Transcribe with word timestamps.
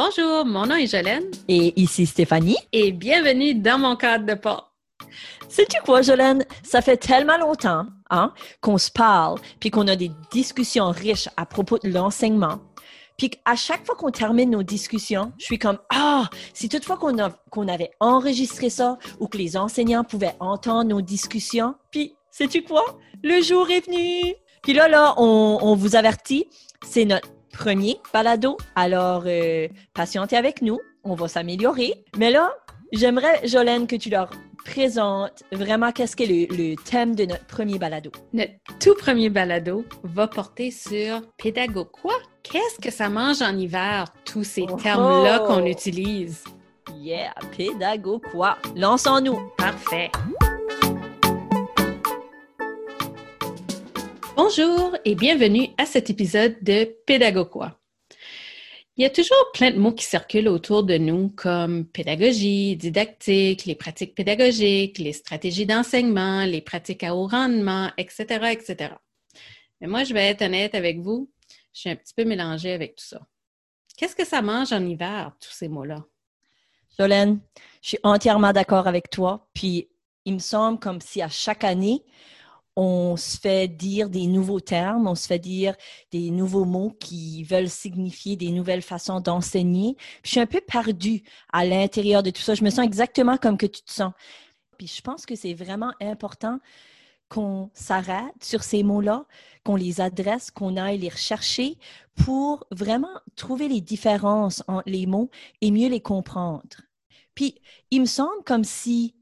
Bonjour, 0.00 0.46
mon 0.46 0.64
nom 0.64 0.76
est 0.76 0.86
Jolène. 0.86 1.24
Et 1.48 1.72
ici 1.74 2.06
Stéphanie. 2.06 2.56
Et 2.72 2.92
bienvenue 2.92 3.56
dans 3.56 3.80
mon 3.80 3.96
cadre 3.96 4.26
de 4.26 4.34
pas. 4.34 4.72
Sais-tu 5.48 5.76
quoi, 5.84 6.02
Jolène? 6.02 6.44
Ça 6.62 6.82
fait 6.82 6.98
tellement 6.98 7.36
longtemps 7.36 7.84
hein, 8.08 8.32
qu'on 8.60 8.78
se 8.78 8.92
parle, 8.92 9.40
puis 9.58 9.72
qu'on 9.72 9.88
a 9.88 9.96
des 9.96 10.12
discussions 10.30 10.90
riches 10.90 11.28
à 11.36 11.44
propos 11.46 11.78
de 11.78 11.88
l'enseignement. 11.88 12.60
Puis 13.16 13.32
à 13.44 13.56
chaque 13.56 13.84
fois 13.84 13.96
qu'on 13.96 14.12
termine 14.12 14.50
nos 14.50 14.62
discussions, 14.62 15.32
je 15.36 15.46
suis 15.46 15.58
comme 15.58 15.80
ah, 15.92 16.30
si 16.54 16.68
toutefois 16.68 16.96
qu'on 16.96 17.16
qu'on 17.50 17.66
avait 17.66 17.90
enregistré 17.98 18.70
ça 18.70 18.98
ou 19.18 19.26
que 19.26 19.36
les 19.36 19.56
enseignants 19.56 20.04
pouvaient 20.04 20.36
entendre 20.38 20.90
nos 20.90 21.00
discussions. 21.00 21.74
Puis 21.90 22.14
sais-tu 22.30 22.62
quoi? 22.62 22.84
Le 23.24 23.42
jour 23.42 23.68
est 23.68 23.84
venu. 23.84 24.36
Puis 24.62 24.74
là 24.74 24.86
là, 24.86 25.14
on, 25.16 25.58
on 25.60 25.74
vous 25.74 25.96
avertit, 25.96 26.46
c'est 26.84 27.04
notre 27.04 27.30
premier 27.58 28.00
balado. 28.12 28.56
Alors 28.76 29.24
euh, 29.26 29.68
patientez 29.92 30.36
avec 30.36 30.62
nous, 30.62 30.78
on 31.02 31.14
va 31.14 31.28
s'améliorer. 31.28 31.92
Mais 32.16 32.30
là, 32.30 32.54
j'aimerais 32.92 33.46
Jolène 33.46 33.86
que 33.86 33.96
tu 33.96 34.10
leur 34.10 34.30
présentes 34.64 35.42
vraiment 35.50 35.90
qu'est-ce 35.92 36.14
qu'est 36.14 36.26
le, 36.26 36.46
le 36.56 36.76
thème 36.76 37.14
de 37.14 37.24
notre 37.24 37.46
premier 37.46 37.78
balado. 37.78 38.12
Notre 38.32 38.52
tout 38.80 38.94
premier 38.94 39.28
balado 39.28 39.84
va 40.04 40.28
porter 40.28 40.70
sur 40.70 41.22
pédago 41.36 41.84
quoi? 41.84 42.14
Qu'est-ce 42.44 42.80
que 42.80 42.90
ça 42.90 43.08
mange 43.08 43.42
en 43.42 43.56
hiver, 43.56 44.06
tous 44.24 44.44
ces 44.44 44.66
Oh 44.70 44.76
termes-là 44.76 45.40
qu'on 45.40 45.66
utilise? 45.66 46.44
Yeah, 46.96 47.34
pédago 47.56 48.20
quoi? 48.30 48.56
Lançons-nous. 48.76 49.50
Parfait. 49.56 50.10
Bonjour 54.40 54.96
et 55.04 55.16
bienvenue 55.16 55.70
à 55.78 55.84
cet 55.84 56.10
épisode 56.10 56.62
de 56.62 56.84
Pédago 57.06 57.44
quoi. 57.44 57.80
Il 58.96 59.02
y 59.02 59.04
a 59.04 59.10
toujours 59.10 59.50
plein 59.52 59.72
de 59.72 59.78
mots 59.80 59.92
qui 59.92 60.04
circulent 60.04 60.46
autour 60.46 60.84
de 60.84 60.96
nous 60.96 61.30
comme 61.30 61.84
pédagogie, 61.84 62.76
didactique, 62.76 63.64
les 63.64 63.74
pratiques 63.74 64.14
pédagogiques, 64.14 64.98
les 64.98 65.12
stratégies 65.12 65.66
d'enseignement, 65.66 66.44
les 66.44 66.60
pratiques 66.60 67.02
à 67.02 67.16
haut 67.16 67.26
rendement, 67.26 67.90
etc., 67.98 68.52
etc. 68.52 68.94
Mais 69.80 69.88
moi, 69.88 70.04
je 70.04 70.14
vais 70.14 70.28
être 70.28 70.42
honnête 70.42 70.76
avec 70.76 71.00
vous, 71.00 71.28
je 71.74 71.80
suis 71.80 71.90
un 71.90 71.96
petit 71.96 72.14
peu 72.14 72.24
mélangée 72.24 72.72
avec 72.72 72.94
tout 72.94 73.06
ça. 73.06 73.20
Qu'est-ce 73.96 74.14
que 74.14 74.24
ça 74.24 74.40
mange 74.40 74.72
en 74.72 74.86
hiver, 74.86 75.32
tous 75.40 75.50
ces 75.50 75.66
mots-là? 75.66 76.04
Jolène, 76.96 77.40
je 77.82 77.88
suis 77.88 77.98
entièrement 78.04 78.52
d'accord 78.52 78.86
avec 78.86 79.10
toi. 79.10 79.48
Puis 79.52 79.88
il 80.24 80.34
me 80.34 80.38
semble 80.38 80.78
comme 80.78 81.00
si 81.00 81.22
à 81.22 81.28
chaque 81.28 81.64
année, 81.64 82.04
on 82.80 83.16
se 83.16 83.36
fait 83.36 83.66
dire 83.66 84.08
des 84.08 84.28
nouveaux 84.28 84.60
termes, 84.60 85.08
on 85.08 85.16
se 85.16 85.26
fait 85.26 85.40
dire 85.40 85.74
des 86.12 86.30
nouveaux 86.30 86.64
mots 86.64 86.96
qui 87.00 87.42
veulent 87.42 87.68
signifier 87.68 88.36
des 88.36 88.52
nouvelles 88.52 88.82
façons 88.82 89.18
d'enseigner. 89.18 89.96
Je 90.22 90.30
suis 90.30 90.40
un 90.40 90.46
peu 90.46 90.60
perdue 90.60 91.24
à 91.52 91.64
l'intérieur 91.64 92.22
de 92.22 92.30
tout 92.30 92.40
ça. 92.40 92.54
Je 92.54 92.62
me 92.62 92.70
sens 92.70 92.84
exactement 92.84 93.36
comme 93.36 93.58
que 93.58 93.66
tu 93.66 93.82
te 93.82 93.90
sens. 93.90 94.12
Puis 94.78 94.86
je 94.86 95.02
pense 95.02 95.26
que 95.26 95.34
c'est 95.34 95.54
vraiment 95.54 95.92
important 96.00 96.60
qu'on 97.28 97.68
s'arrête 97.74 98.44
sur 98.44 98.62
ces 98.62 98.84
mots-là, 98.84 99.26
qu'on 99.64 99.74
les 99.74 100.00
adresse, 100.00 100.52
qu'on 100.52 100.76
aille 100.76 100.98
les 100.98 101.08
rechercher 101.08 101.78
pour 102.14 102.64
vraiment 102.70 103.08
trouver 103.34 103.66
les 103.66 103.80
différences 103.80 104.62
entre 104.68 104.88
les 104.88 105.06
mots 105.06 105.30
et 105.62 105.72
mieux 105.72 105.88
les 105.88 106.00
comprendre. 106.00 106.62
Puis, 107.34 107.60
il 107.90 108.02
me 108.02 108.06
semble 108.06 108.44
comme 108.44 108.64
si, 108.64 109.14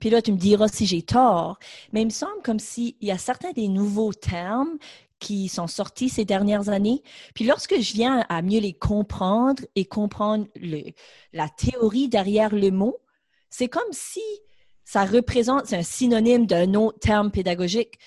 puis 0.00 0.10
là, 0.10 0.22
tu 0.22 0.32
me 0.32 0.36
diras 0.36 0.68
si 0.68 0.86
j'ai 0.86 1.02
tort, 1.02 1.58
mais 1.92 2.02
il 2.02 2.06
me 2.06 2.10
semble 2.10 2.42
comme 2.42 2.58
s'il 2.58 2.94
y 3.00 3.10
a 3.10 3.18
certains 3.18 3.52
des 3.52 3.68
nouveaux 3.68 4.12
termes 4.12 4.76
qui 5.20 5.48
sont 5.48 5.66
sortis 5.66 6.08
ces 6.08 6.24
dernières 6.24 6.68
années. 6.68 7.02
Puis 7.34 7.44
lorsque 7.44 7.80
je 7.80 7.92
viens 7.94 8.26
à 8.28 8.42
mieux 8.42 8.60
les 8.60 8.74
comprendre 8.74 9.62
et 9.74 9.84
comprendre 9.84 10.46
la 11.32 11.48
théorie 11.48 12.08
derrière 12.08 12.54
le 12.54 12.70
mot, 12.70 12.98
c'est 13.48 13.68
comme 13.68 13.82
si 13.92 14.20
ça 14.84 15.04
représente, 15.04 15.66
c'est 15.66 15.76
un 15.76 15.82
synonyme 15.82 16.46
d'un 16.46 16.74
autre 16.74 16.98
terme 16.98 17.30
pédagogique 17.30 17.98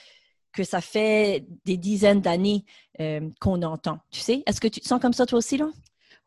que 0.53 0.63
ça 0.63 0.81
fait 0.81 1.45
des 1.65 1.77
dizaines 1.77 2.21
d'années 2.21 2.65
euh, 2.99 3.21
qu'on 3.39 3.61
entend. 3.63 3.99
Tu 4.11 4.19
sais, 4.19 4.43
est-ce 4.45 4.61
que 4.61 4.67
tu 4.67 4.79
te 4.79 4.87
sens 4.87 5.01
comme 5.01 5.13
ça 5.13 5.25
toi 5.25 5.39
aussi, 5.39 5.57
là? 5.57 5.69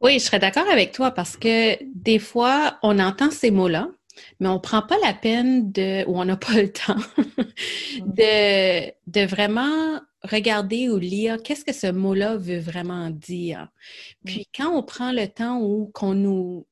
Oui, 0.01 0.15
je 0.15 0.25
serais 0.25 0.39
d'accord 0.39 0.69
avec 0.71 0.93
toi 0.93 1.11
parce 1.11 1.37
que 1.37 1.77
des 1.95 2.19
fois, 2.19 2.79
on 2.83 2.99
entend 2.99 3.31
ces 3.31 3.51
mots-là, 3.51 3.89
mais 4.39 4.49
on 4.49 4.55
ne 4.55 4.59
prend 4.59 4.83
pas 4.83 4.99
la 5.03 5.15
peine 5.15 5.71
de, 5.73 6.05
ou 6.07 6.19
on 6.21 6.25
n'a 6.25 6.37
pas 6.37 6.55
le 6.61 6.73
temps 6.73 6.97
de, 8.07 8.91
de 9.07 9.27
vraiment 9.27 10.01
regarder 10.23 10.91
ou 10.91 10.99
lire 10.99 11.43
qu'est-ce 11.43 11.65
que 11.65 11.73
ce 11.73 11.91
mot-là 11.91 12.37
veut 12.37 12.59
vraiment 12.59 13.11
dire. 13.11 13.69
Puis 14.25 14.49
quand 14.55 14.71
on 14.71 14.83
prend 14.83 15.13
le 15.13 15.27
temps 15.27 15.61
ou 15.61 15.91
qu'on 15.95 16.15
nous 16.15 16.67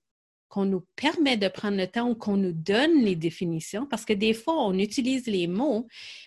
qu'on 0.48 0.64
nous 0.64 0.84
permet 0.97 1.36
de 1.36 1.48
prendre 1.48 1.76
le 1.76 1.86
temps 1.86 2.09
ou 2.09 2.14
qu'on 2.14 2.36
nous 2.36 2.53
donne 2.53 3.03
les 3.03 3.14
définitions, 3.16 3.86
parce 3.86 4.04
que 4.04 4.12
des 4.12 4.32
fois, 4.32 4.64
on 4.64 4.78
utilise 4.78 5.26
les 5.26 5.47
mots, 5.47 5.86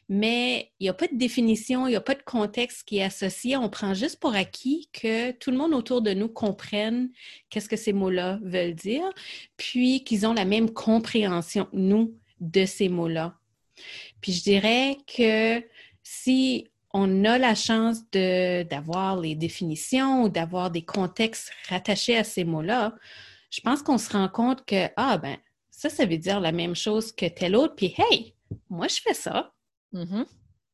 mais 0.10 0.72
il 0.80 0.84
n'y 0.84 0.90
a 0.90 0.94
pas 0.94 1.08
de 1.08 1.18
définition, 1.18 1.88
il 1.88 1.92
n'y 1.92 1.96
a 1.96 2.02
pas 2.02 2.16
de 2.16 2.22
contexte 2.22 2.84
qui 2.88 2.98
est 3.00 3.04
associé. 3.04 3.58
On 3.58 3.70
prend 3.70 3.94
juste 3.94 4.20
pour 4.20 4.36
acquis 4.36 4.90
que 4.94 5.32
tout 5.32 5.50
le 5.50 5.58
monde 5.58 5.74
autour 5.74 6.02
de 6.02 6.14
nous 6.14 6.30
comprenne 6.30 7.10
qu'est-ce 7.50 7.70
que 7.70 7.76
ces 7.76 7.94
mots-là 7.94 8.40
veulent 8.44 8.76
dire, 8.76 9.10
puis 9.58 10.04
qu'ils 10.04 10.28
ont 10.28 10.34
la 10.34 10.46
même 10.46 10.70
compréhension, 10.70 11.68
nous, 11.74 12.16
de 12.40 12.66
ces 12.66 12.90
mots-là. 12.90 13.36
Puis 14.22 14.34
je 14.34 14.44
dirais 14.44 14.98
que 15.16 15.64
si 16.04 16.68
on 16.94 17.26
a 17.26 17.38
la 17.38 17.56
chance 17.56 18.00
d'avoir 18.12 19.20
les 19.20 19.36
définitions 19.36 20.24
ou 20.24 20.30
d'avoir 20.30 20.70
des 20.70 20.82
contextes 20.82 21.52
rattachés 21.70 22.18
à 22.18 22.24
ces 22.24 22.44
mots-là, 22.44 22.96
je 23.52 23.62
pense 23.62 23.84
qu'on 23.84 24.00
se 24.00 24.10
rend 24.12 24.30
compte 24.30 24.66
que, 24.66 24.88
ah, 24.96 25.18
ben, 25.20 25.38
ça, 25.70 25.90
ça 25.90 26.06
veut 26.06 26.18
dire 26.18 26.40
la 26.40 26.52
même 26.52 26.76
chose 26.76 27.12
que 27.12 27.28
tel 27.28 27.56
autre, 27.56 27.76
puis 27.76 27.94
hey, 27.98 28.36
moi, 28.70 28.88
je 28.88 29.00
fais 29.02 29.14
ça. 29.14 29.54
Mhm. 29.92 30.26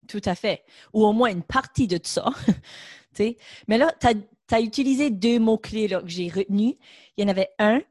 Tout 0.08 0.22
à 0.24 0.36
fait. 0.36 0.64
Ou 0.94 1.04
au 1.04 1.12
moins 1.12 1.32
une 1.32 1.44
partie 1.44 1.88
de 1.88 2.00
ça. 2.02 2.30
Mais 3.68 3.78
là, 3.78 3.94
tu 4.00 4.08
as, 4.56 4.62
utilisé 4.62 5.10
deux 5.10 5.40
mots-clés 5.40 5.90
que 5.90 6.08
j'ai 6.08 6.30
retenus. 6.30 6.76
Il 7.18 7.24
y 7.24 7.26
en 7.26 7.30
avait 7.30 7.50
un 7.60 7.82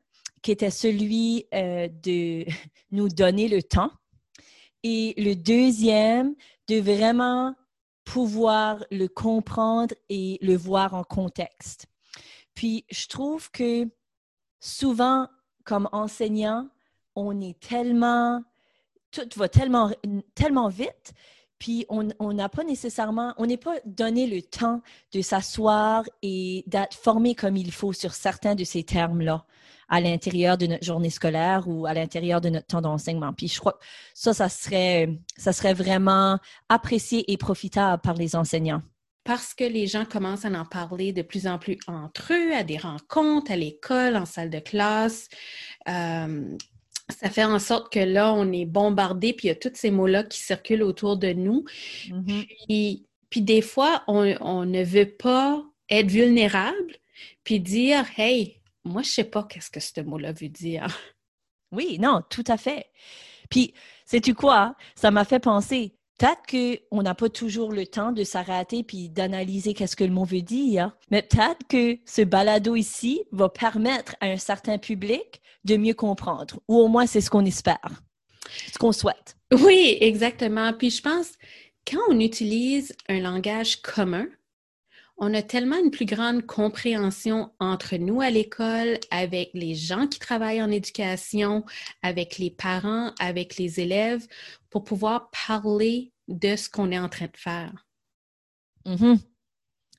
qui 0.42 0.52
était 0.52 0.70
celui 0.70 1.46
euh, 1.52 1.88
de 1.88 2.46
nous 2.90 3.08
donner 3.08 3.48
le 3.48 3.62
temps. 3.62 3.90
Et 4.82 5.14
le 5.18 5.34
deuxième, 5.34 6.34
de 6.68 6.80
vraiment 6.80 7.54
pouvoir 8.04 8.84
le 8.90 9.08
comprendre 9.08 9.94
et 10.08 10.38
le 10.40 10.56
voir 10.56 10.94
en 10.94 11.02
contexte. 11.02 11.86
Puis, 12.54 12.84
je 12.90 13.06
trouve 13.08 13.50
que 13.50 13.88
souvent, 14.60 15.28
comme 15.64 15.88
enseignant, 15.92 16.68
on 17.14 17.40
est 17.40 17.58
tellement, 17.58 18.42
tout 19.10 19.26
va 19.36 19.48
tellement, 19.48 19.88
vite, 20.68 21.12
puis 21.58 21.86
on 21.88 22.08
on 22.18 22.34
n'a 22.34 22.48
pas 22.48 22.64
nécessairement, 22.64 23.34
on 23.38 23.46
n'est 23.46 23.56
pas 23.56 23.76
donné 23.86 24.26
le 24.26 24.42
temps 24.42 24.82
de 25.12 25.22
s'asseoir 25.22 26.04
et 26.22 26.64
d'être 26.66 26.94
formé 26.94 27.34
comme 27.34 27.56
il 27.56 27.72
faut 27.72 27.92
sur 27.92 28.12
certains 28.12 28.54
de 28.54 28.64
ces 28.64 28.84
termes-là 28.84 29.46
à 29.88 30.00
l'intérieur 30.00 30.58
de 30.58 30.66
notre 30.66 30.84
journée 30.84 31.10
scolaire 31.10 31.68
ou 31.68 31.86
à 31.86 31.94
l'intérieur 31.94 32.40
de 32.40 32.48
notre 32.48 32.66
temps 32.66 32.80
d'enseignement. 32.80 33.32
Puis 33.32 33.48
je 33.48 33.60
crois 33.60 33.72
que 33.72 33.84
ça, 34.14 34.34
ça 34.34 34.48
serait, 34.48 35.18
ça 35.36 35.52
serait 35.52 35.74
vraiment 35.74 36.38
apprécié 36.68 37.30
et 37.32 37.36
profitable 37.36 38.02
par 38.02 38.14
les 38.14 38.36
enseignants 38.36 38.82
parce 39.26 39.54
que 39.54 39.64
les 39.64 39.86
gens 39.86 40.04
commencent 40.04 40.44
à 40.44 40.50
en 40.50 40.64
parler 40.64 41.12
de 41.12 41.22
plus 41.22 41.46
en 41.46 41.58
plus 41.58 41.78
entre 41.88 42.32
eux, 42.32 42.54
à 42.54 42.62
des 42.62 42.78
rencontres, 42.78 43.50
à 43.50 43.56
l'école, 43.56 44.16
en 44.16 44.24
salle 44.24 44.50
de 44.50 44.60
classe. 44.60 45.28
Euh, 45.88 46.56
ça 47.08 47.30
fait 47.30 47.44
en 47.44 47.58
sorte 47.58 47.92
que 47.92 48.00
là, 48.00 48.32
on 48.32 48.50
est 48.52 48.64
bombardé, 48.64 49.32
puis 49.32 49.48
il 49.48 49.48
y 49.48 49.52
a 49.52 49.56
tous 49.56 49.72
ces 49.74 49.90
mots-là 49.90 50.22
qui 50.24 50.38
circulent 50.38 50.82
autour 50.82 51.16
de 51.16 51.32
nous. 51.32 51.64
Mhm. 52.08 52.44
Puis, 52.68 53.06
puis 53.28 53.42
des 53.42 53.62
fois, 53.62 54.04
on, 54.06 54.34
on, 54.40 54.64
ne 54.64 54.84
veut 54.84 55.10
pas 55.10 55.62
être 55.90 56.10
vulnérable, 56.10 56.96
puis 57.42 57.60
dire, 57.60 58.04
hey, 58.16 58.60
moi, 58.84 59.02
je 59.02 59.10
sais 59.10 59.24
pas 59.24 59.42
qu'est-ce 59.42 59.70
que 59.70 59.80
ce 59.80 60.00
mot-là 60.00 60.32
veut 60.32 60.48
dire. 60.48 60.86
Oui, 61.72 61.98
non, 61.98 62.22
tout 62.30 62.44
à 62.46 62.56
fait. 62.56 62.86
Puis, 63.50 63.74
sais-tu 64.04 64.34
quoi? 64.34 64.76
Ça 64.94 65.10
m'a 65.10 65.24
fait 65.24 65.40
penser, 65.40 65.95
Peut-être 66.18 66.80
qu'on 66.90 67.02
n'a 67.02 67.14
pas 67.14 67.28
toujours 67.28 67.72
le 67.72 67.86
temps 67.86 68.12
de 68.12 68.24
s'arrêter 68.24 68.82
puis 68.82 69.10
d'analyser 69.10 69.74
qu'est-ce 69.74 69.96
que 69.96 70.04
le 70.04 70.12
mot 70.12 70.24
veut 70.24 70.40
dire, 70.40 70.96
mais 71.10 71.22
peut-être 71.22 71.66
que 71.68 71.98
ce 72.06 72.22
balado 72.22 72.74
ici 72.74 73.22
va 73.32 73.50
permettre 73.50 74.16
à 74.20 74.26
un 74.26 74.38
certain 74.38 74.78
public 74.78 75.42
de 75.64 75.76
mieux 75.76 75.94
comprendre, 75.94 76.60
ou 76.68 76.76
au 76.78 76.88
moins 76.88 77.06
c'est 77.06 77.20
ce 77.20 77.28
qu'on 77.28 77.44
espère, 77.44 78.02
ce 78.72 78.78
qu'on 78.78 78.92
souhaite. 78.92 79.36
Oui, 79.52 79.98
exactement. 80.00 80.72
Puis 80.72 80.90
je 80.90 81.02
pense, 81.02 81.32
quand 81.86 82.00
on 82.08 82.18
utilise 82.18 82.96
un 83.08 83.20
langage 83.20 83.82
commun, 83.82 84.26
on 85.18 85.32
a 85.32 85.42
tellement 85.42 85.78
une 85.78 85.90
plus 85.90 86.04
grande 86.04 86.44
compréhension 86.44 87.50
entre 87.58 87.96
nous 87.96 88.20
à 88.20 88.30
l'école, 88.30 88.98
avec 89.10 89.50
les 89.54 89.74
gens 89.74 90.06
qui 90.06 90.18
travaillent 90.18 90.62
en 90.62 90.70
éducation, 90.70 91.64
avec 92.02 92.38
les 92.38 92.50
parents, 92.50 93.12
avec 93.18 93.56
les 93.56 93.80
élèves, 93.80 94.26
pour 94.68 94.84
pouvoir 94.84 95.30
parler 95.48 96.12
de 96.28 96.56
ce 96.56 96.68
qu'on 96.68 96.90
est 96.90 96.98
en 96.98 97.08
train 97.08 97.26
de 97.26 97.36
faire. 97.36 97.72
Mm 98.84 98.94
-hmm. 98.94 99.18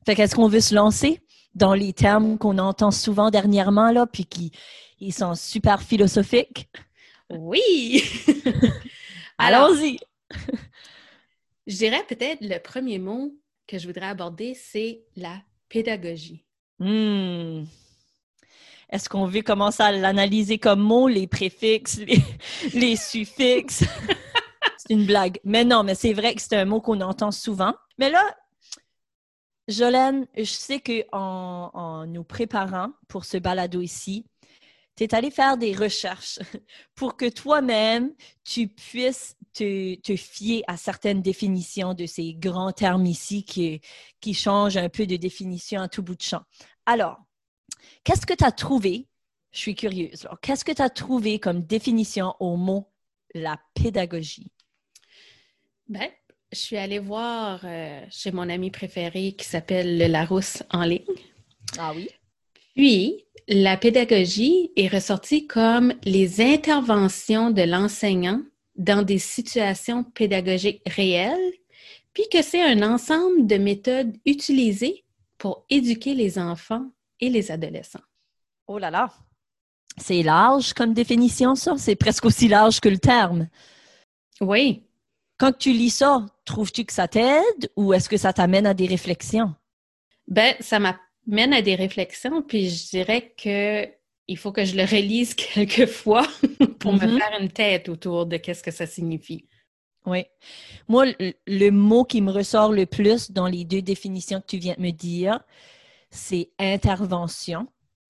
Fait 0.06 0.16
qu'est-ce 0.16 0.36
qu'on 0.36 0.50
veut 0.50 0.62
se 0.62 0.76
lancer 0.76 1.20
dans 1.56 1.74
les 1.74 1.94
termes 1.94 2.38
qu'on 2.38 2.60
entend 2.60 2.92
souvent 2.92 3.32
dernièrement, 3.32 3.92
là, 3.92 4.06
puis 4.06 4.26
qui 4.26 4.52
ils 5.00 5.14
sont 5.14 5.36
super 5.36 5.82
philosophiques? 5.82 6.70
Oui! 7.30 8.04
Allons-y! 9.38 10.00
je 11.68 11.76
dirais 11.76 12.04
peut-être 12.08 12.42
le 12.42 12.60
premier 12.60 13.00
mot 13.00 13.34
que 13.68 13.78
je 13.78 13.88
voudrais 13.88 14.08
aborder, 14.08 14.54
c'est 14.54 15.04
la 15.16 15.42
pédagogie. 15.70 16.46
Hmm. 16.80 17.66
Est-ce 18.90 19.10
qu'on 19.10 19.26
veut 19.26 19.42
commencer 19.42 19.84
à 19.84 19.92
l'analyser 19.92 20.58
comme 20.58 20.80
mot, 20.80 21.08
les 21.08 21.28
préfixes, 21.28 22.00
les, 22.74 22.96
suffixes? 22.96 23.84
c'est 24.78 24.94
une 24.94 25.06
blague. 25.06 25.40
Mais 25.44 25.66
non, 25.66 25.84
mais 25.84 25.96
c'est 25.96 26.14
vrai 26.14 26.34
que 26.36 26.42
c'est 26.42 26.56
un 26.56 26.66
mot 26.66 26.80
qu'on 26.80 27.02
entend 27.02 27.32
souvent. 27.32 27.74
Mais 27.98 28.10
là, 28.10 28.24
Jolène, 29.68 30.28
je 30.38 30.44
sais 30.44 30.80
qu'en 30.80 31.72
en, 31.74 32.08
nous 32.08 32.24
préparant 32.24 32.92
pour 33.10 33.26
ce 33.26 33.38
balado 33.38 33.82
ici, 33.82 34.26
tu 34.98 35.04
es 35.04 35.16
allé 35.16 35.32
faire 35.32 35.58
des 35.58 35.74
recherches 35.74 36.40
pour 36.96 37.16
que 37.16 37.30
toi-même, 37.30 38.14
tu 38.44 38.68
puisses 38.68 39.38
te, 39.54 39.96
te, 39.96 40.16
fier 40.16 40.64
à 40.68 40.76
certaines 40.76 41.22
définitions 41.22 41.94
de 41.94 42.06
ces 42.06 42.34
grands 42.34 42.74
termes 42.74 43.06
ici 43.06 43.44
qui, 43.44 43.80
qui 44.20 44.34
changent 44.34 44.78
un 44.78 44.90
peu 44.90 45.08
de 45.08 45.16
définition 45.16 45.82
à 45.82 45.88
tout 45.88 46.04
bout 46.04 46.16
de 46.16 46.22
champ. 46.22 46.44
Alors, 46.86 47.20
Qu'est-ce 48.04 48.26
que 48.26 48.34
tu 48.34 48.44
as 48.44 48.52
trouvé? 48.52 49.08
Je 49.52 49.60
suis 49.60 49.76
curieuse. 49.76 50.28
Qu'est-ce 50.42 50.66
que 50.66 50.72
tu 50.72 50.82
as 50.82 50.90
trouvé 50.90 51.40
comme 51.40 51.62
définition 51.62 52.36
au 52.40 52.56
mot 52.56 52.90
la 53.34 53.60
pédagogie? 53.74 54.52
Ben, 55.88 56.10
je 56.52 56.58
suis 56.58 56.78
allée 56.78 57.00
voir 57.00 57.62
euh, 57.64 58.06
chez 58.10 58.32
mon 58.32 58.50
ami 58.50 58.72
préféré 58.72 59.34
qui 59.34 59.46
s'appelle 59.46 59.98
le 59.98 60.08
Larousse 60.08 60.64
en 60.72 60.84
ligne. 60.84 61.04
Ah 61.78 61.94
oui? 61.96 62.10
Puis, 62.78 63.26
la 63.48 63.76
pédagogie 63.76 64.72
est 64.76 64.88
ressortie 64.88 65.48
comme 65.48 65.94
les 66.04 66.42
interventions 66.42 67.50
de 67.50 67.64
l'enseignant 67.64 68.42
dans 68.76 69.02
des 69.02 69.18
situations 69.18 70.04
pédagogiques 70.04 70.84
réelles, 70.86 71.54
puis 72.14 72.26
que 72.32 72.44
c'est 72.44 72.62
un 72.62 72.84
ensemble 72.84 73.48
de 73.48 73.56
méthodes 73.56 74.16
utilisées 74.28 75.04
pour 75.40 75.66
éduquer 75.72 76.14
les 76.14 76.38
enfants 76.38 76.86
et 77.20 77.30
les 77.30 77.50
adolescents. 77.50 78.04
Oh 78.68 78.78
là 78.78 78.92
là! 78.92 79.12
C'est 79.98 80.22
large 80.22 80.74
comme 80.74 80.94
définition, 80.94 81.56
ça? 81.56 81.78
C'est 81.80 81.96
presque 81.96 82.26
aussi 82.26 82.48
large 82.48 82.80
que 82.80 82.90
le 82.90 83.00
terme. 83.00 83.48
Oui. 84.40 84.84
Quand 85.40 85.58
tu 85.58 85.72
lis 85.72 85.90
ça, 85.90 86.28
trouves-tu 86.46 86.86
que 86.86 86.94
ça 86.94 87.08
t'aide 87.08 87.72
ou 87.76 87.94
est-ce 87.94 88.08
que 88.08 88.18
ça 88.18 88.34
t'amène 88.34 88.68
à 88.68 88.76
des 88.76 88.86
réflexions? 88.86 89.56
Ben, 90.28 90.54
ça 90.60 90.78
m'amène 91.28 91.54
à 91.54 91.62
des 91.62 91.76
réflexions, 91.76 92.42
puis 92.42 92.70
je 92.70 92.90
dirais 92.90 93.34
que 93.38 93.88
il 94.30 94.38
faut 94.38 94.52
que 94.52 94.66
je 94.66 94.76
le 94.76 94.84
relise 94.84 95.34
quelques 95.36 95.86
fois 95.86 96.28
pour 96.80 96.94
me 96.94 97.00
mm-hmm. 97.00 97.18
faire 97.18 97.40
une 97.40 97.52
tête 97.52 97.90
autour 97.90 98.26
de 98.26 98.38
qu'est-ce 98.38 98.64
que 98.64 98.72
ça 98.72 98.86
signifie. 98.86 99.48
Oui. 100.06 100.26
Moi, 100.88 101.08
le 101.48 101.70
mot 101.70 102.06
qui 102.06 102.22
me 102.22 102.32
ressort 102.32 102.72
le 102.72 102.86
plus 102.86 103.32
dans 103.32 103.48
les 103.48 103.66
deux 103.66 103.82
définitions 103.82 104.40
que 104.40 104.46
tu 104.46 104.58
viens 104.58 104.76
de 104.78 104.82
me 104.82 104.92
dire, 104.92 105.42
c'est 106.10 106.50
intervention, 106.60 107.68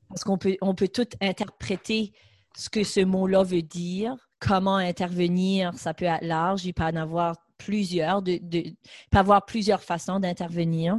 parce 0.10 0.24
qu'on 0.24 0.38
peut, 0.38 0.58
on 0.62 0.76
peut 0.76 0.88
tout 0.88 1.08
interpréter 1.22 2.14
ce 2.56 2.70
que 2.70 2.84
ce 2.84 3.00
mot-là 3.00 3.44
veut 3.44 3.64
dire, 3.64 4.16
comment 4.40 4.76
intervenir, 4.76 5.74
ça 5.76 5.94
peut 5.94 6.06
être 6.06 6.24
large, 6.24 6.66
il 6.66 6.74
peut 6.74 6.84
en 6.84 6.96
avoir 6.96 7.36
plusieurs, 7.58 8.22
de, 8.22 8.38
peut 8.38 9.18
avoir 9.18 9.46
plusieurs 9.46 9.82
façons 9.82 10.20
d'intervenir. 10.20 10.98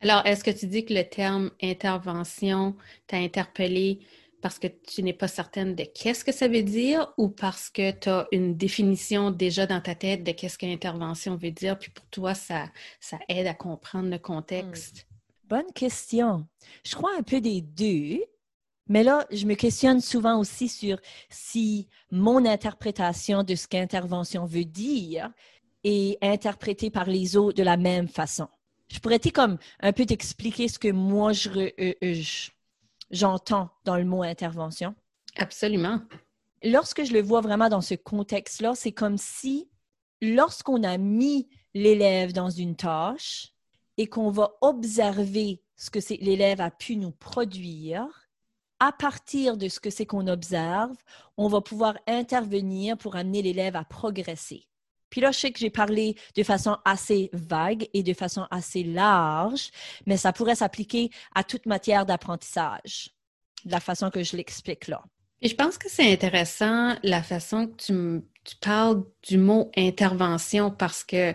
Alors, 0.00 0.24
est-ce 0.26 0.44
que 0.44 0.50
tu 0.50 0.66
dis 0.66 0.84
que 0.84 0.94
le 0.94 1.04
terme 1.04 1.50
intervention 1.60 2.76
t'a 3.06 3.16
interpellé 3.16 3.98
parce 4.40 4.58
que 4.60 4.68
tu 4.68 5.02
n'es 5.02 5.12
pas 5.12 5.26
certaine 5.26 5.74
de 5.74 5.82
qu'est-ce 5.82 6.24
que 6.24 6.30
ça 6.30 6.46
veut 6.46 6.62
dire 6.62 7.12
ou 7.16 7.28
parce 7.28 7.70
que 7.70 7.90
tu 7.90 8.08
as 8.08 8.28
une 8.30 8.56
définition 8.56 9.32
déjà 9.32 9.66
dans 9.66 9.80
ta 9.80 9.96
tête 9.96 10.22
de 10.22 10.30
qu'est-ce 10.30 10.58
qu'intervention 10.58 11.36
veut 11.36 11.50
dire, 11.50 11.76
puis 11.78 11.90
pour 11.90 12.06
toi, 12.06 12.34
ça, 12.34 12.68
ça 13.00 13.18
aide 13.28 13.48
à 13.48 13.54
comprendre 13.54 14.08
le 14.10 14.18
contexte? 14.18 15.06
Bonne 15.48 15.72
question. 15.74 16.46
Je 16.84 16.94
crois 16.94 17.10
un 17.18 17.22
peu 17.22 17.40
des 17.40 17.62
deux, 17.62 18.20
mais 18.86 19.02
là, 19.02 19.26
je 19.32 19.46
me 19.46 19.54
questionne 19.54 20.00
souvent 20.00 20.38
aussi 20.38 20.68
sur 20.68 21.00
si 21.28 21.88
mon 22.12 22.44
interprétation 22.44 23.42
de 23.42 23.54
ce 23.54 23.66
qu'intervention 23.66 24.46
veut 24.46 24.64
dire 24.64 25.30
est 25.82 26.18
interprétée 26.22 26.90
par 26.90 27.06
les 27.06 27.36
autres 27.36 27.56
de 27.56 27.62
la 27.62 27.76
même 27.76 28.08
façon. 28.08 28.48
Je 28.88 28.98
pourrais 29.00 29.18
comme 29.18 29.58
un 29.80 29.92
peu 29.92 30.06
t'expliquer 30.06 30.68
ce 30.68 30.78
que 30.78 30.90
moi 30.90 31.32
euh, 31.56 31.70
euh, 32.02 32.22
j'entends 33.10 33.70
dans 33.84 33.96
le 33.96 34.04
mot 34.04 34.22
intervention. 34.22 34.94
Absolument. 35.36 36.00
Lorsque 36.64 37.04
je 37.04 37.12
le 37.12 37.22
vois 37.22 37.40
vraiment 37.40 37.68
dans 37.68 37.80
ce 37.80 37.94
contexte-là, 37.94 38.72
c'est 38.74 38.92
comme 38.92 39.18
si 39.18 39.68
lorsqu'on 40.20 40.82
a 40.82 40.98
mis 40.98 41.48
l'élève 41.74 42.32
dans 42.32 42.50
une 42.50 42.74
tâche, 42.74 43.52
et 43.98 44.06
qu'on 44.06 44.30
va 44.30 44.52
observer 44.62 45.60
ce 45.76 45.90
que 45.90 45.98
l'élève 46.24 46.60
a 46.60 46.70
pu 46.70 46.96
nous 46.96 47.10
produire, 47.10 48.06
à 48.80 48.92
partir 48.92 49.56
de 49.56 49.68
ce 49.68 49.80
que 49.80 49.90
c'est 49.90 50.06
qu'on 50.06 50.28
observe, 50.28 50.96
on 51.36 51.48
va 51.48 51.60
pouvoir 51.60 51.98
intervenir 52.06 52.96
pour 52.96 53.16
amener 53.16 53.42
l'élève 53.42 53.74
à 53.74 53.84
progresser. 53.84 54.67
Puis 55.10 55.20
là, 55.20 55.30
je 55.30 55.38
sais 55.38 55.50
que 55.50 55.58
j'ai 55.58 55.70
parlé 55.70 56.16
de 56.36 56.42
façon 56.42 56.76
assez 56.84 57.30
vague 57.32 57.88
et 57.94 58.02
de 58.02 58.14
façon 58.14 58.46
assez 58.50 58.82
large, 58.82 59.70
mais 60.06 60.16
ça 60.16 60.32
pourrait 60.32 60.56
s'appliquer 60.56 61.10
à 61.34 61.44
toute 61.44 61.66
matière 61.66 62.06
d'apprentissage, 62.06 63.10
de 63.64 63.70
la 63.70 63.80
façon 63.80 64.10
que 64.10 64.22
je 64.22 64.36
l'explique 64.36 64.88
là. 64.88 65.02
Et 65.40 65.48
je 65.48 65.54
pense 65.54 65.78
que 65.78 65.88
c'est 65.88 66.12
intéressant 66.12 66.96
la 67.02 67.22
façon 67.22 67.68
que 67.68 68.22
tu, 68.44 68.56
parles 68.60 69.04
du 69.28 69.36
mot 69.36 69.70
intervention 69.76 70.70
parce 70.70 71.04
que 71.04 71.34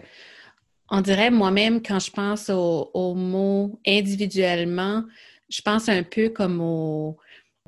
on 0.89 1.01
dirait 1.01 1.31
moi-même, 1.31 1.81
quand 1.81 1.99
je 1.99 2.11
pense 2.11 2.49
aux, 2.49 3.13
mots 3.15 3.79
individuellement, 3.85 5.03
je 5.49 5.61
pense 5.61 5.89
un 5.89 6.03
peu 6.03 6.29
comme 6.29 6.59
aux 6.59 7.17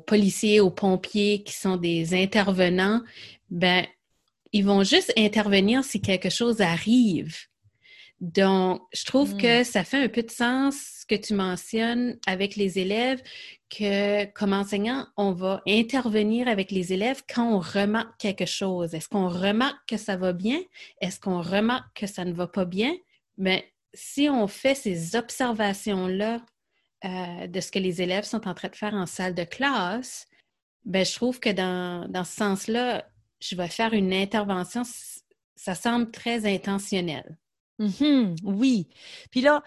policiers, 0.06 0.60
aux 0.60 0.70
pompiers 0.70 1.42
qui 1.42 1.54
sont 1.54 1.76
des 1.76 2.14
intervenants. 2.14 3.02
Ben, 3.50 3.86
ils 4.52 4.64
vont 4.64 4.82
juste 4.82 5.12
intervenir 5.16 5.84
si 5.84 6.00
quelque 6.00 6.30
chose 6.30 6.60
arrive. 6.60 7.36
Donc, 8.20 8.80
je 8.94 9.04
trouve 9.04 9.36
que 9.36 9.60
hmm. 9.60 9.64
ça 9.64 9.84
fait 9.84 10.02
un 10.02 10.08
peu 10.08 10.22
de 10.22 10.30
sens 10.30 10.76
ce 11.00 11.06
que 11.06 11.20
tu 11.20 11.34
mentionnes 11.34 12.18
avec 12.26 12.56
les 12.56 12.78
élèves, 12.78 13.22
que 13.68 14.24
comme 14.32 14.54
enseignant, 14.54 15.06
on 15.16 15.32
va 15.32 15.62
intervenir 15.66 16.48
avec 16.48 16.70
les 16.70 16.92
élèves 16.92 17.22
quand 17.32 17.56
on 17.56 17.58
remarque 17.58 18.18
quelque 18.18 18.46
chose. 18.46 18.94
Est-ce 18.94 19.08
qu'on 19.08 19.28
remarque 19.28 19.86
que 19.86 19.98
ça 19.98 20.16
va 20.16 20.32
bien? 20.32 20.60
Est-ce 21.00 21.20
qu'on 21.20 21.42
remarque 21.42 21.94
que 21.94 22.06
ça 22.06 22.24
ne 22.24 22.32
va 22.32 22.46
pas 22.46 22.64
bien? 22.64 22.94
Mais 23.36 23.70
si 23.92 24.28
on 24.30 24.46
fait 24.46 24.74
ces 24.74 25.14
observations-là 25.14 26.40
euh, 27.04 27.46
de 27.46 27.60
ce 27.60 27.70
que 27.70 27.78
les 27.78 28.00
élèves 28.00 28.24
sont 28.24 28.48
en 28.48 28.54
train 28.54 28.68
de 28.68 28.76
faire 28.76 28.94
en 28.94 29.06
salle 29.06 29.34
de 29.34 29.44
classe, 29.44 30.26
ben, 30.86 31.04
je 31.04 31.14
trouve 31.14 31.38
que 31.38 31.50
dans, 31.50 32.08
dans 32.08 32.24
ce 32.24 32.36
sens-là, 32.36 33.06
je 33.40 33.56
vais 33.56 33.68
faire 33.68 33.92
une 33.92 34.12
intervention, 34.12 34.82
ça 35.54 35.74
semble 35.74 36.10
très 36.10 36.46
intentionnel. 36.52 37.38
Mm-hmm. 37.78 38.36
oui. 38.44 38.88
Puis 39.30 39.40
là, 39.42 39.62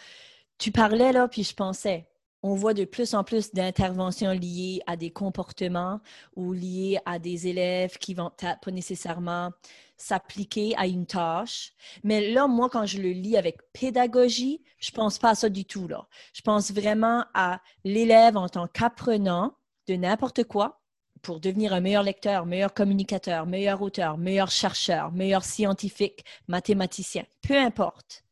tu 0.58 0.72
parlais 0.72 1.12
là, 1.12 1.28
puis 1.28 1.44
je 1.44 1.54
pensais, 1.54 2.08
on 2.42 2.56
voit 2.56 2.74
de 2.74 2.86
plus 2.86 3.14
en 3.14 3.24
plus 3.24 3.52
d'interventions 3.54 4.32
liées 4.32 4.82
à 4.88 4.96
des 4.96 5.12
comportements 5.12 6.00
ou 6.36 6.54
liées 6.54 7.00
à 7.06 7.20
des 7.20 7.48
élèves 7.48 7.98
qui 7.98 8.14
vont 8.14 8.32
pas 8.40 8.72
nécessairement 8.72 9.52
s'appliquer 9.98 10.74
à 10.78 10.88
une 10.88 11.06
tâche. 11.06 11.74
Mais 12.04 12.32
là, 12.32 12.48
moi, 12.48 12.70
quand 12.70 12.86
je 12.86 13.02
le 13.02 13.10
lis 13.10 13.36
avec 13.36 13.58
pédagogie, 13.74 14.64
je 14.80 14.92
pense 14.92 15.20
pas 15.20 15.32
à 15.32 15.36
ça 15.36 15.50
du 15.50 15.66
tout. 15.66 15.90
Je 16.34 16.42
pense 16.42 16.72
vraiment 16.72 17.26
à 17.34 17.62
l'élève 17.84 18.38
en 18.38 18.48
tant 18.48 18.68
qu'apprenant 18.68 19.56
de 19.88 19.96
n'importe 19.96 20.46
quoi 20.46 20.79
pour 21.22 21.40
devenir 21.40 21.74
un 21.74 21.82
meilleur 21.82 22.04
lecteur, 22.04 22.46
meilleur 22.46 22.74
communicateur, 22.74 23.46
meilleur 23.46 23.82
auteur, 23.82 24.18
meilleur 24.18 24.52
chercheur, 24.52 25.12
meilleur 25.12 25.44
scientifique, 25.44 26.24
mathématicien, 26.48 27.24
peu 27.42 27.58
importe. 27.58 28.24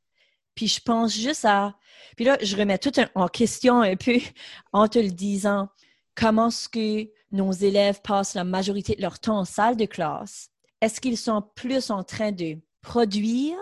Puis 0.56 0.67
je 0.67 0.82
pense 0.82 1.15
juste 1.15 1.46
à... 1.46 1.75
Puis 2.15 2.25
là, 2.25 2.38
je 2.41 2.56
remets 2.56 2.79
tout 2.79 2.91
en 3.15 3.27
question 3.27 3.82
un 3.82 3.96
peu 3.96 4.20
en 4.74 4.88
te 4.88 5.00
le 5.00 5.12
disant, 5.12 5.70
comment 6.15 6.48
est-ce 6.48 6.70
que 6.70 7.10
nos 7.32 7.51
élèves 7.51 8.01
passent 8.01 8.34
la 8.34 8.44
majorité 8.44 8.96
de 8.96 9.01
leur 9.01 9.20
temps 9.20 9.39
en 9.39 9.46
salle 9.46 9.77
de 9.77 9.86
classe? 9.86 10.50
Est-ce 10.82 11.00
qu'ils 11.00 11.17
sont 11.17 11.44
plus 11.56 11.91
en 11.91 12.03
train 12.03 12.32
de 12.32 12.58
produire 12.82 13.58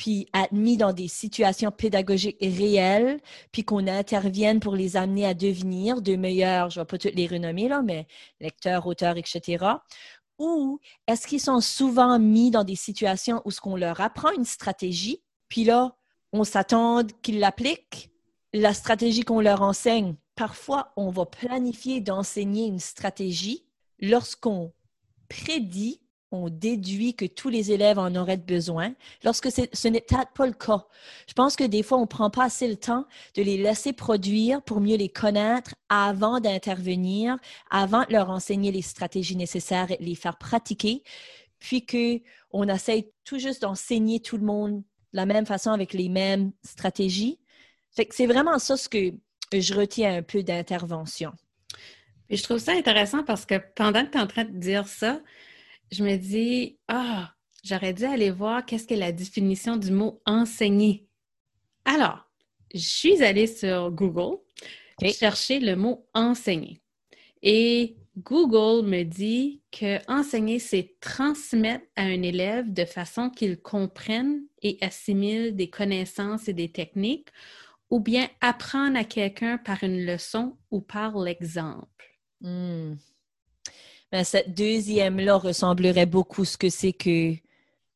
puis 0.00 0.26
être 0.32 0.52
mis 0.52 0.78
dans 0.78 0.94
des 0.94 1.08
situations 1.08 1.70
pédagogiques 1.70 2.38
réelles, 2.40 3.20
puis 3.52 3.64
qu'on 3.64 3.86
intervienne 3.86 4.58
pour 4.58 4.74
les 4.74 4.96
amener 4.96 5.26
à 5.26 5.34
devenir 5.34 6.00
de 6.00 6.16
meilleurs, 6.16 6.70
je 6.70 6.80
ne 6.80 6.84
vais 6.84 6.86
pas 6.86 6.96
toutes 6.96 7.14
les 7.14 7.26
renommer 7.26 7.68
là, 7.68 7.82
mais 7.82 8.06
lecteurs, 8.40 8.86
auteurs, 8.86 9.18
etc. 9.18 9.62
Ou 10.38 10.80
est-ce 11.06 11.26
qu'ils 11.26 11.42
sont 11.42 11.60
souvent 11.60 12.18
mis 12.18 12.50
dans 12.50 12.64
des 12.64 12.76
situations 12.76 13.42
où 13.44 13.50
ce 13.50 13.60
qu'on 13.60 13.76
leur 13.76 14.00
apprend 14.00 14.30
une 14.30 14.46
stratégie, 14.46 15.20
puis 15.50 15.64
là, 15.64 15.94
on 16.32 16.44
s'attend 16.44 17.02
qu'ils 17.20 17.38
l'appliquent, 17.38 18.10
la 18.54 18.72
stratégie 18.72 19.24
qu'on 19.24 19.42
leur 19.42 19.60
enseigne 19.60 20.14
parfois, 20.34 20.94
on 20.96 21.10
va 21.10 21.26
planifier 21.26 22.00
d'enseigner 22.00 22.64
une 22.64 22.78
stratégie 22.78 23.66
lorsqu'on 23.98 24.72
prédit, 25.28 25.99
on 26.32 26.48
déduit 26.48 27.14
que 27.14 27.24
tous 27.24 27.48
les 27.48 27.72
élèves 27.72 27.98
en 27.98 28.14
auraient 28.14 28.36
besoin, 28.36 28.94
lorsque 29.24 29.50
ce 29.50 29.88
n'est 29.88 30.00
peut-être 30.00 30.32
pas 30.34 30.46
le 30.46 30.52
cas. 30.52 30.86
Je 31.28 31.32
pense 31.32 31.56
que 31.56 31.64
des 31.64 31.82
fois, 31.82 31.98
on 31.98 32.02
ne 32.02 32.06
prend 32.06 32.30
pas 32.30 32.44
assez 32.44 32.68
le 32.68 32.76
temps 32.76 33.04
de 33.34 33.42
les 33.42 33.56
laisser 33.56 33.92
produire 33.92 34.62
pour 34.62 34.80
mieux 34.80 34.96
les 34.96 35.08
connaître 35.08 35.74
avant 35.88 36.40
d'intervenir, 36.40 37.36
avant 37.70 38.04
de 38.04 38.12
leur 38.12 38.30
enseigner 38.30 38.70
les 38.70 38.82
stratégies 38.82 39.36
nécessaires 39.36 39.90
et 39.90 39.98
les 40.00 40.14
faire 40.14 40.38
pratiquer, 40.38 41.02
puis 41.58 41.84
qu'on 41.84 42.68
essaye 42.68 43.10
tout 43.24 43.38
juste 43.38 43.62
d'enseigner 43.62 44.20
tout 44.20 44.36
le 44.36 44.44
monde 44.44 44.82
de 45.12 45.16
la 45.16 45.26
même 45.26 45.46
façon 45.46 45.70
avec 45.70 45.92
les 45.92 46.08
mêmes 46.08 46.52
stratégies. 46.64 47.40
c'est 48.10 48.26
vraiment 48.26 48.58
ça 48.58 48.76
ce 48.76 48.88
que 48.88 49.12
je 49.52 49.74
retiens 49.74 50.16
un 50.16 50.22
peu 50.22 50.44
d'intervention. 50.44 51.32
Je 52.30 52.42
trouve 52.44 52.58
ça 52.58 52.72
intéressant 52.72 53.24
parce 53.24 53.44
que 53.44 53.56
pendant 53.74 54.04
que 54.06 54.12
tu 54.12 54.18
es 54.18 54.20
en 54.20 54.28
train 54.28 54.44
de 54.44 54.56
dire 54.56 54.86
ça, 54.86 55.20
je 55.90 56.04
me 56.04 56.16
dis, 56.16 56.78
ah, 56.88 57.34
j'aurais 57.64 57.92
dû 57.92 58.04
aller 58.04 58.30
voir 58.30 58.64
qu'est-ce 58.64 58.86
que 58.86 58.94
la 58.94 59.12
définition 59.12 59.76
du 59.76 59.90
mot 59.90 60.22
enseigner. 60.26 61.06
Alors, 61.84 62.30
je 62.72 62.78
suis 62.78 63.22
allée 63.22 63.46
sur 63.46 63.90
Google 63.90 64.38
chercher 65.08 65.60
le 65.60 65.76
mot 65.76 66.06
enseigner. 66.14 66.82
Et 67.42 67.96
Google 68.18 68.86
me 68.86 69.02
dit 69.02 69.62
que 69.72 69.98
enseigner, 70.10 70.58
c'est 70.58 70.96
transmettre 71.00 71.86
à 71.96 72.02
un 72.02 72.22
élève 72.22 72.72
de 72.72 72.84
façon 72.84 73.30
qu'il 73.30 73.60
comprenne 73.60 74.42
et 74.62 74.76
assimile 74.82 75.56
des 75.56 75.70
connaissances 75.70 76.48
et 76.48 76.52
des 76.52 76.70
techniques, 76.70 77.28
ou 77.88 77.98
bien 77.98 78.28
apprendre 78.40 78.98
à 78.98 79.04
quelqu'un 79.04 79.58
par 79.58 79.82
une 79.82 80.04
leçon 80.04 80.56
ou 80.70 80.80
par 80.80 81.18
l'exemple. 81.18 82.18
Hmm. 82.40 82.94
Ben, 84.12 84.24
cette 84.24 84.54
deuxième-là 84.54 85.36
ressemblerait 85.36 86.06
beaucoup 86.06 86.42
à 86.42 86.46
ce 86.46 86.56
que 86.56 86.68
c'est 86.68 86.92
que 86.92 87.34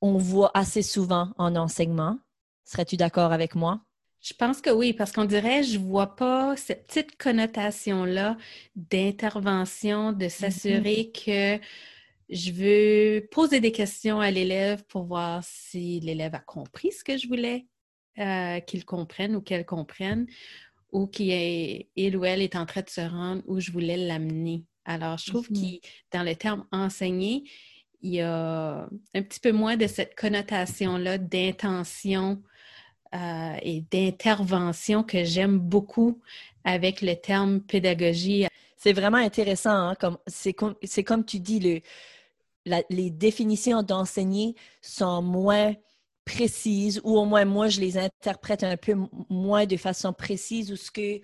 on 0.00 0.18
voit 0.18 0.50
assez 0.54 0.82
souvent 0.82 1.30
en 1.38 1.56
enseignement. 1.56 2.18
Serais-tu 2.64 2.96
d'accord 2.96 3.32
avec 3.32 3.54
moi? 3.54 3.80
Je 4.20 4.32
pense 4.32 4.60
que 4.60 4.70
oui, 4.70 4.92
parce 4.92 5.12
qu'on 5.12 5.24
dirait, 5.24 5.62
je 5.62 5.78
vois 5.78 6.16
pas 6.16 6.56
cette 6.56 6.86
petite 6.86 7.16
connotation-là 7.18 8.38
d'intervention, 8.74 10.12
de 10.12 10.28
s'assurer 10.28 11.10
mm-hmm. 11.14 11.58
que 11.58 11.64
je 12.30 12.50
veux 12.52 13.26
poser 13.28 13.60
des 13.60 13.72
questions 13.72 14.20
à 14.20 14.30
l'élève 14.30 14.82
pour 14.84 15.04
voir 15.04 15.42
si 15.44 16.00
l'élève 16.00 16.34
a 16.34 16.38
compris 16.38 16.92
ce 16.92 17.04
que 17.04 17.18
je 17.18 17.28
voulais 17.28 17.66
euh, 18.18 18.60
qu'il 18.60 18.84
comprenne 18.84 19.36
ou 19.36 19.42
qu'elle 19.42 19.66
comprenne, 19.66 20.26
ou 20.92 21.06
qu'il 21.06 21.34
ou 22.16 22.24
elle 22.24 22.42
est 22.42 22.56
en 22.56 22.64
train 22.64 22.82
de 22.82 22.88
se 22.88 23.00
rendre 23.00 23.42
où 23.46 23.60
je 23.60 23.72
voulais 23.72 23.96
l'amener. 23.96 24.64
Alors, 24.84 25.18
je 25.18 25.30
trouve 25.30 25.50
mmh 25.50 25.54
que 25.54 25.86
dans 26.16 26.22
le 26.22 26.34
terme 26.34 26.66
enseigner, 26.72 27.44
il 28.02 28.14
y 28.14 28.20
a 28.20 28.88
un 29.14 29.22
petit 29.22 29.40
peu 29.40 29.52
moins 29.52 29.76
de 29.76 29.86
cette 29.86 30.14
connotation-là 30.14 31.16
d'intention 31.18 32.42
euh, 33.14 33.56
et 33.62 33.82
d'intervention 33.90 35.02
que 35.02 35.24
j'aime 35.24 35.58
beaucoup 35.58 36.20
avec 36.64 37.00
le 37.00 37.14
terme 37.14 37.60
pédagogie. 37.60 38.46
C'est 38.76 38.92
vraiment 38.92 39.18
intéressant. 39.18 39.70
Hein, 39.70 39.94
comme, 39.98 40.18
c'est, 40.26 40.52
comme, 40.52 40.74
comme 41.06 41.24
tu 41.24 41.40
dis, 41.40 41.60
le, 41.60 41.80
les 42.90 43.10
définitions 43.10 43.82
d'enseigner 43.82 44.54
sont 44.82 45.22
moins 45.22 45.74
précises, 46.24 47.00
ou 47.04 47.18
au 47.18 47.24
moins 47.24 47.44
moi, 47.44 47.68
je 47.68 47.80
les 47.80 47.98
interprète 47.98 48.64
un 48.64 48.76
peu 48.76 48.94
moins 49.28 49.66
de 49.66 49.76
façon 49.76 50.12
précise, 50.12 50.72
ou 50.72 50.76
ce 50.76 50.90
que 50.90 51.20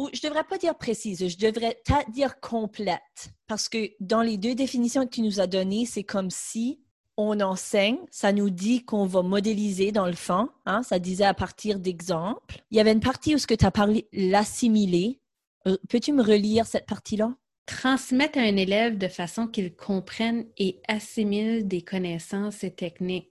ou 0.00 0.08
je 0.14 0.22
devrais 0.22 0.44
pas 0.44 0.56
dire 0.56 0.74
précise, 0.76 1.28
je 1.28 1.36
devrais 1.36 1.78
dire 2.08 2.40
complète, 2.40 3.32
parce 3.46 3.68
que 3.68 3.90
dans 4.00 4.22
les 4.22 4.38
deux 4.38 4.54
définitions 4.54 5.04
que 5.04 5.10
tu 5.10 5.20
nous 5.20 5.40
as 5.40 5.46
données, 5.46 5.84
c'est 5.84 6.04
comme 6.04 6.30
si 6.30 6.80
on 7.18 7.38
enseigne, 7.40 7.98
ça 8.10 8.32
nous 8.32 8.48
dit 8.48 8.82
qu'on 8.82 9.04
va 9.04 9.20
modéliser 9.20 9.92
dans 9.92 10.06
le 10.06 10.14
fond, 10.14 10.48
hein, 10.64 10.82
ça 10.82 10.98
disait 10.98 11.26
à 11.26 11.34
partir 11.34 11.78
d'exemples. 11.78 12.64
Il 12.70 12.78
y 12.78 12.80
avait 12.80 12.92
une 12.92 13.00
partie 13.00 13.34
où 13.34 13.38
ce 13.38 13.46
que 13.46 13.52
tu 13.52 13.66
as 13.66 13.70
parlé, 13.70 14.08
l'assimiler. 14.14 15.20
Euh, 15.66 15.76
peux-tu 15.90 16.12
me 16.12 16.22
relire 16.22 16.66
cette 16.66 16.86
partie-là? 16.86 17.34
Transmettre 17.66 18.38
à 18.38 18.42
un 18.42 18.56
élève 18.56 18.96
de 18.96 19.06
façon 19.06 19.48
qu'il 19.48 19.76
comprenne 19.76 20.46
et 20.56 20.80
assimile 20.88 21.68
des 21.68 21.82
connaissances 21.82 22.64
et 22.64 22.70
techniques. 22.70 23.30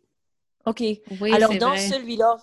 OK. 0.68 0.84
Alors, 1.34 1.56
dans 1.56 1.76
celui-là, 1.76 2.38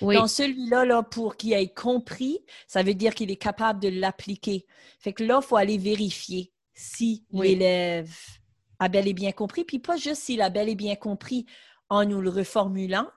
dans 0.00 0.26
celui-là, 0.26 0.84
là, 0.84 1.02
pour 1.02 1.36
qu'il 1.36 1.52
ait 1.52 1.72
compris, 1.72 2.40
ça 2.66 2.82
veut 2.82 2.94
dire 2.94 3.14
qu'il 3.14 3.30
est 3.30 3.36
capable 3.36 3.80
de 3.80 3.88
l'appliquer. 3.88 4.66
Fait 4.98 5.12
que 5.12 5.24
là, 5.24 5.40
il 5.42 5.46
faut 5.46 5.56
aller 5.56 5.78
vérifier 5.78 6.52
si 6.74 7.24
l'élève 7.32 8.14
a 8.78 8.88
bel 8.88 9.08
et 9.08 9.14
bien 9.14 9.32
compris, 9.32 9.64
puis 9.64 9.78
pas 9.78 9.96
juste 9.96 10.22
s'il 10.22 10.40
a 10.40 10.50
bel 10.50 10.68
et 10.68 10.74
bien 10.74 10.96
compris 10.96 11.46
en 11.88 12.04
nous 12.04 12.20
le 12.20 12.30
reformulant, 12.30 13.08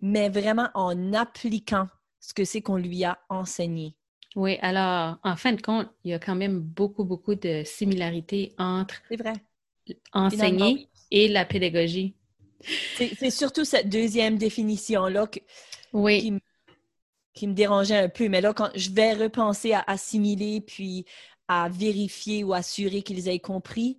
mais 0.00 0.28
vraiment 0.28 0.68
en 0.74 1.12
appliquant 1.12 1.88
ce 2.20 2.34
que 2.34 2.44
c'est 2.44 2.62
qu'on 2.62 2.76
lui 2.76 3.04
a 3.04 3.18
enseigné. 3.28 3.96
Oui, 4.36 4.58
alors, 4.60 5.16
en 5.24 5.36
fin 5.36 5.52
de 5.52 5.60
compte, 5.60 5.88
il 6.04 6.10
y 6.12 6.14
a 6.14 6.18
quand 6.18 6.36
même 6.36 6.60
beaucoup, 6.60 7.04
beaucoup 7.04 7.34
de 7.34 7.62
similarités 7.64 8.54
entre 8.58 9.02
vrai. 9.10 9.32
enseigner 10.12 10.88
et 11.10 11.28
la 11.28 11.44
pédagogie. 11.44 12.14
C'est 12.60 13.30
surtout 13.30 13.64
cette 13.64 13.88
deuxième 13.88 14.36
définition-là 14.36 15.26
qui, 15.26 15.42
me 16.32 17.52
dérangeait 17.52 17.98
un 17.98 18.08
peu. 18.08 18.28
Mais 18.28 18.40
là, 18.40 18.52
quand 18.52 18.70
je 18.74 18.90
vais 18.90 19.12
repenser 19.12 19.72
à 19.72 19.84
assimiler, 19.86 20.60
puis 20.60 21.04
à 21.46 21.68
vérifier 21.68 22.44
ou 22.44 22.52
assurer 22.52 23.02
qu'ils 23.02 23.28
aient 23.28 23.38
compris, 23.38 23.98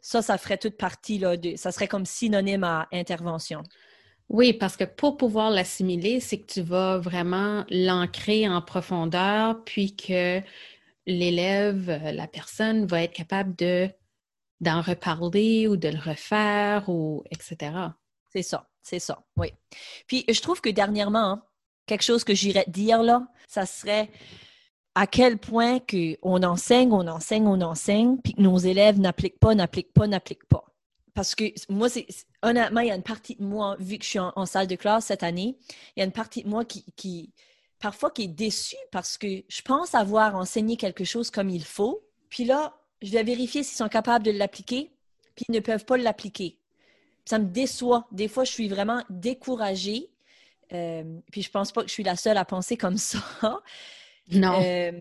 ça, 0.00 0.22
ça 0.22 0.38
ferait 0.38 0.58
toute 0.58 0.76
partie, 0.76 1.18
là, 1.18 1.36
de, 1.36 1.56
ça 1.56 1.70
serait 1.70 1.88
comme 1.88 2.06
synonyme 2.06 2.64
à 2.64 2.88
intervention. 2.92 3.62
Oui, 4.28 4.52
parce 4.52 4.76
que 4.76 4.84
pour 4.84 5.16
pouvoir 5.16 5.50
l'assimiler, 5.50 6.20
c'est 6.20 6.38
que 6.38 6.52
tu 6.52 6.60
vas 6.60 6.98
vraiment 6.98 7.64
l'ancrer 7.70 8.48
en 8.48 8.60
profondeur, 8.60 9.62
puis 9.64 9.96
que 9.96 10.40
l'élève, 11.06 11.88
la 12.12 12.26
personne 12.26 12.86
va 12.86 13.02
être 13.02 13.14
capable 13.14 13.56
de 13.56 13.88
d'en 14.60 14.80
reparler 14.80 15.68
ou 15.68 15.76
de 15.76 15.88
le 15.88 15.98
refaire 15.98 16.88
ou 16.88 17.22
etc. 17.30 17.72
C'est 18.30 18.42
ça, 18.42 18.68
c'est 18.82 18.98
ça, 18.98 19.24
oui. 19.36 19.52
Puis 20.06 20.24
je 20.28 20.40
trouve 20.40 20.60
que 20.60 20.70
dernièrement, 20.70 21.30
hein, 21.30 21.42
quelque 21.86 22.02
chose 22.02 22.24
que 22.24 22.34
j'irais 22.34 22.64
dire 22.68 23.02
là, 23.02 23.26
ça 23.46 23.66
serait 23.66 24.10
à 24.94 25.06
quel 25.06 25.38
point 25.38 25.78
qu'on 25.78 26.42
enseigne, 26.42 26.92
on 26.92 27.06
enseigne, 27.06 27.46
on 27.46 27.60
enseigne, 27.60 28.18
puis 28.18 28.34
que 28.34 28.42
nos 28.42 28.58
élèves 28.58 28.98
n'appliquent 28.98 29.38
pas, 29.38 29.54
n'appliquent 29.54 29.92
pas, 29.92 30.06
n'appliquent 30.08 30.48
pas. 30.48 30.64
Parce 31.14 31.34
que 31.34 31.44
moi, 31.68 31.88
c'est 31.88 32.06
honnêtement, 32.42 32.80
il 32.80 32.88
y 32.88 32.90
a 32.90 32.96
une 32.96 33.02
partie 33.02 33.36
de 33.36 33.44
moi, 33.44 33.76
vu 33.78 33.98
que 33.98 34.04
je 34.04 34.10
suis 34.10 34.18
en, 34.18 34.46
salle 34.46 34.66
de 34.66 34.76
classe 34.76 35.06
cette 35.06 35.22
année, 35.22 35.56
il 35.96 36.00
y 36.00 36.02
a 36.02 36.04
une 36.04 36.12
partie 36.12 36.42
de 36.42 36.48
moi 36.48 36.64
qui, 36.64 36.84
qui 36.96 37.32
parfois 37.80 38.10
qui 38.10 38.24
est 38.24 38.28
déçue 38.28 38.76
parce 38.90 39.18
que 39.18 39.44
je 39.48 39.62
pense 39.62 39.94
avoir 39.94 40.34
enseigné 40.34 40.76
quelque 40.76 41.04
chose 41.04 41.30
comme 41.30 41.48
il 41.48 41.64
faut, 41.64 42.04
puis 42.28 42.44
là, 42.44 42.74
je 43.02 43.12
vais 43.12 43.22
vérifier 43.22 43.62
s'ils 43.62 43.76
sont 43.76 43.88
capables 43.88 44.24
de 44.24 44.30
l'appliquer, 44.30 44.90
puis 45.34 45.44
ils 45.48 45.52
ne 45.52 45.60
peuvent 45.60 45.84
pas 45.84 45.96
l'appliquer. 45.96 46.58
Ça 47.24 47.38
me 47.38 47.44
déçoit. 47.44 48.06
Des 48.10 48.28
fois, 48.28 48.44
je 48.44 48.52
suis 48.52 48.68
vraiment 48.68 49.02
découragée. 49.10 50.10
Euh, 50.72 51.04
puis 51.30 51.42
je 51.42 51.50
pense 51.50 51.72
pas 51.72 51.82
que 51.82 51.88
je 51.88 51.92
suis 51.92 52.02
la 52.02 52.16
seule 52.16 52.36
à 52.36 52.44
penser 52.44 52.76
comme 52.76 52.98
ça. 52.98 53.22
Non. 54.30 54.60
Euh, 54.62 54.92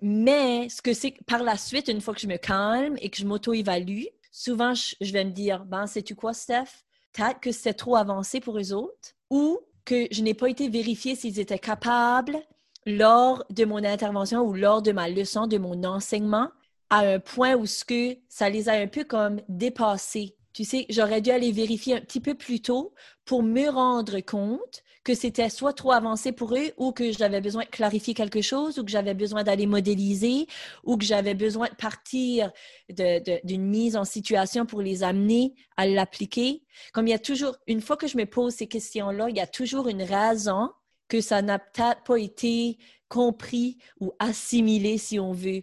mais 0.00 0.68
ce 0.68 0.82
que 0.82 0.94
c'est 0.94 1.14
par 1.26 1.42
la 1.42 1.56
suite, 1.56 1.88
une 1.88 2.00
fois 2.00 2.14
que 2.14 2.20
je 2.20 2.26
me 2.26 2.38
calme 2.38 2.96
et 3.00 3.10
que 3.10 3.18
je 3.18 3.26
m'auto-évalue, 3.26 4.04
souvent 4.30 4.72
je, 4.74 5.12
vais 5.12 5.24
me 5.24 5.30
dire, 5.30 5.64
ben, 5.64 5.86
sais-tu 5.86 6.14
quoi, 6.14 6.32
Steph? 6.32 6.84
Peut-être 7.12 7.40
que 7.40 7.52
c'était 7.52 7.74
trop 7.74 7.96
avancé 7.96 8.40
pour 8.40 8.58
eux 8.58 8.72
autres 8.72 9.10
ou 9.30 9.60
que 9.84 10.06
je 10.10 10.22
n'ai 10.22 10.34
pas 10.34 10.48
été 10.48 10.68
vérifiée 10.68 11.14
s'ils 11.14 11.38
étaient 11.38 11.58
capables 11.58 12.38
lors 12.86 13.44
de 13.50 13.64
mon 13.64 13.84
intervention 13.84 14.40
ou 14.40 14.54
lors 14.54 14.82
de 14.82 14.92
ma 14.92 15.08
leçon, 15.08 15.46
de 15.46 15.58
mon 15.58 15.84
enseignement, 15.84 16.48
à 16.92 16.98
un 16.98 17.20
point 17.20 17.54
où 17.54 17.64
ce 17.64 17.86
que 17.86 18.18
ça 18.28 18.50
les 18.50 18.68
a 18.68 18.74
un 18.74 18.86
peu 18.86 19.04
comme 19.04 19.40
dépassés. 19.48 20.36
Tu 20.52 20.64
sais, 20.64 20.84
j'aurais 20.90 21.22
dû 21.22 21.30
aller 21.30 21.50
vérifier 21.50 21.96
un 21.96 22.02
petit 22.02 22.20
peu 22.20 22.34
plus 22.34 22.60
tôt 22.60 22.92
pour 23.24 23.42
me 23.42 23.66
rendre 23.70 24.20
compte 24.20 24.82
que 25.02 25.14
c'était 25.14 25.48
soit 25.48 25.72
trop 25.72 25.92
avancé 25.92 26.32
pour 26.32 26.54
eux 26.54 26.70
ou 26.76 26.92
que 26.92 27.10
j'avais 27.10 27.40
besoin 27.40 27.64
de 27.64 27.70
clarifier 27.70 28.12
quelque 28.12 28.42
chose 28.42 28.78
ou 28.78 28.84
que 28.84 28.90
j'avais 28.90 29.14
besoin 29.14 29.42
d'aller 29.42 29.64
modéliser 29.64 30.46
ou 30.84 30.98
que 30.98 31.06
j'avais 31.06 31.32
besoin 31.32 31.68
de 31.70 31.74
partir 31.76 32.52
d'une 32.90 33.64
mise 33.64 33.96
en 33.96 34.04
situation 34.04 34.66
pour 34.66 34.82
les 34.82 35.02
amener 35.02 35.54
à 35.78 35.86
l'appliquer. 35.86 36.62
Comme 36.92 37.08
il 37.08 37.12
y 37.12 37.14
a 37.14 37.18
toujours, 37.18 37.56
une 37.66 37.80
fois 37.80 37.96
que 37.96 38.06
je 38.06 38.18
me 38.18 38.26
pose 38.26 38.52
ces 38.52 38.66
questions-là, 38.66 39.30
il 39.30 39.36
y 39.36 39.40
a 39.40 39.46
toujours 39.46 39.88
une 39.88 40.02
raison 40.02 40.68
que 41.08 41.22
ça 41.22 41.40
n'a 41.40 41.58
peut-être 41.58 42.02
pas 42.02 42.18
été 42.18 42.76
compris 43.08 43.78
ou 43.98 44.12
assimilé, 44.18 44.98
si 44.98 45.18
on 45.18 45.32
veut, 45.32 45.62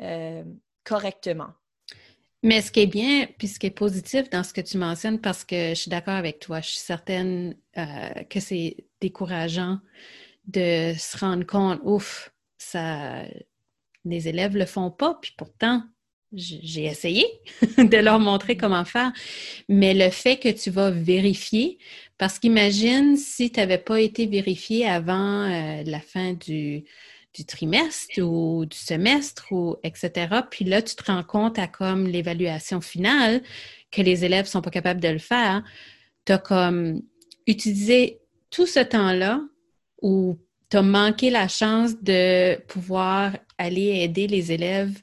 euh, 0.00 0.42
correctement. 0.84 1.50
Mais 2.42 2.62
ce 2.62 2.72
qui 2.72 2.80
est 2.80 2.86
bien, 2.86 3.26
puis 3.38 3.48
ce 3.48 3.58
qui 3.58 3.66
est 3.66 3.70
positif 3.70 4.30
dans 4.30 4.42
ce 4.42 4.54
que 4.54 4.62
tu 4.62 4.78
mentionnes, 4.78 5.20
parce 5.20 5.44
que 5.44 5.70
je 5.70 5.74
suis 5.74 5.90
d'accord 5.90 6.14
avec 6.14 6.38
toi, 6.38 6.60
je 6.60 6.70
suis 6.70 6.78
certaine 6.78 7.54
euh, 7.76 8.24
que 8.30 8.40
c'est 8.40 8.76
décourageant 9.00 9.78
de 10.46 10.94
se 10.98 11.18
rendre 11.18 11.44
compte, 11.44 11.80
ouf, 11.82 12.32
ça, 12.56 13.24
les 14.04 14.28
élèves 14.28 14.56
le 14.56 14.64
font 14.64 14.90
pas, 14.90 15.18
puis 15.20 15.34
pourtant, 15.36 15.82
j'ai 16.32 16.84
essayé 16.84 17.26
de 17.78 17.96
leur 17.98 18.20
montrer 18.20 18.56
comment 18.56 18.84
faire. 18.84 19.12
Mais 19.68 19.92
le 19.92 20.10
fait 20.10 20.38
que 20.38 20.48
tu 20.48 20.70
vas 20.70 20.90
vérifier, 20.90 21.78
parce 22.16 22.38
qu'imagine 22.38 23.16
si 23.16 23.50
tu 23.50 23.60
n'avais 23.60 23.78
pas 23.78 24.00
été 24.00 24.26
vérifié 24.26 24.86
avant 24.86 25.44
euh, 25.44 25.82
la 25.84 26.00
fin 26.00 26.32
du, 26.34 26.84
du, 27.34 27.44
trimestre 27.44 28.18
ou 28.20 28.66
du 28.66 28.76
semestre, 28.76 29.46
ou 29.50 29.76
etc. 29.82 30.28
Puis 30.50 30.64
là, 30.64 30.82
tu 30.82 30.94
te 30.94 31.04
rends 31.10 31.22
compte 31.22 31.58
à 31.58 31.66
comme 31.66 32.06
l'évaluation 32.06 32.80
finale 32.80 33.42
que 33.90 34.02
les 34.02 34.24
élèves 34.24 34.46
ne 34.46 34.50
sont 34.50 34.62
pas 34.62 34.70
capables 34.70 35.00
de 35.00 35.08
le 35.08 35.18
faire. 35.18 35.62
Tu 36.24 36.32
as 36.32 36.38
comme 36.38 37.02
utilisé 37.46 38.20
tout 38.50 38.66
ce 38.66 38.80
temps-là 38.80 39.40
où 40.02 40.38
tu 40.70 40.76
as 40.76 40.82
manqué 40.82 41.30
la 41.30 41.48
chance 41.48 42.00
de 42.02 42.56
pouvoir 42.66 43.36
aller 43.58 44.02
aider 44.02 44.26
les 44.26 44.52
élèves 44.52 45.00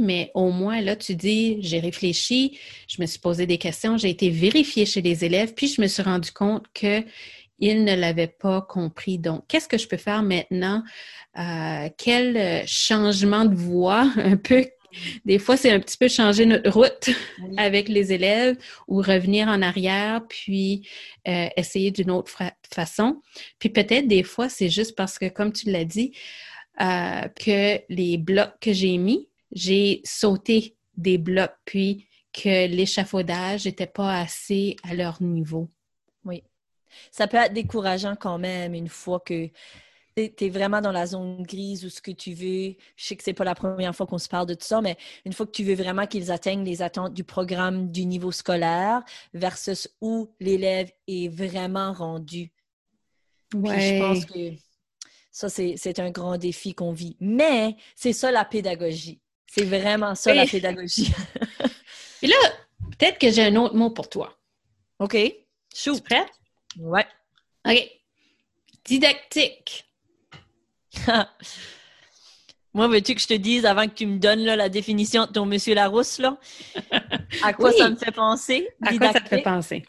mais 0.00 0.32
au 0.34 0.50
moins, 0.50 0.80
là, 0.80 0.96
tu 0.96 1.14
dis, 1.14 1.58
j'ai 1.60 1.78
réfléchi, 1.78 2.58
je 2.88 3.00
me 3.00 3.06
suis 3.06 3.20
posé 3.20 3.46
des 3.46 3.58
questions, 3.58 3.96
j'ai 3.96 4.10
été 4.10 4.28
vérifiée 4.28 4.86
chez 4.86 5.02
les 5.02 5.24
élèves, 5.24 5.54
puis 5.54 5.68
je 5.68 5.80
me 5.80 5.86
suis 5.86 6.02
rendu 6.02 6.32
compte 6.32 6.66
qu'ils 7.64 7.84
ne 7.84 7.94
l'avaient 7.94 8.26
pas 8.26 8.60
compris. 8.60 9.18
Donc, 9.18 9.44
qu'est-ce 9.48 9.68
que 9.68 9.78
je 9.78 9.88
peux 9.88 9.96
faire 9.96 10.22
maintenant? 10.22 10.82
Euh, 11.38 11.88
quel 11.96 12.66
changement 12.66 13.44
de 13.44 13.54
voie, 13.54 14.10
un 14.16 14.36
peu 14.36 14.66
des 15.24 15.38
fois, 15.38 15.56
c'est 15.56 15.70
un 15.70 15.80
petit 15.80 15.96
peu 15.96 16.08
changer 16.08 16.46
notre 16.46 16.70
route 16.70 17.10
avec 17.56 17.88
les 17.88 18.12
élèves 18.12 18.56
ou 18.88 18.98
revenir 18.98 19.48
en 19.48 19.62
arrière, 19.62 20.22
puis 20.28 20.86
euh, 21.28 21.48
essayer 21.56 21.90
d'une 21.90 22.10
autre 22.10 22.30
façon. 22.72 23.20
Puis 23.58 23.68
peut-être 23.68 24.06
des 24.06 24.22
fois, 24.22 24.48
c'est 24.48 24.68
juste 24.68 24.94
parce 24.96 25.18
que, 25.18 25.28
comme 25.28 25.52
tu 25.52 25.70
l'as 25.70 25.84
dit, 25.84 26.12
euh, 26.80 27.22
que 27.40 27.80
les 27.88 28.18
blocs 28.18 28.54
que 28.60 28.72
j'ai 28.72 28.98
mis, 28.98 29.28
j'ai 29.52 30.00
sauté 30.04 30.76
des 30.96 31.18
blocs, 31.18 31.56
puis 31.64 32.06
que 32.32 32.66
l'échafaudage 32.66 33.64
n'était 33.64 33.86
pas 33.86 34.18
assez 34.18 34.76
à 34.82 34.94
leur 34.94 35.22
niveau. 35.22 35.70
Ça 37.10 37.26
peut 37.26 37.36
être 37.36 37.52
décourageant 37.52 38.16
quand 38.16 38.38
même 38.38 38.74
une 38.74 38.88
fois 38.88 39.20
que 39.20 39.48
tu 40.16 40.32
es 40.40 40.48
vraiment 40.48 40.80
dans 40.80 40.92
la 40.92 41.06
zone 41.06 41.42
grise 41.42 41.84
ou 41.84 41.90
ce 41.90 42.00
que 42.00 42.10
tu 42.10 42.34
veux. 42.34 42.76
Je 42.96 43.04
sais 43.04 43.16
que 43.16 43.24
c'est 43.24 43.32
pas 43.32 43.44
la 43.44 43.54
première 43.54 43.94
fois 43.94 44.06
qu'on 44.06 44.18
se 44.18 44.28
parle 44.28 44.46
de 44.46 44.54
tout 44.54 44.64
ça, 44.64 44.80
mais 44.80 44.96
une 45.24 45.32
fois 45.32 45.46
que 45.46 45.50
tu 45.50 45.64
veux 45.64 45.74
vraiment 45.74 46.06
qu'ils 46.06 46.30
atteignent 46.30 46.64
les 46.64 46.82
attentes 46.82 47.14
du 47.14 47.24
programme 47.24 47.90
du 47.90 48.06
niveau 48.06 48.30
scolaire 48.30 49.02
versus 49.32 49.88
où 50.00 50.30
l'élève 50.40 50.90
est 51.08 51.28
vraiment 51.28 51.92
rendu. 51.92 52.52
Ouais. 53.54 53.80
je 53.80 54.00
pense 54.00 54.24
que 54.24 54.56
ça, 55.30 55.48
c'est 55.48 55.98
un 55.98 56.10
grand 56.10 56.38
défi 56.38 56.74
qu'on 56.74 56.92
vit. 56.92 57.16
Mais 57.18 57.76
c'est 57.96 58.12
ça 58.12 58.30
la 58.30 58.44
pédagogie. 58.44 59.20
C'est 59.48 59.64
vraiment 59.64 60.14
ça, 60.14 60.32
la 60.32 60.46
pédagogie. 60.46 61.12
Et 62.22 62.28
là, 62.28 62.36
peut-être 62.98 63.18
que 63.18 63.30
j'ai 63.30 63.42
un 63.42 63.56
autre 63.56 63.74
mot 63.74 63.90
pour 63.90 64.08
toi. 64.08 64.38
OK. 65.00 65.16
Chou. 65.74 66.00
prête? 66.00 66.28
Ouais. 66.78 67.06
OK. 67.66 67.90
Didactique. 68.84 69.84
Moi, 72.74 72.88
veux-tu 72.88 73.14
que 73.14 73.20
je 73.20 73.28
te 73.28 73.34
dise 73.34 73.66
avant 73.66 73.86
que 73.86 73.94
tu 73.94 74.06
me 74.06 74.18
donnes 74.18 74.44
la 74.44 74.68
définition 74.68 75.26
de 75.26 75.32
ton 75.32 75.46
monsieur 75.46 75.74
Larousse, 75.74 76.18
là? 76.18 76.36
À 77.42 77.52
quoi 77.52 77.72
ça 77.72 77.88
me 77.88 77.96
fait 77.96 78.12
penser? 78.12 78.68
À 78.82 78.96
quoi 78.96 79.12
ça 79.12 79.20
te 79.20 79.28
fait 79.28 79.42
penser? 79.42 79.84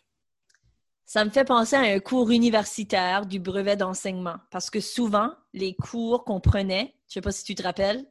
Ça 1.05 1.23
me 1.25 1.29
fait 1.29 1.45
penser 1.45 1.75
à 1.75 1.81
un 1.81 1.99
cours 1.99 2.31
universitaire 2.31 3.25
du 3.25 3.39
brevet 3.39 3.75
d'enseignement. 3.75 4.37
Parce 4.51 4.69
que 4.69 4.79
souvent, 4.79 5.31
les 5.53 5.75
cours 5.75 6.23
qu'on 6.25 6.39
prenait, 6.39 6.95
je 7.07 7.11
ne 7.11 7.13
sais 7.13 7.21
pas 7.21 7.31
si 7.31 7.43
tu 7.43 7.55
te 7.55 7.63
rappelles, 7.63 8.05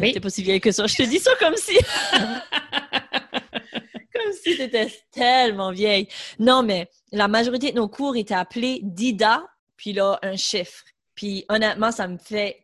oui. 0.00 0.12
T'es 0.12 0.20
pas 0.20 0.30
si 0.30 0.42
vieille 0.42 0.60
que 0.60 0.70
ça. 0.70 0.86
Je 0.86 0.96
te 0.96 1.02
dis 1.02 1.18
ça 1.18 1.32
comme 1.38 1.56
si. 1.56 1.76
comme 4.22 4.32
si 4.32 4.56
t'étais 4.56 4.88
tellement 5.10 5.72
vieille. 5.72 6.08
Non, 6.38 6.62
mais 6.62 6.88
la 7.12 7.28
majorité 7.28 7.70
de 7.70 7.76
nos 7.76 7.88
cours 7.88 8.16
étaient 8.16 8.34
appelés 8.34 8.80
DIDA, 8.82 9.44
puis 9.76 9.92
là, 9.92 10.18
un 10.22 10.36
chiffre. 10.36 10.84
Puis 11.14 11.44
honnêtement, 11.48 11.92
ça 11.92 12.08
me 12.08 12.18
fait 12.18 12.62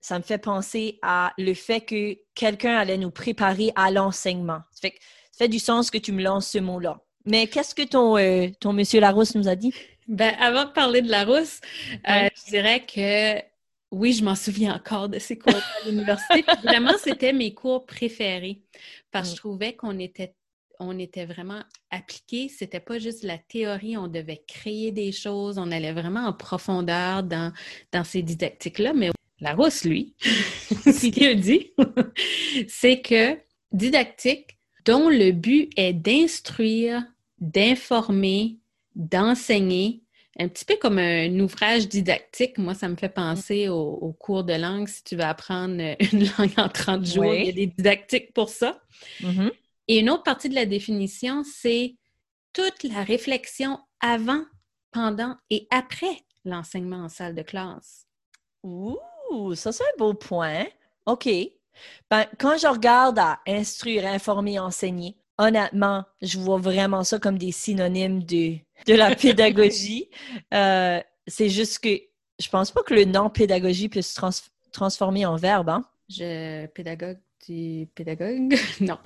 ça 0.00 0.18
me 0.18 0.22
fait 0.22 0.36
penser 0.36 0.98
à 1.00 1.32
le 1.38 1.54
fait 1.54 1.80
que 1.80 2.14
quelqu'un 2.34 2.76
allait 2.76 2.98
nous 2.98 3.10
préparer 3.10 3.72
à 3.74 3.90
l'enseignement. 3.90 4.58
Ça 4.70 4.82
fait, 4.82 4.98
ça 5.32 5.44
fait 5.44 5.48
du 5.48 5.58
sens 5.58 5.90
que 5.90 5.96
tu 5.96 6.12
me 6.12 6.22
lances 6.22 6.50
ce 6.50 6.58
mot-là. 6.58 7.00
Mais 7.24 7.46
qu'est-ce 7.46 7.74
que 7.74 7.84
ton, 7.84 8.18
euh, 8.18 8.48
ton 8.60 8.74
monsieur 8.74 9.00
Larousse 9.00 9.34
nous 9.34 9.48
a 9.48 9.56
dit? 9.56 9.72
Ben, 10.06 10.34
avant 10.38 10.64
de 10.64 10.72
parler 10.72 11.00
de 11.00 11.10
Larousse, 11.10 11.58
euh, 12.06 12.28
je 12.36 12.50
dirais 12.50 12.84
que 12.84 13.42
oui, 13.92 14.12
je 14.12 14.24
m'en 14.24 14.34
souviens 14.34 14.74
encore 14.74 15.08
de 15.08 15.18
ces 15.18 15.38
cours 15.38 15.54
à 15.54 15.86
l'université. 15.88 16.44
vraiment, 16.62 16.98
c'était 17.02 17.32
mes 17.32 17.54
cours 17.54 17.86
préférés 17.86 18.60
parce 19.10 19.30
que 19.30 19.36
je 19.36 19.40
mm. 19.40 19.42
trouvais 19.42 19.72
qu'on 19.74 19.98
était 19.98 20.34
on 20.80 20.98
était 20.98 21.26
vraiment 21.26 21.62
appliqués. 21.90 22.48
C'était 22.48 22.80
pas 22.80 22.98
juste 22.98 23.22
la 23.22 23.38
théorie, 23.38 23.96
on 23.96 24.08
devait 24.08 24.42
créer 24.46 24.92
des 24.92 25.12
choses, 25.12 25.58
on 25.58 25.70
allait 25.70 25.92
vraiment 25.92 26.26
en 26.26 26.32
profondeur 26.32 27.22
dans, 27.22 27.52
dans 27.92 28.04
ces 28.04 28.22
didactiques-là. 28.22 28.92
Mais 28.94 29.10
Larousse, 29.40 29.84
lui, 29.84 30.14
ce 30.20 31.10
qu'il 31.10 31.40
dit, 31.40 31.72
c'est 32.68 33.00
que 33.00 33.38
didactique 33.72 34.58
dont 34.84 35.08
le 35.08 35.32
but 35.32 35.70
est 35.76 35.92
d'instruire, 35.92 37.04
d'informer, 37.38 38.58
d'enseigner 38.94 40.04
un 40.38 40.48
petit 40.48 40.64
peu 40.64 40.76
comme 40.76 40.98
un 40.98 41.38
ouvrage 41.40 41.88
didactique. 41.88 42.58
Moi, 42.58 42.74
ça 42.74 42.88
me 42.88 42.96
fait 42.96 43.08
penser 43.08 43.68
au, 43.68 44.12
cours 44.18 44.44
de 44.44 44.54
langue. 44.54 44.88
Si 44.88 45.04
tu 45.04 45.16
veux 45.16 45.22
apprendre 45.22 45.76
une 46.12 46.28
langue 46.38 46.52
en 46.56 46.68
30 46.68 47.06
jours, 47.06 47.34
il 47.34 47.46
y 47.46 47.48
a 47.48 47.52
des 47.52 47.66
didactiques 47.66 48.32
pour 48.32 48.48
ça. 48.48 48.80
Mm-hmm. 49.20 49.50
Et 49.88 49.98
une 49.98 50.10
autre 50.10 50.22
partie 50.22 50.48
de 50.48 50.54
la 50.54 50.66
définition, 50.66 51.42
c'est 51.44 51.96
toute 52.52 52.84
la 52.84 53.02
réflexion 53.02 53.78
avant, 54.00 54.44
pendant 54.92 55.36
et 55.50 55.66
après 55.70 56.16
l'enseignement 56.44 57.04
en 57.04 57.08
salle 57.08 57.34
de 57.34 57.42
classe. 57.42 58.06
Ouh, 58.62 59.54
ça 59.54 59.72
c'est 59.72 59.82
un 59.82 59.98
beau 59.98 60.14
point. 60.14 60.66
OK. 61.06 61.28
Ben, 62.10 62.26
quand 62.38 62.56
je 62.56 62.68
regarde 62.68 63.18
à 63.18 63.40
instruire, 63.46 64.06
informer, 64.06 64.58
enseigner, 64.58 65.16
honnêtement, 65.38 66.04
je 66.22 66.38
vois 66.38 66.58
vraiment 66.58 67.02
ça 67.02 67.18
comme 67.18 67.38
des 67.38 67.52
synonymes 67.52 68.22
de, 68.22 68.56
de 68.86 68.94
la 68.94 69.14
pédagogie. 69.16 70.08
Euh, 70.52 71.00
c'est 71.26 71.48
juste 71.48 71.80
que 71.80 72.00
je 72.38 72.48
pense 72.48 72.70
pas 72.70 72.82
que 72.82 72.94
le 72.94 73.04
nom 73.04 73.30
pédagogie 73.30 73.88
puisse 73.88 74.14
se 74.14 74.42
transformer 74.72 75.26
en 75.26 75.36
verbe. 75.36 75.68
Hein? 75.68 75.84
Je 76.08 76.66
pédagogue 76.66 77.18
du 77.46 77.86
pédagogue? 77.94 78.54
non. 78.80 78.98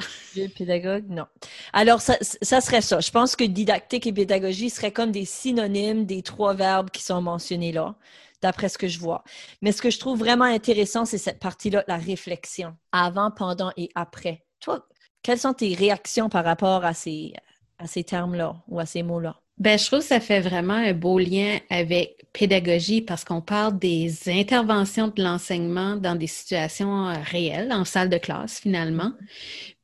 Non. 1.08 1.26
Alors, 1.72 2.00
ça, 2.00 2.16
serait 2.60 2.80
ça. 2.80 3.00
Je 3.00 3.10
pense 3.10 3.36
que 3.36 3.44
didactique 3.44 4.06
et 4.06 4.12
pédagogie 4.12 4.70
seraient 4.70 4.92
comme 4.92 5.12
des 5.12 5.24
synonymes 5.24 6.04
des 6.06 6.22
trois 6.22 6.54
verbes 6.54 6.90
qui 6.90 7.02
sont 7.02 7.20
mentionnés 7.20 7.72
là, 7.72 7.96
d'après 8.42 8.68
ce 8.68 8.78
que 8.78 8.88
je 8.88 8.98
vois. 8.98 9.24
Mais 9.62 9.72
ce 9.72 9.82
que 9.82 9.90
je 9.90 9.98
trouve 9.98 10.18
vraiment 10.18 10.44
intéressant, 10.44 11.04
c'est 11.04 11.18
cette 11.18 11.40
partie-là, 11.40 11.84
la 11.88 11.96
réflexion, 11.96 12.76
avant, 12.92 13.30
pendant 13.30 13.72
et 13.76 13.90
après. 13.94 14.44
Toi, 14.60 14.86
quelles 15.22 15.38
sont 15.38 15.54
tes 15.54 15.74
réactions 15.74 16.28
par 16.28 16.44
rapport 16.44 16.84
à 16.84 16.94
ces, 16.94 17.32
à 17.78 17.86
ces 17.86 18.04
termes-là 18.04 18.62
ou 18.68 18.80
à 18.80 18.86
ces 18.86 19.02
mots-là? 19.02 19.40
Ben, 19.58 19.76
je 19.78 19.86
trouve 19.86 20.00
que 20.00 20.04
ça 20.04 20.20
fait 20.20 20.40
vraiment 20.40 20.74
un 20.74 20.92
beau 20.92 21.18
lien 21.18 21.58
avec 21.68 22.26
pédagogie 22.32 23.02
parce 23.02 23.24
qu'on 23.24 23.40
parle 23.40 23.78
des 23.78 24.28
interventions 24.28 25.08
de 25.08 25.22
l'enseignement 25.22 25.96
dans 25.96 26.14
des 26.14 26.28
situations 26.28 27.08
euh, 27.08 27.14
réelles, 27.24 27.72
en 27.72 27.84
salle 27.84 28.08
de 28.08 28.18
classe 28.18 28.60
finalement. 28.60 29.12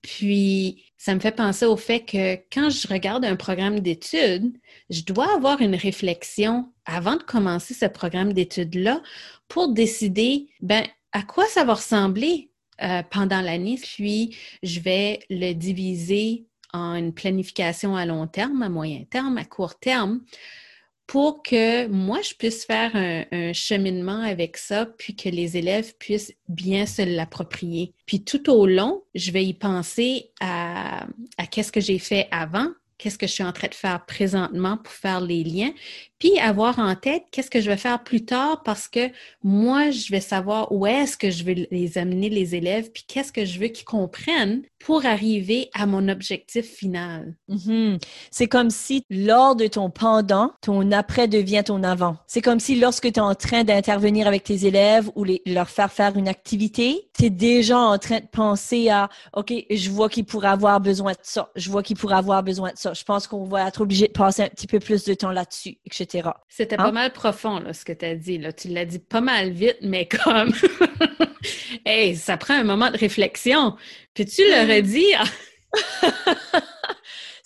Puis, 0.02 0.84
ça 0.96 1.14
me 1.14 1.20
fait 1.20 1.34
penser 1.34 1.66
au 1.66 1.76
fait 1.76 2.00
que 2.00 2.36
quand 2.52 2.70
je 2.70 2.86
regarde 2.88 3.24
un 3.24 3.36
programme 3.36 3.80
d'études, 3.80 4.56
je 4.90 5.02
dois 5.02 5.34
avoir 5.34 5.60
une 5.60 5.74
réflexion 5.74 6.72
avant 6.86 7.16
de 7.16 7.22
commencer 7.22 7.74
ce 7.74 7.86
programme 7.86 8.32
d'études-là 8.32 9.02
pour 9.48 9.72
décider, 9.72 10.48
ben, 10.60 10.84
à 11.12 11.22
quoi 11.22 11.46
ça 11.46 11.64
va 11.64 11.74
ressembler 11.74 12.50
euh, 12.82 13.02
pendant 13.10 13.40
l'année, 13.40 13.78
puis 13.80 14.36
je 14.62 14.80
vais 14.80 15.20
le 15.30 15.52
diviser 15.52 16.46
en 16.74 16.96
une 16.96 17.14
planification 17.14 17.96
à 17.96 18.04
long 18.04 18.26
terme, 18.26 18.62
à 18.62 18.68
moyen 18.68 19.04
terme, 19.08 19.38
à 19.38 19.44
court 19.44 19.78
terme, 19.78 20.20
pour 21.06 21.42
que 21.42 21.86
moi, 21.86 22.20
je 22.22 22.34
puisse 22.34 22.64
faire 22.64 22.90
un, 22.94 23.52
cheminement 23.52 24.22
avec 24.22 24.56
ça, 24.56 24.86
puis 24.86 25.14
que 25.14 25.28
les 25.28 25.56
élèves 25.56 25.94
puissent 25.98 26.34
bien 26.48 26.86
se 26.86 27.02
l'approprier. 27.02 27.92
Puis 28.06 28.24
tout 28.24 28.50
au 28.50 28.66
long, 28.66 29.02
je 29.14 29.30
vais 29.30 29.44
y 29.44 29.54
penser 29.54 30.30
à, 30.40 31.06
à 31.38 31.46
qu'est-ce 31.46 31.70
que 31.70 31.80
j'ai 31.80 31.98
fait 31.98 32.26
avant, 32.30 32.68
qu'est-ce 32.98 33.18
que 33.18 33.26
je 33.26 33.32
suis 33.32 33.44
en 33.44 33.52
train 33.52 33.68
de 33.68 33.74
faire 33.74 34.04
présentement 34.06 34.78
pour 34.78 34.92
faire 34.92 35.20
les 35.20 35.44
liens, 35.44 35.72
puis 36.18 36.38
avoir 36.38 36.78
en 36.78 36.94
tête 36.94 37.24
qu'est-ce 37.30 37.50
que 37.50 37.60
je 37.60 37.70
vais 37.70 37.76
faire 37.76 38.02
plus 38.02 38.24
tard 38.24 38.62
parce 38.62 38.88
que 38.88 39.10
moi, 39.42 39.90
je 39.90 40.10
vais 40.10 40.20
savoir 40.20 40.72
où 40.72 40.86
est-ce 40.86 41.16
que 41.16 41.30
je 41.30 41.44
vais 41.44 41.68
les 41.70 41.98
amener, 41.98 42.28
les 42.28 42.54
élèves, 42.54 42.90
puis 42.92 43.04
qu'est-ce 43.06 43.32
que 43.32 43.44
je 43.44 43.58
veux 43.58 43.68
qu'ils 43.68 43.84
comprennent 43.84 44.62
pour 44.84 45.06
arriver 45.06 45.70
à 45.72 45.86
mon 45.86 46.08
objectif 46.08 46.66
final. 46.66 47.34
Mhm. 47.48 47.98
C'est 48.30 48.48
comme 48.48 48.68
si 48.68 49.02
lors 49.08 49.56
de 49.56 49.66
ton 49.66 49.88
pendant, 49.88 50.52
ton 50.60 50.92
après 50.92 51.26
devient 51.26 51.62
ton 51.64 51.82
avant. 51.82 52.18
C'est 52.26 52.42
comme 52.42 52.60
si 52.60 52.78
lorsque 52.78 53.10
tu 53.10 53.18
es 53.18 53.20
en 53.20 53.34
train 53.34 53.64
d'intervenir 53.64 54.26
avec 54.26 54.44
tes 54.44 54.66
élèves 54.66 55.10
ou 55.14 55.24
les, 55.24 55.40
leur 55.46 55.70
faire 55.70 55.90
faire 55.90 56.16
une 56.16 56.28
activité, 56.28 57.08
tu 57.18 57.26
es 57.26 57.30
déjà 57.30 57.78
en 57.78 57.96
train 57.96 58.20
de 58.20 58.26
penser 58.26 58.90
à, 58.90 59.08
OK, 59.34 59.54
je 59.70 59.88
vois 59.88 60.10
qu'ils 60.10 60.26
pourraient 60.26 60.48
avoir 60.48 60.80
besoin 60.80 61.12
de 61.12 61.18
ça, 61.22 61.50
je 61.56 61.70
vois 61.70 61.82
qu'ils 61.82 61.96
pourraient 61.96 62.16
avoir 62.16 62.42
besoin 62.42 62.70
de 62.70 62.78
ça. 62.78 62.92
Je 62.92 63.04
pense 63.04 63.26
qu'on 63.26 63.44
va 63.44 63.66
être 63.66 63.80
obligé 63.80 64.08
de 64.08 64.12
passer 64.12 64.42
un 64.42 64.48
petit 64.48 64.66
peu 64.66 64.80
plus 64.80 65.04
de 65.04 65.14
temps 65.14 65.32
là-dessus. 65.32 65.78
C'était 66.48 66.76
pas 66.76 66.88
hein? 66.88 66.92
mal 66.92 67.12
profond, 67.12 67.60
là, 67.60 67.72
ce 67.72 67.84
que 67.84 67.92
tu 67.92 68.04
as 68.04 68.14
dit. 68.14 68.38
Là. 68.38 68.52
Tu 68.52 68.68
l'as 68.68 68.84
dit 68.84 68.98
pas 68.98 69.20
mal 69.20 69.50
vite, 69.50 69.78
mais 69.82 70.06
comme... 70.06 70.52
hey, 71.86 72.16
ça 72.16 72.36
prend 72.36 72.54
un 72.54 72.64
moment 72.64 72.90
de 72.90 72.98
réflexion. 72.98 73.76
Puis 74.14 74.26
tu 74.26 74.42
l'aurais 74.50 74.82
dit... 74.82 75.12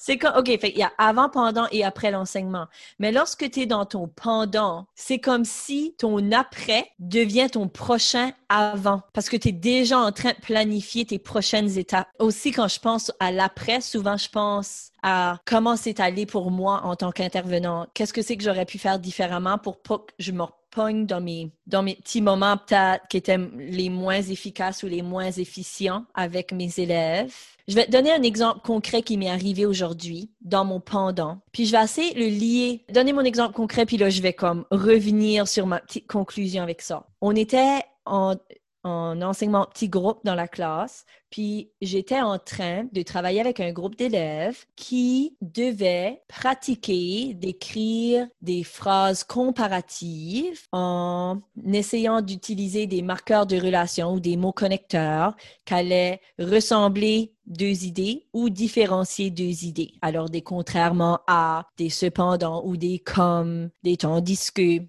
C'est 0.09 0.17
comme, 0.17 0.39
OK, 0.39 0.49
il 0.49 0.79
y 0.79 0.83
a 0.83 0.91
avant, 0.97 1.29
pendant 1.29 1.67
et 1.71 1.85
après 1.85 2.11
l'enseignement. 2.11 2.67
Mais 2.99 3.13
lorsque 3.13 3.51
tu 3.51 3.61
es 3.61 3.67
dans 3.67 3.85
ton 3.85 4.09
pendant, 4.09 4.87
c'est 4.95 5.19
comme 5.19 5.45
si 5.45 5.97
ton 5.99 6.33
après 6.33 6.91
devient 6.99 7.49
ton 7.53 7.69
prochain 7.69 8.31
avant. 8.49 9.03
Parce 9.13 9.29
que 9.29 9.37
tu 9.37 9.49
es 9.49 9.53
déjà 9.53 9.99
en 9.99 10.11
train 10.11 10.31
de 10.31 10.41
planifier 10.41 11.05
tes 11.05 11.19
prochaines 11.19 11.77
étapes. 11.77 12.09
Aussi, 12.21 12.53
quand 12.53 12.69
je 12.69 12.81
pense 12.81 13.13
à 13.21 13.31
l'après, 13.33 13.83
souvent 13.83 14.17
je 14.17 14.31
pense 14.31 14.93
à 15.03 15.37
comment 15.45 15.77
c'est 15.77 16.01
allé 16.01 16.25
pour 16.25 16.51
moi 16.51 16.81
en 16.85 16.97
tant 16.97 17.13
qu'intervenant. 17.13 17.87
Qu'est-ce 17.93 18.15
que 18.15 18.23
c'est 18.23 18.39
que 18.39 18.45
j'aurais 18.45 18.65
pu 18.65 18.79
faire 18.79 18.99
différemment 18.99 19.59
pour 19.59 19.83
pas 19.83 19.99
que 19.99 20.15
je 20.19 20.33
me 20.33 20.43
dans 20.79 21.21
mes, 21.21 21.51
dans 21.67 21.83
mes 21.83 21.97
petits 21.97 22.21
moments 22.21 22.57
peut-être 22.57 23.07
qui 23.09 23.17
étaient 23.17 23.39
les 23.57 23.91
moins 23.91 24.23
efficaces 24.23 24.83
ou 24.83 24.87
les 24.87 25.03
moins 25.03 25.31
efficients 25.31 26.05
avec 26.15 26.53
mes 26.53 26.71
élèves. 26.79 27.35
Je 27.67 27.75
vais 27.75 27.85
te 27.85 27.91
donner 27.91 28.13
un 28.13 28.23
exemple 28.23 28.61
concret 28.65 29.03
qui 29.03 29.19
m'est 29.19 29.29
arrivé 29.29 29.67
aujourd'hui 29.67 30.31
dans 30.41 30.65
mon 30.65 30.81
pendant. 30.81 31.39
Puis 31.53 31.67
je 31.67 31.73
vais 31.73 31.83
essayer 31.83 32.15
le 32.15 32.27
lier. 32.27 32.85
Donner 32.91 33.13
mon 33.13 33.25
exemple 33.25 33.55
concret, 33.55 33.85
puis 33.85 33.99
là, 33.99 34.09
je 34.09 34.23
vais 34.23 34.33
comme 34.33 34.65
revenir 34.71 35.47
sur 35.47 35.67
ma 35.67 35.81
petite 35.81 36.07
conclusion 36.07 36.63
avec 36.63 36.81
ça. 36.81 37.07
On 37.21 37.37
était 37.37 37.81
en, 38.07 38.37
en 38.85 39.21
enseignement 39.23 39.67
petit 39.67 39.89
groupe 39.89 40.21
dans 40.25 40.35
la 40.35 40.49
classe, 40.49 41.05
puis 41.31 41.71
j'étais 41.81 42.21
en 42.21 42.39
train 42.39 42.87
de 42.93 43.03
travailler 43.03 43.41
avec 43.41 43.61
un 43.61 43.73
groupe 43.73 43.97
d'élèves 43.97 44.65
qui 44.77 45.37
devaient 45.43 46.23
pratiquer 46.29 47.35
d'écrire 47.35 48.27
des 48.41 48.65
phrases 48.65 49.25
comparatives 49.25 50.67
en 50.73 51.41
essayant 51.71 52.23
d'utiliser 52.23 52.87
des 52.87 53.03
marqueurs 53.03 53.47
de 53.47 53.57
relation 53.57 54.15
ou 54.15 54.21
des 54.21 54.37
mots 54.37 54.53
connecteurs 54.53 55.35
qui 55.65 55.75
allaient 55.75 56.21
ressembler 56.39 57.35
deux 57.49 57.85
idées 57.85 58.27
ou 58.33 58.51
différencier 58.51 59.31
deux 59.31 59.65
idées. 59.65 59.93
Alors 60.03 60.29
des 60.31 60.43
contrairement 60.43 61.21
à, 61.27 61.67
des 61.77 61.91
cependant 61.91 62.65
ou 62.65 62.77
des 62.77 62.99
comme, 62.99 63.71
des 63.83 63.97
tandis 63.97 64.51
que. 64.53 64.81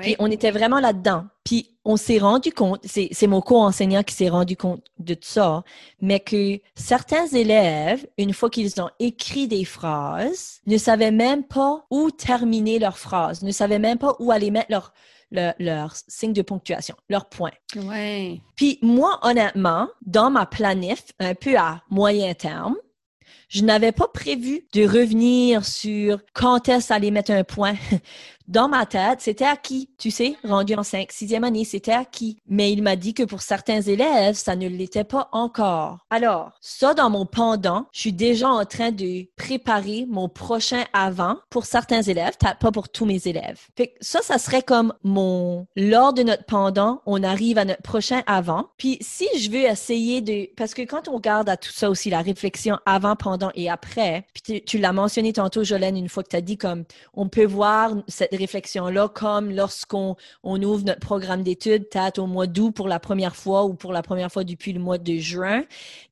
Puis 0.00 0.16
on 0.18 0.30
était 0.30 0.50
vraiment 0.50 0.80
là-dedans. 0.80 1.24
Puis 1.44 1.70
on 1.84 1.96
s'est 1.96 2.18
rendu 2.18 2.52
compte, 2.52 2.84
c'est 2.84 3.26
mon 3.26 3.40
co-enseignant 3.40 4.02
qui 4.02 4.14
s'est 4.14 4.28
rendu 4.28 4.56
compte 4.56 4.84
de 4.98 5.16
ça, 5.20 5.64
mais 6.00 6.20
que 6.20 6.60
certains 6.74 7.26
élèves, 7.26 8.06
une 8.18 8.32
fois 8.32 8.50
qu'ils 8.50 8.80
ont 8.80 8.90
écrit 9.00 9.48
des 9.48 9.64
phrases, 9.64 10.60
ne 10.66 10.78
savaient 10.78 11.10
même 11.10 11.42
pas 11.42 11.84
où 11.90 12.10
terminer 12.10 12.78
leurs 12.78 12.98
phrases, 12.98 13.42
ne 13.42 13.50
savaient 13.50 13.80
même 13.80 13.98
pas 13.98 14.14
où 14.20 14.30
aller 14.30 14.52
mettre 14.52 14.70
leur, 14.70 14.92
leur, 15.58 15.94
signe 16.06 16.32
de 16.32 16.42
ponctuation, 16.42 16.94
leur 17.08 17.28
point. 17.28 17.50
Ouais. 17.74 18.40
Puis 18.54 18.78
moi, 18.82 19.18
honnêtement, 19.22 19.88
dans 20.06 20.30
ma 20.30 20.46
planif, 20.46 21.02
un 21.18 21.34
peu 21.34 21.56
à 21.56 21.82
moyen 21.90 22.34
terme, 22.34 22.76
je 23.48 23.64
n'avais 23.64 23.92
pas 23.92 24.08
prévu 24.08 24.66
de 24.72 24.86
revenir 24.86 25.64
sur 25.64 26.20
quand 26.32 26.68
est-ce 26.68 26.92
aller 26.92 27.10
mettre 27.10 27.32
un 27.32 27.44
point 27.44 27.74
dans 28.52 28.68
ma 28.68 28.86
tête, 28.86 29.20
c'était 29.20 29.46
acquis. 29.46 29.88
Tu 29.98 30.10
sais, 30.10 30.36
rendu 30.44 30.74
en 30.74 30.82
5, 30.82 31.10
6e 31.10 31.42
année, 31.42 31.64
c'était 31.64 31.92
acquis. 31.92 32.36
Mais 32.46 32.70
il 32.70 32.82
m'a 32.82 32.96
dit 32.96 33.14
que 33.14 33.22
pour 33.22 33.40
certains 33.40 33.80
élèves, 33.80 34.34
ça 34.34 34.54
ne 34.56 34.68
l'était 34.68 35.04
pas 35.04 35.28
encore. 35.32 35.98
Alors, 36.10 36.52
ça, 36.60 36.92
dans 36.92 37.08
mon 37.08 37.24
pendant, 37.24 37.86
je 37.92 38.00
suis 38.00 38.12
déjà 38.12 38.48
en 38.48 38.64
train 38.66 38.92
de 38.92 39.26
préparer 39.36 40.06
mon 40.08 40.28
prochain 40.28 40.84
avant 40.92 41.38
pour 41.48 41.64
certains 41.64 42.02
élèves, 42.02 42.36
pas 42.38 42.70
pour 42.70 42.90
tous 42.90 43.06
mes 43.06 43.26
élèves. 43.26 43.60
Fait 43.76 43.94
ça, 44.00 44.20
ça 44.20 44.36
serait 44.36 44.62
comme 44.62 44.92
mon, 45.02 45.66
lors 45.74 46.12
de 46.12 46.22
notre 46.22 46.44
pendant, 46.44 47.00
on 47.06 47.22
arrive 47.22 47.56
à 47.56 47.64
notre 47.64 47.82
prochain 47.82 48.22
avant. 48.26 48.68
Puis 48.76 48.98
si 49.00 49.26
je 49.38 49.50
veux 49.50 49.64
essayer 49.64 50.20
de, 50.20 50.50
parce 50.56 50.74
que 50.74 50.82
quand 50.82 51.08
on 51.08 51.14
regarde 51.14 51.48
à 51.48 51.56
tout 51.56 51.72
ça 51.72 51.88
aussi, 51.88 52.10
la 52.10 52.20
réflexion 52.20 52.78
avant, 52.84 53.16
pendant 53.16 53.50
et 53.54 53.70
après, 53.70 54.26
puis 54.34 54.62
tu, 54.62 54.78
l'as 54.78 54.92
mentionné 54.92 55.32
tantôt, 55.32 55.64
Jolène, 55.64 55.96
une 55.96 56.08
fois 56.08 56.22
que 56.22 56.28
tu 56.28 56.36
as 56.36 56.42
dit 56.42 56.58
comme, 56.58 56.84
on 57.14 57.28
peut 57.28 57.46
voir 57.46 57.92
cette 58.08 58.41
réflexion-là, 58.42 59.08
comme 59.08 59.50
lorsqu'on 59.50 60.16
on 60.42 60.62
ouvre 60.62 60.84
notre 60.84 61.00
programme 61.00 61.42
d'études, 61.42 61.88
peut-être 61.88 62.18
au 62.18 62.26
mois 62.26 62.46
d'août 62.46 62.72
pour 62.72 62.88
la 62.88 63.00
première 63.00 63.34
fois 63.34 63.64
ou 63.64 63.74
pour 63.74 63.92
la 63.92 64.02
première 64.02 64.30
fois 64.30 64.44
depuis 64.44 64.72
le 64.72 64.80
mois 64.80 64.98
de 64.98 65.16
juin, 65.16 65.64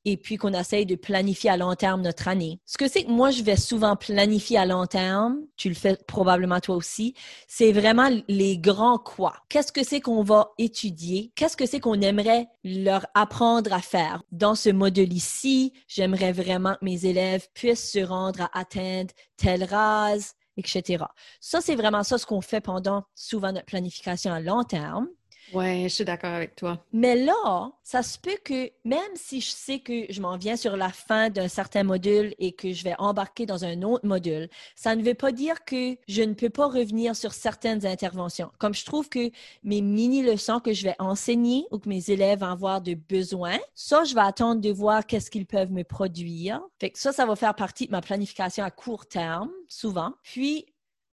et 0.04 0.16
puis 0.16 0.36
qu'on 0.36 0.52
essaye 0.52 0.86
de 0.86 0.94
planifier 0.94 1.50
à 1.50 1.56
long 1.56 1.74
terme 1.74 2.02
notre 2.02 2.28
année. 2.28 2.58
Ce 2.64 2.78
que 2.78 2.88
c'est 2.88 3.04
que 3.04 3.10
moi, 3.10 3.30
je 3.30 3.42
vais 3.42 3.56
souvent 3.56 3.96
planifier 3.96 4.58
à 4.58 4.66
long 4.66 4.86
terme, 4.86 5.38
tu 5.56 5.68
le 5.68 5.74
fais 5.74 5.96
probablement 6.06 6.60
toi 6.60 6.76
aussi, 6.76 7.14
c'est 7.46 7.72
vraiment 7.72 8.10
les 8.28 8.58
grands 8.58 8.98
quoi. 8.98 9.34
Qu'est-ce 9.48 9.72
que 9.72 9.84
c'est 9.84 10.00
qu'on 10.00 10.22
va 10.22 10.52
étudier? 10.58 11.32
Qu'est-ce 11.34 11.56
que 11.56 11.66
c'est 11.66 11.80
qu'on 11.80 12.00
aimerait 12.00 12.48
leur 12.64 13.06
apprendre 13.14 13.72
à 13.72 13.80
faire? 13.80 14.22
Dans 14.32 14.54
ce 14.54 14.70
modèle 14.70 15.12
ici, 15.12 15.72
j'aimerais 15.86 16.32
vraiment 16.32 16.74
que 16.74 16.84
mes 16.84 17.04
élèves 17.04 17.46
puissent 17.54 17.92
se 17.92 18.00
rendre 18.00 18.42
à 18.42 18.58
atteindre 18.58 19.10
telle 19.36 19.64
rase, 19.64 20.34
etc. 20.60 21.04
Ça, 21.40 21.60
c'est 21.60 21.74
vraiment 21.74 22.02
ça 22.02 22.18
ce 22.18 22.26
qu'on 22.26 22.40
fait 22.40 22.60
pendant 22.60 23.04
souvent 23.14 23.52
notre 23.52 23.66
planification 23.66 24.32
à 24.32 24.40
long 24.40 24.62
terme. 24.62 25.08
Oui, 25.52 25.84
je 25.84 25.88
suis 25.88 26.04
d'accord 26.04 26.32
avec 26.34 26.54
toi. 26.56 26.84
Mais 26.92 27.16
là, 27.16 27.72
ça 27.82 28.02
se 28.02 28.18
peut 28.18 28.38
que 28.44 28.70
même 28.84 29.14
si 29.14 29.40
je 29.40 29.50
sais 29.50 29.80
que 29.80 30.06
je 30.10 30.20
m'en 30.20 30.36
viens 30.36 30.56
sur 30.56 30.76
la 30.76 30.90
fin 30.90 31.30
d'un 31.30 31.48
certain 31.48 31.82
module 31.82 32.34
et 32.38 32.52
que 32.52 32.72
je 32.72 32.84
vais 32.84 32.94
embarquer 32.98 33.46
dans 33.46 33.64
un 33.64 33.82
autre 33.82 34.06
module, 34.06 34.48
ça 34.76 34.94
ne 34.94 35.02
veut 35.02 35.14
pas 35.14 35.32
dire 35.32 35.64
que 35.64 35.96
je 36.08 36.22
ne 36.22 36.34
peux 36.34 36.50
pas 36.50 36.66
revenir 36.66 37.16
sur 37.16 37.32
certaines 37.32 37.86
interventions. 37.86 38.50
Comme 38.58 38.74
je 38.74 38.84
trouve 38.84 39.08
que 39.08 39.30
mes 39.62 39.80
mini-leçons 39.80 40.60
que 40.60 40.72
je 40.72 40.84
vais 40.84 40.96
enseigner 40.98 41.66
ou 41.70 41.78
que 41.78 41.88
mes 41.88 42.10
élèves 42.10 42.40
vont 42.40 42.46
avoir 42.46 42.80
de 42.80 42.94
besoin, 42.94 43.58
ça, 43.74 44.04
je 44.04 44.14
vais 44.14 44.20
attendre 44.20 44.60
de 44.60 44.70
voir 44.70 45.06
qu'est-ce 45.06 45.30
qu'ils 45.30 45.46
peuvent 45.46 45.72
me 45.72 45.84
produire. 45.84 46.60
Fait 46.78 46.92
ça, 46.94 47.12
ça 47.12 47.26
va 47.26 47.36
faire 47.36 47.54
partie 47.54 47.86
de 47.86 47.92
ma 47.92 48.00
planification 48.00 48.64
à 48.64 48.70
court 48.70 49.06
terme, 49.06 49.50
souvent. 49.68 50.12
Puis, 50.22 50.66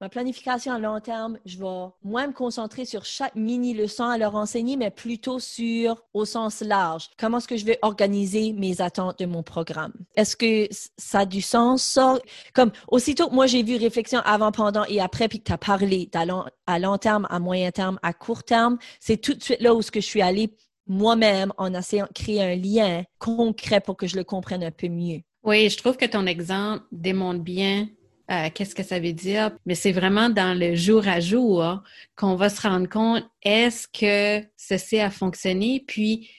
ma 0.03 0.09
planification 0.09 0.73
à 0.73 0.79
long 0.79 0.99
terme, 0.99 1.37
je 1.45 1.57
vais 1.57 1.89
moins 2.03 2.27
me 2.27 2.33
concentrer 2.33 2.83
sur 2.83 3.05
chaque 3.05 3.35
mini 3.35 3.73
leçon 3.73 4.03
à 4.03 4.17
leur 4.17 4.35
enseigner, 4.35 4.75
mais 4.75 4.91
plutôt 4.91 5.39
sur 5.39 6.03
au 6.13 6.25
sens 6.25 6.59
large. 6.59 7.09
Comment 7.17 7.37
est-ce 7.37 7.47
que 7.47 7.55
je 7.55 7.63
vais 7.63 7.79
organiser 7.81 8.51
mes 8.51 8.81
attentes 8.81 9.19
de 9.19 9.25
mon 9.25 9.43
programme? 9.43 9.93
Est-ce 10.17 10.35
que 10.35 10.67
ça 10.97 11.19
a 11.19 11.25
du 11.25 11.41
sens? 11.41 11.83
Ça, 11.83 12.19
comme 12.53 12.73
aussitôt 12.89 13.29
que 13.29 13.33
moi 13.33 13.47
j'ai 13.47 13.63
vu 13.63 13.77
réflexion 13.77 14.19
avant, 14.25 14.51
pendant 14.51 14.83
et 14.89 14.99
après, 14.99 15.29
puis 15.29 15.39
que 15.39 15.45
tu 15.45 15.53
as 15.53 15.57
parlé 15.57 16.09
long, 16.27 16.43
à 16.67 16.79
long 16.79 16.97
terme, 16.97 17.25
à 17.29 17.39
moyen 17.39 17.71
terme, 17.71 17.97
à 18.03 18.11
court 18.11 18.43
terme, 18.43 18.79
c'est 18.99 19.15
tout 19.15 19.33
de 19.33 19.41
suite 19.41 19.61
là 19.61 19.73
où 19.73 19.81
ce 19.81 19.89
que 19.89 20.01
je 20.01 20.05
suis 20.05 20.21
allée 20.21 20.53
moi-même 20.85 21.53
en 21.57 21.73
essayant 21.73 22.07
de 22.07 22.13
créer 22.13 22.43
un 22.43 22.55
lien 22.55 23.03
concret 23.19 23.79
pour 23.79 23.95
que 23.95 24.05
je 24.05 24.17
le 24.17 24.25
comprenne 24.25 24.65
un 24.65 24.71
peu 24.71 24.89
mieux. 24.89 25.21
Oui, 25.43 25.69
je 25.69 25.77
trouve 25.77 25.95
que 25.95 26.05
ton 26.05 26.25
exemple 26.25 26.83
démontre 26.91 27.39
bien 27.39 27.87
euh, 28.31 28.49
qu'est-ce 28.53 28.75
que 28.75 28.83
ça 28.83 28.99
veut 28.99 29.13
dire. 29.13 29.51
Mais 29.65 29.75
c'est 29.75 29.91
vraiment 29.91 30.29
dans 30.29 30.57
le 30.57 30.75
jour 30.75 31.07
à 31.07 31.19
jour 31.19 31.83
qu'on 32.15 32.35
va 32.35 32.49
se 32.49 32.61
rendre 32.61 32.87
compte, 32.87 33.23
est-ce 33.41 33.87
que 33.87 34.45
ceci 34.55 34.99
a 34.99 35.09
fonctionné? 35.09 35.83
Puis, 35.85 36.29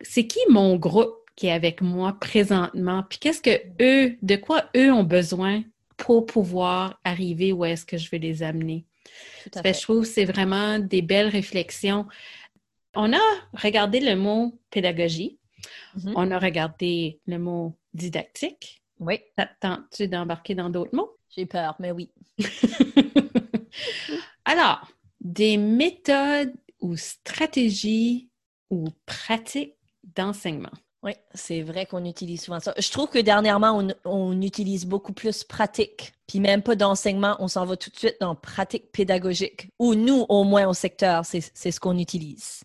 c'est 0.00 0.26
qui 0.26 0.40
mon 0.48 0.76
groupe 0.76 1.16
qui 1.34 1.48
est 1.48 1.52
avec 1.52 1.80
moi 1.80 2.16
présentement? 2.20 3.04
Puis, 3.08 3.18
qu'est-ce 3.18 3.42
que 3.42 3.60
eux, 3.80 4.16
de 4.22 4.36
quoi 4.36 4.64
eux 4.76 4.92
ont 4.92 5.04
besoin 5.04 5.64
pour 5.96 6.26
pouvoir 6.26 7.00
arriver 7.04 7.52
où 7.52 7.64
est-ce 7.64 7.84
que 7.84 7.96
je 7.96 8.08
veux 8.10 8.18
les 8.18 8.42
amener? 8.42 8.84
je 9.44 9.82
trouve 9.82 10.02
que 10.02 10.08
c'est 10.08 10.24
vraiment 10.24 10.78
des 10.78 11.02
belles 11.02 11.28
réflexions. 11.28 12.06
On 12.94 13.12
a 13.12 13.20
regardé 13.54 14.00
le 14.00 14.14
mot 14.14 14.58
pédagogie, 14.70 15.38
mm-hmm. 15.96 16.12
on 16.14 16.30
a 16.30 16.38
regardé 16.38 17.20
le 17.26 17.38
mot 17.38 17.76
didactique, 17.94 18.81
oui. 19.02 19.20
T'attends-tu 19.36 20.08
d'embarquer 20.08 20.54
dans 20.54 20.70
d'autres 20.70 20.94
mots? 20.94 21.16
J'ai 21.30 21.46
peur, 21.46 21.76
mais 21.78 21.92
oui. 21.92 22.10
Alors, 24.44 24.86
des 25.20 25.56
méthodes 25.56 26.52
ou 26.80 26.96
stratégies 26.96 28.30
ou 28.70 28.88
pratiques 29.06 29.76
d'enseignement? 30.16 30.72
Oui, 31.02 31.12
c'est 31.34 31.62
vrai 31.62 31.86
qu'on 31.86 32.04
utilise 32.04 32.42
souvent 32.42 32.60
ça. 32.60 32.74
Je 32.78 32.90
trouve 32.90 33.08
que 33.08 33.18
dernièrement, 33.18 33.76
on, 33.76 33.88
on 34.04 34.40
utilise 34.40 34.86
beaucoup 34.86 35.12
plus 35.12 35.42
pratique. 35.42 36.12
Puis 36.28 36.38
même 36.38 36.62
pas 36.62 36.76
d'enseignement, 36.76 37.36
on 37.40 37.48
s'en 37.48 37.64
va 37.64 37.76
tout 37.76 37.90
de 37.90 37.96
suite 37.96 38.16
dans 38.20 38.36
pratique 38.36 38.92
pédagogique. 38.92 39.68
Ou 39.78 39.94
nous, 39.94 40.24
au 40.28 40.44
moins 40.44 40.68
au 40.68 40.74
secteur, 40.74 41.24
c'est 41.24 41.40
ce 41.40 41.80
qu'on 41.80 41.98
utilise. 41.98 42.62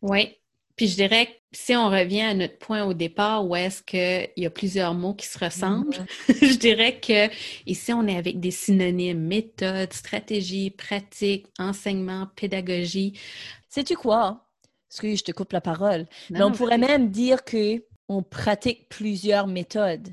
Oui, 0.00 0.36
puis 0.76 0.86
je 0.88 0.94
dirais 0.94 1.26
que 1.26 1.32
si 1.52 1.76
on 1.76 1.90
revient 1.90 2.22
à 2.22 2.34
notre 2.34 2.58
point 2.58 2.84
au 2.84 2.94
départ, 2.94 3.46
où 3.46 3.54
est-ce 3.54 3.82
qu'il 3.82 4.42
y 4.42 4.46
a 4.46 4.50
plusieurs 4.50 4.94
mots 4.94 5.14
qui 5.14 5.26
se 5.26 5.38
ressemblent, 5.38 6.06
je 6.28 6.56
dirais 6.56 6.98
que 6.98 7.28
ici, 7.66 7.92
on 7.92 8.06
est 8.06 8.16
avec 8.16 8.40
des 8.40 8.50
synonymes, 8.50 9.20
méthode, 9.20 9.92
stratégie, 9.92 10.70
pratique, 10.70 11.46
enseignement, 11.58 12.28
pédagogie. 12.36 13.18
Sais-tu 13.68 13.96
quoi? 13.96 14.48
Excuse, 14.90 15.20
je 15.20 15.24
te 15.24 15.32
coupe 15.32 15.52
la 15.52 15.60
parole. 15.60 16.06
Mais 16.30 16.42
on 16.42 16.52
pourrait 16.52 16.78
même 16.78 17.10
dire 17.10 17.44
que 17.44 17.82
on 18.08 18.22
pratique 18.22 18.88
plusieurs 18.88 19.46
méthodes. 19.46 20.08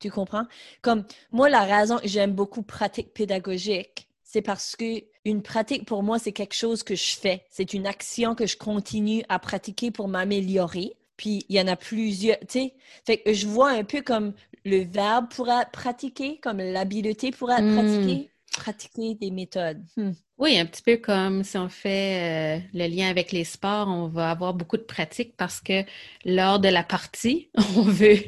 Tu 0.00 0.10
comprends? 0.10 0.46
Comme 0.82 1.04
moi, 1.30 1.48
la 1.48 1.62
raison 1.62 1.98
que 1.98 2.08
j'aime 2.08 2.32
beaucoup 2.32 2.62
pratique 2.62 3.14
pédagogique, 3.14 4.08
c'est 4.22 4.42
parce 4.42 4.76
que 4.76 5.02
une 5.24 5.42
pratique 5.42 5.86
pour 5.86 6.02
moi, 6.02 6.18
c'est 6.18 6.32
quelque 6.32 6.54
chose 6.54 6.82
que 6.82 6.94
je 6.94 7.16
fais. 7.16 7.44
C'est 7.50 7.74
une 7.74 7.86
action 7.86 8.34
que 8.34 8.46
je 8.46 8.56
continue 8.56 9.22
à 9.28 9.38
pratiquer 9.38 9.90
pour 9.90 10.08
m'améliorer. 10.08 10.94
Puis 11.16 11.46
il 11.48 11.56
y 11.56 11.60
en 11.60 11.66
a 11.66 11.76
plusieurs, 11.76 12.38
tu 12.40 12.46
sais. 12.48 12.74
Fait 13.06 13.18
que 13.18 13.32
je 13.32 13.46
vois 13.46 13.70
un 13.70 13.84
peu 13.84 14.02
comme 14.02 14.32
le 14.64 14.84
verbe 14.84 15.28
pour 15.30 15.48
pratiquer, 15.72 16.38
comme 16.38 16.58
l'habileté 16.58 17.30
pour 17.30 17.50
être 17.50 17.62
hmm. 17.62 17.74
pratiquer, 17.74 18.30
pratiquer 18.56 19.14
des 19.14 19.30
méthodes. 19.30 19.82
Hmm. 19.96 20.12
Oui, 20.36 20.58
un 20.58 20.66
petit 20.66 20.82
peu 20.82 20.96
comme 20.96 21.44
si 21.44 21.56
on 21.56 21.68
fait 21.68 22.58
euh, 22.58 22.60
le 22.74 22.88
lien 22.88 23.08
avec 23.08 23.30
les 23.30 23.44
sports, 23.44 23.86
on 23.86 24.08
va 24.08 24.30
avoir 24.30 24.52
beaucoup 24.52 24.76
de 24.76 24.82
pratique 24.82 25.36
parce 25.36 25.60
que 25.60 25.84
lors 26.24 26.58
de 26.58 26.68
la 26.68 26.82
partie, 26.82 27.50
on 27.76 27.82
veut, 27.82 28.18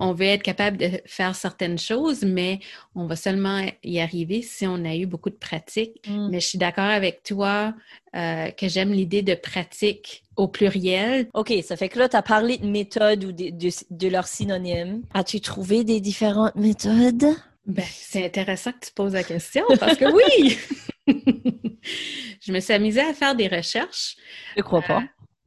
on 0.00 0.12
veut 0.12 0.26
être 0.26 0.42
capable 0.42 0.78
de 0.78 0.90
faire 1.06 1.36
certaines 1.36 1.78
choses, 1.78 2.24
mais 2.24 2.58
on 2.96 3.06
va 3.06 3.14
seulement 3.14 3.64
y 3.84 4.00
arriver 4.00 4.42
si 4.42 4.66
on 4.66 4.84
a 4.84 4.96
eu 4.96 5.06
beaucoup 5.06 5.30
de 5.30 5.36
pratique. 5.36 6.00
Mm. 6.08 6.28
Mais 6.30 6.40
je 6.40 6.46
suis 6.46 6.58
d'accord 6.58 6.84
avec 6.84 7.22
toi 7.22 7.72
euh, 8.16 8.50
que 8.50 8.66
j'aime 8.66 8.92
l'idée 8.92 9.22
de 9.22 9.34
pratique 9.34 10.24
au 10.36 10.48
pluriel. 10.48 11.28
OK, 11.34 11.52
ça 11.62 11.76
fait 11.76 11.88
que 11.88 12.00
là, 12.00 12.08
tu 12.08 12.16
as 12.16 12.22
parlé 12.22 12.58
de 12.58 12.66
méthodes 12.66 13.24
ou 13.24 13.30
de, 13.30 13.50
de, 13.50 13.68
de 13.90 14.08
leurs 14.08 14.26
synonymes. 14.26 15.02
As-tu 15.14 15.40
trouvé 15.40 15.84
des 15.84 16.00
différentes 16.00 16.56
méthodes? 16.56 17.36
Ben, 17.66 17.84
c'est 17.88 18.26
intéressant 18.26 18.72
que 18.72 18.86
tu 18.86 18.92
poses 18.92 19.14
la 19.14 19.24
question 19.24 19.64
parce 19.80 19.96
que 19.96 20.04
oui! 20.04 20.58
je 22.40 22.52
me 22.52 22.60
suis 22.60 22.74
amusée 22.74 23.00
à 23.00 23.14
faire 23.14 23.34
des 23.34 23.48
recherches. 23.48 24.16
Je 24.56 24.62
crois 24.62 24.82
pas. 24.82 25.02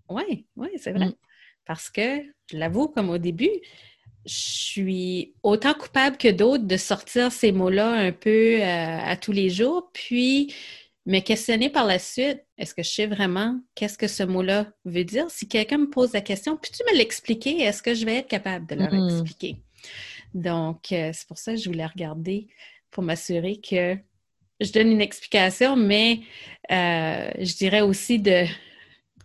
oui, 0.10 0.24
euh, 0.32 0.44
oui, 0.56 0.70
c'est 0.78 0.92
vrai. 0.92 1.08
Mm. 1.08 1.16
Parce 1.66 1.90
que, 1.90 2.22
je 2.50 2.58
l'avoue, 2.58 2.88
comme 2.88 3.10
au 3.10 3.18
début, 3.18 3.52
je 4.26 4.34
suis 4.34 5.36
autant 5.44 5.74
coupable 5.74 6.18
que 6.18 6.30
d'autres 6.30 6.66
de 6.66 6.78
sortir 6.78 7.32
ces 7.32 7.52
mots-là 7.52 7.92
un 7.92 8.12
peu 8.12 8.62
euh, 8.62 9.00
à 9.00 9.16
tous 9.16 9.32
les 9.32 9.50
jours, 9.50 9.90
puis 9.94 10.54
me 11.06 11.20
questionner 11.20 11.70
par 11.70 11.86
la 11.86 12.00
suite, 12.00 12.44
est-ce 12.58 12.74
que 12.74 12.84
je 12.84 12.90
sais 12.90 13.06
vraiment 13.06 13.60
qu'est-ce 13.76 13.98
que 13.98 14.08
ce 14.08 14.24
mot-là 14.24 14.68
veut 14.86 15.06
dire? 15.06 15.30
Si 15.30 15.48
quelqu'un 15.48 15.78
me 15.78 15.90
pose 15.90 16.14
la 16.14 16.22
question, 16.22 16.58
puis 16.58 16.72
tu 16.72 16.84
me 16.92 16.98
l'expliquer, 16.98 17.62
est-ce 17.62 17.82
que 17.82 17.94
je 17.94 18.06
vais 18.06 18.18
être 18.18 18.28
capable 18.28 18.66
de 18.68 18.76
leur 18.76 18.90
mm-hmm. 18.90 19.22
expliquer? 19.22 19.58
Donc, 20.34 20.92
euh, 20.92 21.12
c'est 21.13 21.28
pour 21.28 21.38
ça 21.38 21.54
que 21.54 21.60
je 21.60 21.70
voulais 21.70 21.86
regarder 21.86 22.48
pour 22.92 23.04
m'assurer 23.04 23.58
que 23.58 23.98
je 24.60 24.72
donne 24.72 24.92
une 24.92 25.02
explication, 25.02 25.76
mais 25.76 26.22
euh, 26.72 27.30
je 27.40 27.56
dirais 27.56 27.82
aussi 27.82 28.20
de 28.20 28.46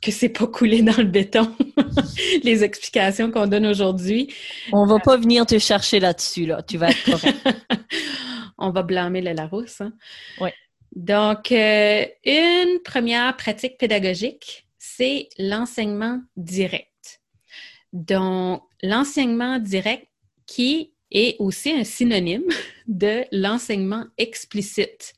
que 0.00 0.10
c'est 0.10 0.28
pas 0.28 0.48
coulé 0.48 0.82
dans 0.82 0.96
le 0.96 1.04
béton, 1.04 1.54
les 2.42 2.64
explications 2.64 3.30
qu'on 3.30 3.46
donne 3.46 3.66
aujourd'hui. 3.66 4.34
On 4.72 4.84
va 4.84 4.98
pas 4.98 5.16
venir 5.16 5.46
te 5.46 5.58
chercher 5.58 6.00
là-dessus, 6.00 6.46
là. 6.46 6.60
Tu 6.62 6.76
vas 6.76 6.90
être 6.90 7.04
correct. 7.04 7.38
On 8.58 8.70
va 8.70 8.82
blâmer 8.82 9.20
le 9.22 9.32
Larousse. 9.32 9.80
Hein? 9.80 9.92
Oui. 10.40 10.50
Donc, 10.94 11.52
euh, 11.52 12.04
une 12.24 12.80
première 12.84 13.36
pratique 13.36 13.78
pédagogique, 13.78 14.66
c'est 14.78 15.28
l'enseignement 15.38 16.20
direct. 16.36 17.20
Donc, 17.92 18.62
l'enseignement 18.82 19.58
direct 19.58 20.08
qui 20.46 20.92
est 21.10 21.36
aussi 21.38 21.70
un 21.70 21.84
synonyme 21.84 22.48
de 22.86 23.24
l'enseignement 23.32 24.06
explicite. 24.18 25.12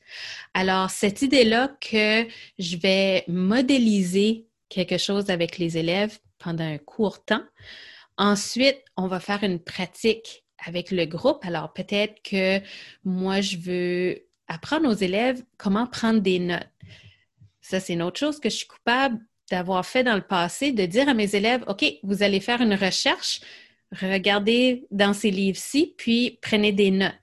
Alors, 0.53 0.89
cette 0.89 1.21
idée-là 1.21 1.69
que 1.79 2.27
je 2.59 2.77
vais 2.77 3.23
modéliser 3.27 4.47
quelque 4.69 4.97
chose 4.97 5.29
avec 5.29 5.57
les 5.57 5.77
élèves 5.77 6.19
pendant 6.37 6.65
un 6.65 6.77
court 6.77 7.23
temps. 7.23 7.43
Ensuite, 8.17 8.81
on 8.97 9.07
va 9.07 9.19
faire 9.19 9.43
une 9.43 9.59
pratique 9.59 10.43
avec 10.65 10.91
le 10.91 11.05
groupe. 11.05 11.45
Alors, 11.45 11.73
peut-être 11.73 12.21
que 12.23 12.59
moi, 13.03 13.41
je 13.41 13.57
veux 13.57 14.25
apprendre 14.47 14.89
aux 14.89 14.95
élèves 14.95 15.43
comment 15.57 15.87
prendre 15.87 16.19
des 16.19 16.39
notes. 16.39 16.67
Ça, 17.61 17.79
c'est 17.79 17.93
une 17.93 18.01
autre 18.01 18.19
chose 18.19 18.39
que 18.39 18.49
je 18.49 18.57
suis 18.57 18.67
coupable 18.67 19.19
d'avoir 19.49 19.85
fait 19.85 20.03
dans 20.03 20.15
le 20.15 20.21
passé, 20.21 20.71
de 20.71 20.85
dire 20.85 21.07
à 21.09 21.13
mes 21.13 21.35
élèves, 21.35 21.63
OK, 21.67 21.85
vous 22.03 22.23
allez 22.23 22.39
faire 22.39 22.61
une 22.61 22.73
recherche 22.73 23.41
regardez 23.99 24.85
dans 24.91 25.13
ces 25.13 25.31
livres-ci, 25.31 25.93
puis 25.97 26.39
prenez 26.41 26.71
des 26.71 26.91
notes. 26.91 27.13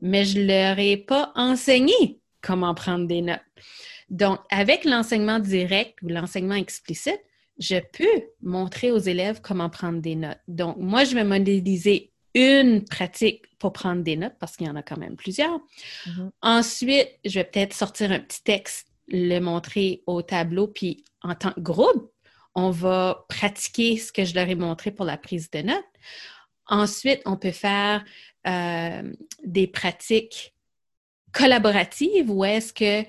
Mais 0.00 0.24
je 0.24 0.38
ne 0.40 0.46
leur 0.46 0.78
ai 0.78 0.96
pas 0.96 1.32
enseigné 1.34 2.20
comment 2.40 2.74
prendre 2.74 3.06
des 3.06 3.22
notes. 3.22 3.40
Donc, 4.10 4.38
avec 4.50 4.84
l'enseignement 4.84 5.38
direct 5.38 5.98
ou 6.02 6.08
l'enseignement 6.08 6.54
explicite, 6.54 7.20
je 7.58 7.76
peux 7.92 8.24
montrer 8.40 8.90
aux 8.90 8.98
élèves 8.98 9.40
comment 9.42 9.68
prendre 9.68 10.00
des 10.00 10.14
notes. 10.14 10.38
Donc, 10.46 10.76
moi, 10.78 11.04
je 11.04 11.14
vais 11.14 11.24
modéliser 11.24 12.12
une 12.34 12.84
pratique 12.84 13.44
pour 13.58 13.72
prendre 13.72 14.02
des 14.02 14.16
notes 14.16 14.36
parce 14.38 14.56
qu'il 14.56 14.66
y 14.66 14.70
en 14.70 14.76
a 14.76 14.82
quand 14.82 14.96
même 14.96 15.16
plusieurs. 15.16 15.58
Mm-hmm. 16.06 16.30
Ensuite, 16.42 17.08
je 17.24 17.40
vais 17.40 17.44
peut-être 17.44 17.74
sortir 17.74 18.12
un 18.12 18.20
petit 18.20 18.42
texte, 18.44 18.86
le 19.08 19.40
montrer 19.40 20.02
au 20.06 20.22
tableau, 20.22 20.68
puis 20.68 21.04
en 21.22 21.34
tant 21.34 21.52
que 21.52 21.60
groupe, 21.60 22.12
on 22.58 22.70
va 22.70 23.24
pratiquer 23.28 23.98
ce 23.98 24.10
que 24.10 24.24
je 24.24 24.34
leur 24.34 24.48
ai 24.48 24.56
montré 24.56 24.90
pour 24.90 25.04
la 25.04 25.16
prise 25.16 25.48
de 25.50 25.60
notes. 25.60 25.84
Ensuite, 26.66 27.22
on 27.24 27.36
peut 27.36 27.52
faire 27.52 28.04
euh, 28.48 29.12
des 29.44 29.68
pratiques 29.68 30.54
collaboratives 31.32 32.28
où 32.28 32.44
est-ce 32.44 32.72
que 32.72 33.08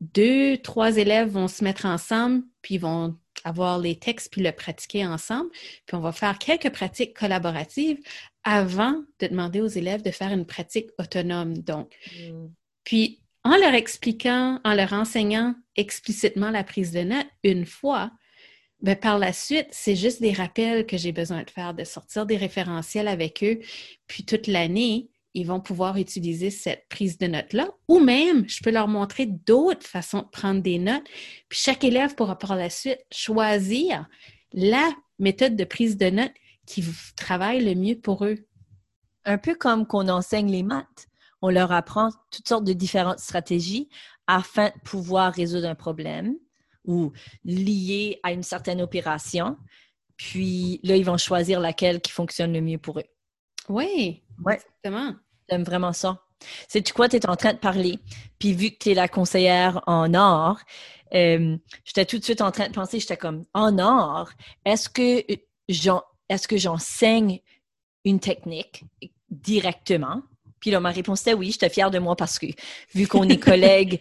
deux, 0.00 0.58
trois 0.58 0.96
élèves 0.96 1.28
vont 1.28 1.48
se 1.48 1.64
mettre 1.64 1.86
ensemble, 1.86 2.44
puis 2.62 2.78
vont 2.78 3.18
avoir 3.42 3.80
les 3.80 3.98
textes, 3.98 4.30
puis 4.30 4.42
le 4.42 4.52
pratiquer 4.52 5.04
ensemble. 5.04 5.50
Puis 5.86 5.96
on 5.96 6.00
va 6.00 6.12
faire 6.12 6.38
quelques 6.38 6.70
pratiques 6.70 7.18
collaboratives 7.18 7.98
avant 8.44 9.02
de 9.18 9.26
demander 9.26 9.60
aux 9.60 9.66
élèves 9.66 10.02
de 10.02 10.12
faire 10.12 10.32
une 10.32 10.46
pratique 10.46 10.90
autonome. 10.98 11.58
Donc, 11.58 11.96
mm. 12.16 12.46
puis 12.84 13.20
en 13.42 13.56
leur 13.56 13.74
expliquant, 13.74 14.60
en 14.62 14.74
leur 14.74 14.92
enseignant 14.92 15.56
explicitement 15.74 16.50
la 16.50 16.62
prise 16.62 16.92
de 16.92 17.00
notes 17.00 17.26
une 17.42 17.66
fois, 17.66 18.12
ben, 18.80 18.96
par 18.96 19.18
la 19.18 19.32
suite, 19.32 19.68
c'est 19.70 19.96
juste 19.96 20.20
des 20.20 20.32
rappels 20.32 20.86
que 20.86 20.96
j'ai 20.96 21.12
besoin 21.12 21.42
de 21.42 21.50
faire, 21.50 21.74
de 21.74 21.84
sortir 21.84 22.26
des 22.26 22.36
référentiels 22.36 23.08
avec 23.08 23.42
eux. 23.42 23.60
Puis 24.06 24.24
toute 24.24 24.46
l'année, 24.46 25.08
ils 25.34 25.46
vont 25.46 25.60
pouvoir 25.60 25.96
utiliser 25.96 26.50
cette 26.50 26.86
prise 26.88 27.18
de 27.18 27.26
notes-là. 27.26 27.70
Ou 27.88 27.98
même, 27.98 28.48
je 28.48 28.62
peux 28.62 28.70
leur 28.70 28.88
montrer 28.88 29.26
d'autres 29.26 29.86
façons 29.86 30.20
de 30.20 30.28
prendre 30.28 30.62
des 30.62 30.78
notes. 30.78 31.04
Puis 31.48 31.58
chaque 31.58 31.82
élève 31.82 32.14
pourra 32.14 32.38
par 32.38 32.56
la 32.56 32.70
suite 32.70 33.00
choisir 33.10 34.08
la 34.52 34.90
méthode 35.18 35.56
de 35.56 35.64
prise 35.64 35.96
de 35.96 36.10
notes 36.10 36.34
qui 36.66 36.84
travaille 37.16 37.64
le 37.64 37.74
mieux 37.74 37.98
pour 37.98 38.24
eux. 38.24 38.46
Un 39.24 39.38
peu 39.38 39.54
comme 39.54 39.86
qu'on 39.86 40.08
enseigne 40.08 40.50
les 40.50 40.62
maths. 40.62 41.08
On 41.42 41.50
leur 41.50 41.72
apprend 41.72 42.10
toutes 42.30 42.48
sortes 42.48 42.64
de 42.64 42.72
différentes 42.72 43.18
stratégies 43.18 43.88
afin 44.26 44.66
de 44.66 44.80
pouvoir 44.84 45.32
résoudre 45.32 45.68
un 45.68 45.74
problème 45.74 46.36
ou 46.84 47.12
liées 47.44 48.20
à 48.22 48.32
une 48.32 48.42
certaine 48.42 48.80
opération. 48.80 49.56
Puis 50.16 50.80
là, 50.82 50.96
ils 50.96 51.04
vont 51.04 51.16
choisir 51.16 51.60
laquelle 51.60 52.00
qui 52.00 52.12
fonctionne 52.12 52.52
le 52.52 52.60
mieux 52.60 52.78
pour 52.78 52.98
eux. 52.98 53.04
Oui, 53.68 54.22
ouais. 54.44 54.54
exactement. 54.54 55.14
J'aime 55.48 55.64
vraiment 55.64 55.92
ça. 55.92 56.20
C'est 56.68 56.90
quoi? 56.92 57.08
Tu 57.08 57.16
es 57.16 57.28
en 57.28 57.36
train 57.36 57.52
de 57.52 57.58
parler. 57.58 57.98
Puis 58.38 58.52
vu 58.52 58.70
que 58.70 58.78
tu 58.78 58.90
es 58.90 58.94
la 58.94 59.08
conseillère 59.08 59.82
en 59.86 60.12
or, 60.14 60.58
euh, 61.14 61.56
j'étais 61.84 62.04
tout 62.04 62.18
de 62.18 62.24
suite 62.24 62.40
en 62.40 62.50
train 62.50 62.68
de 62.68 62.72
penser, 62.72 63.00
j'étais 63.00 63.16
comme, 63.16 63.44
en 63.54 63.78
or, 63.78 64.30
est-ce 64.64 64.88
que 64.88 65.24
est-ce 66.28 66.48
que 66.48 66.56
j'enseigne 66.56 67.40
une 68.04 68.20
technique 68.20 68.84
directement? 69.30 70.22
Puis 70.60 70.70
là, 70.70 70.80
ma 70.80 70.90
réponse 70.90 71.22
était 71.22 71.34
oui, 71.34 71.52
j'étais 71.52 71.68
fière 71.68 71.90
de 71.90 71.98
moi 71.98 72.16
parce 72.16 72.38
que 72.38 72.46
vu 72.94 73.06
qu'on 73.06 73.28
est 73.28 73.36
collègues, 73.42 74.00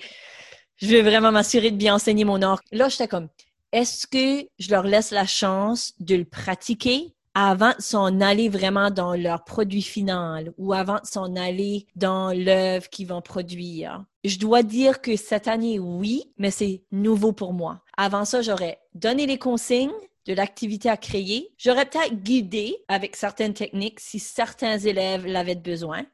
je 0.78 0.88
veux 0.88 1.02
vraiment 1.02 1.32
m'assurer 1.32 1.72
de 1.72 1.78
bien 1.78 1.96
enseigner 1.96 2.26
mon 2.26 2.42
art. 2.42 2.62
Là, 2.72 2.90
j'étais 2.90 3.08
comme, 3.08 3.30
est-ce 3.72 4.08
que 4.08 4.48
je 4.60 4.70
leur 4.70 4.84
laisse 4.84 5.12
la 5.12 5.26
chance 5.26 5.94
de 6.00 6.16
le 6.16 6.26
pratiquer 6.26 7.14
avant 7.36 7.72
de 7.72 7.82
s'en 7.82 8.22
aller 8.22 8.50
vraiment 8.50 8.92
dans 8.92 9.16
leur 9.16 9.44
produit 9.44 9.82
final 9.82 10.54
ou 10.58 10.74
avant 10.74 11.00
de 11.00 11.06
s'en 11.06 11.36
aller 11.36 11.88
dans 11.96 12.32
l'œuvre 12.32 12.90
qu'ils 12.90 13.08
vont 13.08 13.22
produire? 13.22 14.04
Je 14.24 14.38
dois 14.38 14.64
dire 14.64 15.02
que 15.02 15.16
cette 15.16 15.48
année, 15.48 15.80
oui, 15.80 16.24
mais 16.38 16.52
c'est 16.52 16.84
nouveau 16.92 17.34
pour 17.34 17.54
moi. 17.54 17.82
Avant 17.98 18.26
ça, 18.26 18.42
j'aurais 18.42 18.80
donné 18.94 19.26
les 19.26 19.40
consignes, 19.40 19.92
de 20.26 20.34
l'activité 20.34 20.90
à 20.90 20.98
créer. 20.98 21.52
J'aurais 21.58 21.86
peut-être 21.86 22.16
guidé 22.16 22.78
avec 22.88 23.16
certaines 23.16 23.54
techniques 23.54 24.00
si 24.00 24.20
certains 24.20 24.78
élèves 24.78 25.26
l'avaient 25.26 25.56
besoin 25.56 26.06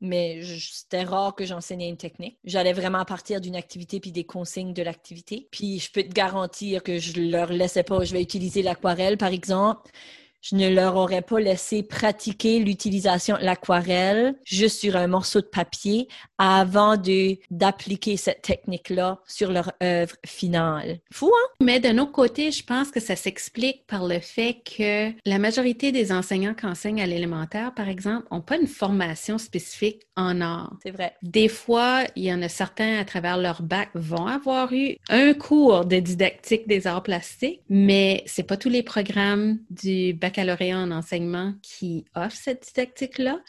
mais 0.00 0.40
c'était 0.42 1.02
rare 1.02 1.34
que 1.34 1.44
j'enseignais 1.44 1.88
une 1.88 1.96
technique. 1.96 2.38
J'allais 2.44 2.72
vraiment 2.72 3.04
partir 3.04 3.40
d'une 3.40 3.56
activité 3.56 4.00
puis 4.00 4.12
des 4.12 4.24
consignes 4.24 4.72
de 4.72 4.82
l'activité. 4.82 5.48
Puis 5.50 5.78
je 5.78 5.92
peux 5.92 6.02
te 6.02 6.12
garantir 6.12 6.82
que 6.82 6.98
je 6.98 7.20
leur 7.20 7.52
laissais 7.52 7.82
pas, 7.82 8.04
je 8.04 8.12
vais 8.12 8.22
utiliser 8.22 8.62
l'aquarelle 8.62 9.18
par 9.18 9.32
exemple 9.32 9.90
je 10.40 10.56
ne 10.56 10.68
leur 10.68 10.96
aurais 10.96 11.22
pas 11.22 11.40
laissé 11.40 11.82
pratiquer 11.82 12.58
l'utilisation 12.58 13.36
de 13.36 13.42
l'aquarelle 13.42 14.34
juste 14.44 14.80
sur 14.80 14.96
un 14.96 15.06
morceau 15.06 15.40
de 15.40 15.46
papier 15.46 16.08
avant 16.38 16.96
de 16.96 17.36
d'appliquer 17.50 18.16
cette 18.16 18.42
technique-là 18.42 19.20
sur 19.26 19.52
leur 19.52 19.72
œuvre 19.82 20.16
finale. 20.24 21.00
Fou, 21.12 21.26
hein? 21.26 21.48
Mais 21.60 21.80
d'un 21.80 21.98
autre 21.98 22.12
côté, 22.12 22.50
je 22.50 22.64
pense 22.64 22.90
que 22.90 23.00
ça 23.00 23.16
s'explique 23.16 23.86
par 23.86 24.06
le 24.06 24.20
fait 24.20 24.62
que 24.64 25.12
la 25.28 25.38
majorité 25.38 25.92
des 25.92 26.12
enseignants 26.12 26.54
qui 26.54 26.66
enseignent 26.66 27.02
à 27.02 27.06
l'élémentaire, 27.06 27.74
par 27.74 27.88
exemple, 27.88 28.26
n'ont 28.30 28.40
pas 28.40 28.56
une 28.56 28.66
formation 28.66 29.36
spécifique 29.38 30.02
en 30.16 30.40
art. 30.40 30.76
C'est 30.82 30.90
vrai. 30.90 31.14
Des 31.22 31.48
fois, 31.48 32.04
il 32.16 32.24
y 32.24 32.32
en 32.32 32.42
a 32.42 32.48
certains 32.48 32.98
à 32.98 33.04
travers 33.04 33.36
leur 33.36 33.62
bac 33.62 33.90
vont 33.94 34.26
avoir 34.26 34.72
eu 34.72 34.96
un 35.08 35.34
cours 35.34 35.84
de 35.84 35.98
didactique 35.98 36.66
des 36.66 36.86
arts 36.86 37.02
plastiques, 37.02 37.60
mais 37.68 38.22
c'est 38.26 38.42
pas 38.42 38.56
tous 38.56 38.68
les 38.68 38.82
programmes 38.82 39.58
du 39.70 40.14
bac 40.14 40.29
baccalauréat 40.30 40.78
en 40.78 40.90
enseignement 40.90 41.54
qui 41.62 42.04
offre 42.14 42.36
cette 42.36 42.64
didactique-là. 42.68 43.40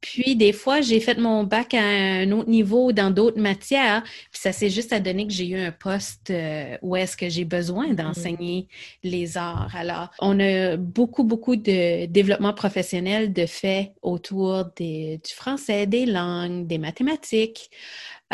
Puis, 0.00 0.36
des 0.36 0.52
fois, 0.52 0.82
j'ai 0.82 1.00
fait 1.00 1.16
mon 1.16 1.44
bac 1.44 1.72
à 1.72 1.82
un 1.82 2.30
autre 2.32 2.50
niveau 2.50 2.92
dans 2.92 3.10
d'autres 3.10 3.40
matières, 3.40 4.02
puis 4.02 4.40
ça 4.40 4.52
s'est 4.52 4.68
juste 4.68 4.92
à 4.92 5.00
donner 5.00 5.26
que 5.26 5.32
j'ai 5.32 5.48
eu 5.48 5.56
un 5.56 5.72
poste 5.72 6.28
euh, 6.28 6.76
où 6.82 6.94
est-ce 6.94 7.16
que 7.16 7.30
j'ai 7.30 7.46
besoin 7.46 7.88
mm-hmm. 7.88 7.94
d'enseigner 7.94 8.68
les 9.02 9.38
arts. 9.38 9.74
Alors, 9.74 10.10
on 10.20 10.38
a 10.40 10.76
beaucoup, 10.76 11.24
beaucoup 11.24 11.56
de 11.56 12.04
développement 12.04 12.52
professionnel 12.52 13.32
de 13.32 13.46
fait 13.46 13.94
autour 14.02 14.66
du 14.76 15.18
français, 15.24 15.86
des 15.86 16.04
langues, 16.04 16.66
des 16.66 16.78
mathématiques. 16.78 17.70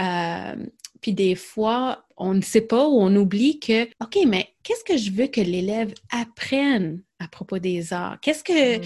Euh, 0.00 0.56
puis 1.00 1.12
des 1.12 1.34
fois, 1.34 2.04
on 2.16 2.34
ne 2.34 2.42
sait 2.42 2.60
pas 2.60 2.88
ou 2.88 3.00
on 3.00 3.14
oublie 3.14 3.60
que, 3.60 3.84
OK, 4.02 4.18
mais 4.26 4.48
qu'est-ce 4.62 4.84
que 4.84 4.96
je 4.96 5.12
veux 5.12 5.28
que 5.28 5.40
l'élève 5.40 5.94
apprenne? 6.10 7.02
Propos 7.30 7.58
des 7.58 7.92
arts? 7.92 8.18
Qu'est-ce 8.20 8.44
que, 8.44 8.78
mm. 8.78 8.82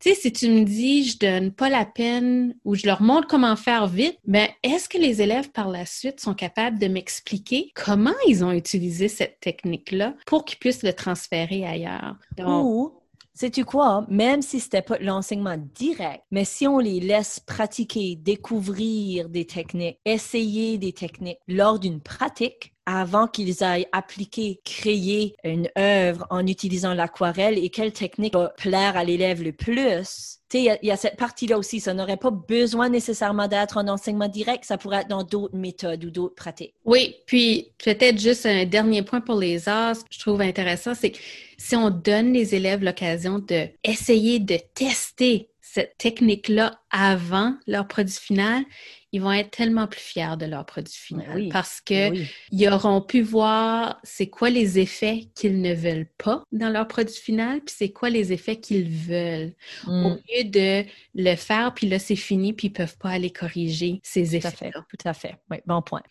tu 0.00 0.10
sais, 0.10 0.14
si 0.14 0.32
tu 0.32 0.48
me 0.50 0.64
dis, 0.64 1.04
je 1.04 1.18
donne 1.18 1.52
pas 1.52 1.68
la 1.68 1.86
peine 1.86 2.54
ou 2.64 2.74
je 2.74 2.86
leur 2.86 3.02
montre 3.02 3.26
comment 3.26 3.56
faire 3.56 3.86
vite, 3.86 4.18
mais 4.26 4.54
ben, 4.62 4.72
est-ce 4.72 4.88
que 4.88 4.98
les 4.98 5.22
élèves 5.22 5.50
par 5.50 5.68
la 5.68 5.86
suite 5.86 6.20
sont 6.20 6.34
capables 6.34 6.78
de 6.78 6.88
m'expliquer 6.88 7.72
comment 7.74 8.14
ils 8.26 8.44
ont 8.44 8.52
utilisé 8.52 9.08
cette 9.08 9.40
technique-là 9.40 10.14
pour 10.26 10.44
qu'ils 10.44 10.58
puissent 10.58 10.82
le 10.82 10.92
transférer 10.92 11.66
ailleurs? 11.66 12.16
Donc, 12.36 12.92
Sais-tu 13.36 13.64
quoi? 13.64 14.06
Même 14.08 14.42
si 14.42 14.60
c'était 14.60 14.80
pas 14.80 14.96
l'enseignement 15.00 15.56
direct, 15.74 16.22
mais 16.30 16.44
si 16.44 16.68
on 16.68 16.78
les 16.78 17.00
laisse 17.00 17.40
pratiquer, 17.40 18.14
découvrir 18.14 19.28
des 19.28 19.44
techniques, 19.44 19.98
essayer 20.04 20.78
des 20.78 20.92
techniques 20.92 21.40
lors 21.48 21.80
d'une 21.80 22.00
pratique, 22.00 22.73
avant 22.86 23.26
qu'ils 23.26 23.62
aillent 23.64 23.86
appliquer, 23.92 24.60
créer 24.64 25.34
une 25.44 25.68
œuvre 25.78 26.26
en 26.30 26.46
utilisant 26.46 26.94
l'aquarelle 26.94 27.58
et 27.58 27.70
quelle 27.70 27.92
technique 27.92 28.34
va 28.34 28.48
plaire 28.56 28.96
à 28.96 29.04
l'élève 29.04 29.42
le 29.42 29.52
plus. 29.52 30.40
Il 30.52 30.78
y, 30.82 30.90
a 30.90 30.96
cette 30.96 31.16
partie-là 31.16 31.58
aussi. 31.58 31.80
Ça 31.80 31.94
n'aurait 31.94 32.16
pas 32.16 32.30
besoin 32.30 32.88
nécessairement 32.88 33.48
d'être 33.48 33.76
en 33.76 33.88
enseignement 33.88 34.28
direct. 34.28 34.64
Ça 34.64 34.78
pourrait 34.78 35.00
être 35.00 35.08
dans 35.08 35.24
d'autres 35.24 35.56
méthodes 35.56 36.04
ou 36.04 36.10
d'autres 36.10 36.36
pratiques. 36.36 36.74
Oui, 36.84 37.16
puis 37.26 37.72
peut-être 37.82 38.20
juste 38.20 38.46
un 38.46 38.64
dernier 38.64 39.02
point 39.02 39.20
pour 39.20 39.36
les 39.36 39.68
arts, 39.68 39.96
je 40.10 40.18
trouve 40.20 40.40
intéressant, 40.42 40.94
c'est 40.94 41.10
que 41.10 41.18
si 41.58 41.74
on 41.74 41.90
donne 41.90 42.32
les 42.32 42.54
élèves 42.54 42.84
l'occasion 42.84 43.40
de 43.40 43.66
essayer 43.82 44.38
de 44.38 44.58
tester 44.74 45.48
cette 45.74 45.98
technique-là 45.98 46.78
avant 46.90 47.56
leur 47.66 47.88
produit 47.88 48.14
final, 48.14 48.62
ils 49.10 49.20
vont 49.20 49.32
être 49.32 49.50
tellement 49.50 49.88
plus 49.88 50.00
fiers 50.00 50.36
de 50.38 50.46
leur 50.46 50.64
produit 50.64 50.94
final 50.94 51.48
parce 51.50 51.80
que 51.80 52.12
ils 52.52 52.68
auront 52.68 53.00
pu 53.00 53.22
voir 53.22 53.98
c'est 54.04 54.28
quoi 54.28 54.50
les 54.50 54.78
effets 54.78 55.30
qu'ils 55.34 55.60
ne 55.60 55.74
veulent 55.74 56.08
pas 56.16 56.44
dans 56.52 56.68
leur 56.68 56.86
produit 56.86 57.16
final, 57.16 57.60
puis 57.60 57.74
c'est 57.76 57.90
quoi 57.90 58.08
les 58.08 58.32
effets 58.32 58.60
qu'ils 58.60 58.88
veulent. 58.88 59.52
Au 59.88 60.10
mm. 60.10 60.18
lieu 60.28 60.44
de 60.44 60.84
le 61.16 61.34
faire, 61.34 61.74
puis 61.74 61.88
là 61.88 61.98
c'est 61.98 62.14
fini, 62.14 62.52
puis 62.52 62.68
ils 62.68 62.72
peuvent 62.72 62.96
pas 62.96 63.10
aller 63.10 63.30
corriger 63.30 63.98
ces 64.04 64.36
effets. 64.36 64.50
Tout 64.50 64.64
à 64.64 64.70
fait, 64.70 64.72
tout 64.72 65.08
à 65.08 65.12
fait. 65.12 65.34
Oui, 65.50 65.56
bon 65.66 65.82
point. 65.82 66.02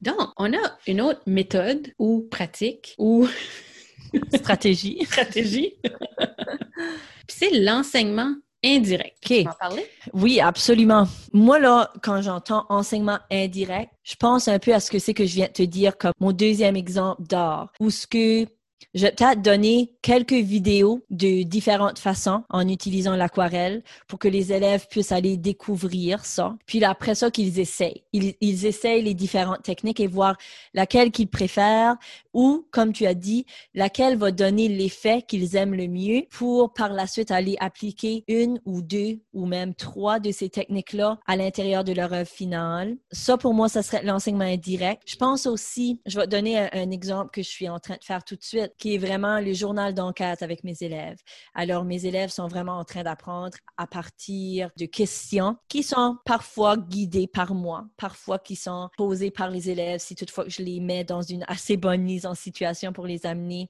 Donc, 0.00 0.30
on 0.38 0.50
a 0.54 0.78
une 0.86 1.02
autre 1.02 1.20
méthode 1.26 1.92
ou 1.98 2.26
pratique 2.30 2.94
ou 2.96 3.28
stratégie. 4.34 5.04
stratégie. 5.04 5.74
puis 5.84 7.36
c'est 7.36 7.50
l'enseignement 7.50 8.34
indirect. 8.64 9.16
Tu 9.24 9.48
en 9.48 9.52
parler? 9.52 9.86
Oui, 10.12 10.40
absolument. 10.40 11.06
Moi, 11.32 11.58
là, 11.58 11.90
quand 12.02 12.22
j'entends 12.22 12.66
enseignement 12.68 13.18
indirect, 13.30 13.92
je 14.02 14.14
pense 14.16 14.48
un 14.48 14.58
peu 14.58 14.74
à 14.74 14.80
ce 14.80 14.90
que 14.90 14.98
c'est 14.98 15.14
que 15.14 15.24
je 15.24 15.34
viens 15.34 15.46
de 15.46 15.52
te 15.52 15.62
dire 15.62 15.96
comme 15.96 16.12
mon 16.20 16.32
deuxième 16.32 16.76
exemple 16.76 17.22
d'art, 17.22 17.72
où 17.80 17.90
ce 17.90 18.06
que 18.06 18.46
je 18.94 19.02
vais 19.06 19.12
peut-être 19.12 19.42
donner 19.42 19.92
quelques 20.02 20.32
vidéos 20.32 21.04
de 21.10 21.42
différentes 21.42 21.98
façons 21.98 22.44
en 22.48 22.66
utilisant 22.68 23.16
l'aquarelle 23.16 23.82
pour 24.08 24.18
que 24.18 24.28
les 24.28 24.52
élèves 24.52 24.86
puissent 24.88 25.12
aller 25.12 25.36
découvrir 25.36 26.24
ça. 26.24 26.56
Puis 26.66 26.82
après 26.84 27.14
ça, 27.14 27.30
qu'ils 27.30 27.58
essayent. 27.60 28.02
Ils, 28.12 28.66
essayent 28.66 29.02
les 29.02 29.14
différentes 29.14 29.62
techniques 29.62 30.00
et 30.00 30.06
voir 30.06 30.36
laquelle 30.74 31.10
qu'ils 31.10 31.28
préfèrent 31.28 31.96
ou, 32.32 32.66
comme 32.70 32.92
tu 32.92 33.06
as 33.06 33.14
dit, 33.14 33.46
laquelle 33.74 34.16
va 34.16 34.30
donner 34.30 34.68
l'effet 34.68 35.22
qu'ils 35.22 35.56
aiment 35.56 35.74
le 35.74 35.88
mieux 35.88 36.22
pour 36.30 36.72
par 36.72 36.92
la 36.92 37.06
suite 37.06 37.30
aller 37.30 37.56
appliquer 37.60 38.24
une 38.28 38.60
ou 38.64 38.82
deux 38.82 39.20
ou 39.32 39.46
même 39.46 39.74
trois 39.74 40.20
de 40.20 40.30
ces 40.30 40.48
techniques-là 40.48 41.18
à 41.26 41.36
l'intérieur 41.36 41.84
de 41.84 41.92
leur 41.92 42.12
œuvre 42.12 42.28
finale. 42.28 42.96
Ça, 43.10 43.36
pour 43.36 43.54
moi, 43.54 43.68
ça 43.68 43.82
serait 43.82 44.02
l'enseignement 44.02 44.44
indirect. 44.44 45.02
Je 45.06 45.16
pense 45.16 45.46
aussi, 45.46 46.00
je 46.06 46.18
vais 46.18 46.26
donner 46.26 46.58
un, 46.58 46.90
exemple 46.90 47.30
que 47.30 47.42
je 47.42 47.48
suis 47.48 47.68
en 47.68 47.78
train 47.78 47.94
de 47.94 48.04
faire 48.04 48.24
tout 48.24 48.36
de 48.36 48.42
suite, 48.42 48.69
qui 48.78 48.94
est 48.94 48.98
vraiment 48.98 49.40
le 49.40 49.52
journal 49.52 49.94
d'enquête 49.94 50.42
avec 50.42 50.64
mes 50.64 50.76
élèves. 50.80 51.18
Alors, 51.54 51.84
mes 51.84 52.06
élèves 52.06 52.30
sont 52.30 52.48
vraiment 52.48 52.78
en 52.78 52.84
train 52.84 53.02
d'apprendre 53.02 53.56
à 53.76 53.86
partir 53.86 54.70
de 54.76 54.86
questions 54.86 55.56
qui 55.68 55.82
sont 55.82 56.16
parfois 56.24 56.76
guidées 56.76 57.26
par 57.26 57.54
moi, 57.54 57.86
parfois 57.96 58.38
qui 58.38 58.56
sont 58.56 58.88
posées 58.96 59.30
par 59.30 59.50
les 59.50 59.70
élèves 59.70 60.00
si 60.00 60.14
toutefois 60.14 60.44
je 60.48 60.62
les 60.62 60.80
mets 60.80 61.04
dans 61.04 61.22
une 61.22 61.44
assez 61.48 61.76
bonne 61.76 62.02
mise 62.02 62.26
en 62.26 62.34
situation 62.34 62.92
pour 62.92 63.06
les 63.06 63.26
amener 63.26 63.68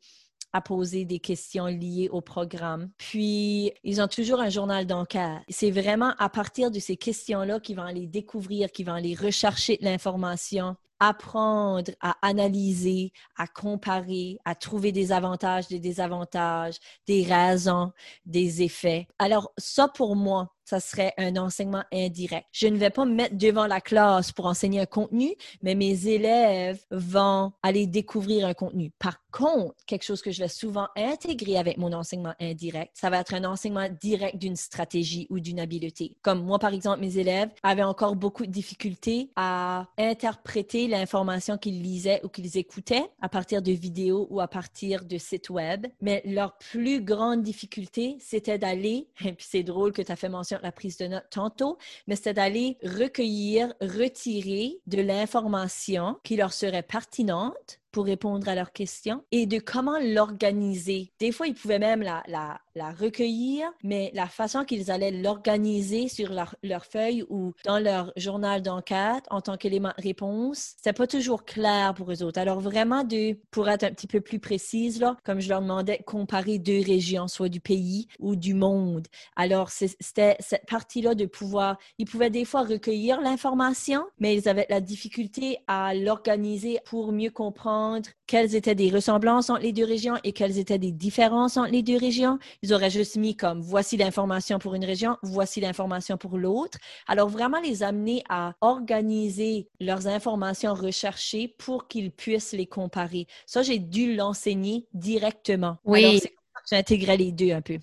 à 0.52 0.60
poser 0.60 1.04
des 1.04 1.20
questions 1.20 1.66
liées 1.66 2.08
au 2.10 2.20
programme. 2.20 2.90
Puis, 2.98 3.72
ils 3.84 4.00
ont 4.00 4.08
toujours 4.08 4.40
un 4.40 4.48
journal 4.48 4.86
d'enquête. 4.86 5.42
C'est 5.48 5.70
vraiment 5.70 6.14
à 6.18 6.28
partir 6.28 6.70
de 6.70 6.78
ces 6.78 6.96
questions-là 6.96 7.60
qu'ils 7.60 7.76
vont 7.76 7.84
aller 7.84 8.06
découvrir, 8.06 8.72
qu'ils 8.72 8.86
vont 8.86 8.94
aller 8.94 9.14
rechercher 9.14 9.78
l'information, 9.80 10.76
apprendre 11.00 11.90
à 12.00 12.14
analyser, 12.22 13.12
à 13.36 13.46
comparer, 13.46 14.38
à 14.44 14.54
trouver 14.54 14.92
des 14.92 15.12
avantages, 15.12 15.68
des 15.68 15.80
désavantages, 15.80 16.76
des 17.06 17.24
raisons, 17.24 17.92
des 18.26 18.62
effets. 18.62 19.08
Alors, 19.18 19.52
ça, 19.58 19.88
pour 19.88 20.14
moi, 20.14 20.52
ça 20.70 20.78
serait 20.78 21.12
un 21.18 21.36
enseignement 21.36 21.82
indirect. 21.92 22.46
Je 22.52 22.68
ne 22.68 22.76
vais 22.76 22.90
pas 22.90 23.04
me 23.04 23.12
mettre 23.12 23.36
devant 23.36 23.66
la 23.66 23.80
classe 23.80 24.30
pour 24.30 24.46
enseigner 24.46 24.78
un 24.78 24.86
contenu, 24.86 25.34
mais 25.62 25.74
mes 25.74 26.06
élèves 26.06 26.80
vont 26.92 27.50
aller 27.64 27.88
découvrir 27.88 28.46
un 28.46 28.54
contenu. 28.54 28.92
Par 29.00 29.16
contre, 29.32 29.74
quelque 29.86 30.04
chose 30.04 30.22
que 30.22 30.30
je 30.30 30.40
vais 30.40 30.48
souvent 30.48 30.86
intégrer 30.96 31.56
avec 31.56 31.76
mon 31.76 31.92
enseignement 31.92 32.34
indirect, 32.40 32.92
ça 32.94 33.10
va 33.10 33.18
être 33.18 33.34
un 33.34 33.42
enseignement 33.44 33.88
direct 34.00 34.36
d'une 34.36 34.54
stratégie 34.54 35.26
ou 35.28 35.40
d'une 35.40 35.58
habileté. 35.58 36.16
Comme 36.22 36.44
moi, 36.44 36.60
par 36.60 36.72
exemple, 36.72 37.00
mes 37.00 37.18
élèves 37.18 37.50
avaient 37.64 37.82
encore 37.82 38.14
beaucoup 38.14 38.46
de 38.46 38.52
difficultés 38.52 39.32
à 39.34 39.88
interpréter 39.98 40.86
l'information 40.90 41.56
qu'ils 41.56 41.82
lisaient 41.82 42.20
ou 42.24 42.28
qu'ils 42.28 42.58
écoutaient 42.58 43.10
à 43.20 43.28
partir 43.28 43.62
de 43.62 43.72
vidéos 43.72 44.26
ou 44.30 44.40
à 44.40 44.48
partir 44.48 45.04
de 45.04 45.18
sites 45.18 45.50
web. 45.50 45.86
Mais 46.00 46.22
leur 46.24 46.56
plus 46.58 47.00
grande 47.02 47.42
difficulté, 47.42 48.16
c'était 48.20 48.58
d'aller, 48.58 49.08
et 49.24 49.32
puis 49.32 49.46
c'est 49.48 49.62
drôle 49.62 49.92
que 49.92 50.02
tu 50.02 50.12
as 50.12 50.16
fait 50.16 50.28
mention 50.28 50.58
la 50.62 50.72
prise 50.72 50.96
de 50.98 51.06
notes 51.06 51.28
tantôt, 51.30 51.78
mais 52.06 52.16
c'est 52.16 52.34
d'aller 52.34 52.76
recueillir, 52.82 53.72
retirer 53.80 54.80
de 54.86 55.00
l'information 55.00 56.18
qui 56.24 56.36
leur 56.36 56.52
serait 56.52 56.82
pertinente 56.82 57.80
pour 57.92 58.04
répondre 58.04 58.48
à 58.48 58.54
leurs 58.54 58.72
questions 58.72 59.24
et 59.32 59.46
de 59.46 59.58
comment 59.58 59.98
l'organiser. 59.98 61.12
Des 61.18 61.32
fois, 61.32 61.46
ils 61.46 61.54
pouvaient 61.54 61.78
même 61.78 62.02
la, 62.02 62.22
la 62.28 62.60
la 62.74 62.92
recueillir, 62.92 63.70
mais 63.82 64.10
la 64.14 64.26
façon 64.26 64.64
qu'ils 64.64 64.90
allaient 64.90 65.10
l'organiser 65.10 66.08
sur 66.08 66.32
leur, 66.32 66.54
leur, 66.62 66.86
feuille 66.86 67.24
ou 67.28 67.52
dans 67.64 67.78
leur 67.78 68.12
journal 68.16 68.62
d'enquête 68.62 69.24
en 69.30 69.40
tant 69.40 69.56
qu'élément 69.56 69.92
de 69.98 70.02
réponse, 70.02 70.74
c'était 70.76 70.92
pas 70.92 71.06
toujours 71.06 71.44
clair 71.44 71.94
pour 71.94 72.10
eux 72.12 72.22
autres. 72.22 72.38
Alors 72.38 72.60
vraiment, 72.60 73.04
de, 73.04 73.36
pour 73.50 73.68
être 73.68 73.84
un 73.84 73.90
petit 73.90 74.06
peu 74.06 74.20
plus 74.20 74.38
précise, 74.38 75.00
là, 75.00 75.16
comme 75.24 75.40
je 75.40 75.48
leur 75.48 75.62
demandais, 75.62 76.02
comparer 76.06 76.58
deux 76.58 76.82
régions, 76.82 77.28
soit 77.28 77.48
du 77.48 77.60
pays 77.60 78.06
ou 78.18 78.36
du 78.36 78.54
monde. 78.54 79.06
Alors 79.36 79.70
c'était 79.70 80.36
cette 80.40 80.66
partie-là 80.66 81.14
de 81.14 81.26
pouvoir, 81.26 81.76
ils 81.98 82.06
pouvaient 82.06 82.30
des 82.30 82.44
fois 82.44 82.62
recueillir 82.62 83.20
l'information, 83.20 84.04
mais 84.18 84.36
ils 84.36 84.48
avaient 84.48 84.66
la 84.70 84.80
difficulté 84.80 85.58
à 85.66 85.94
l'organiser 85.94 86.78
pour 86.84 87.12
mieux 87.12 87.30
comprendre 87.30 88.08
quelles 88.26 88.54
étaient 88.54 88.74
des 88.74 88.90
ressemblances 88.90 89.50
entre 89.50 89.62
les 89.62 89.72
deux 89.72 89.84
régions 89.84 90.14
et 90.22 90.32
quelles 90.32 90.58
étaient 90.58 90.78
des 90.78 90.92
différences 90.92 91.56
entre 91.56 91.72
les 91.72 91.82
deux 91.82 91.96
régions. 91.96 92.38
Ils 92.62 92.74
auraient 92.74 92.90
juste 92.90 93.16
mis 93.16 93.36
comme 93.36 93.60
voici 93.62 93.96
l'information 93.96 94.58
pour 94.58 94.74
une 94.74 94.84
région, 94.84 95.16
voici 95.22 95.60
l'information 95.60 96.16
pour 96.16 96.36
l'autre. 96.36 96.78
Alors 97.06 97.28
vraiment 97.28 97.60
les 97.60 97.82
amener 97.82 98.22
à 98.28 98.54
organiser 98.60 99.68
leurs 99.80 100.06
informations 100.06 100.74
recherchées 100.74 101.54
pour 101.58 101.88
qu'ils 101.88 102.10
puissent 102.10 102.52
les 102.52 102.66
comparer. 102.66 103.26
Ça, 103.46 103.62
j'ai 103.62 103.78
dû 103.78 104.14
l'enseigner 104.14 104.86
directement. 104.92 105.78
Oui. 105.84 106.04
Alors, 106.04 106.20
c'est 106.20 106.34
j'ai 106.68 106.76
intégré 106.76 107.16
les 107.16 107.32
deux 107.32 107.52
un 107.52 107.62
peu. 107.62 107.78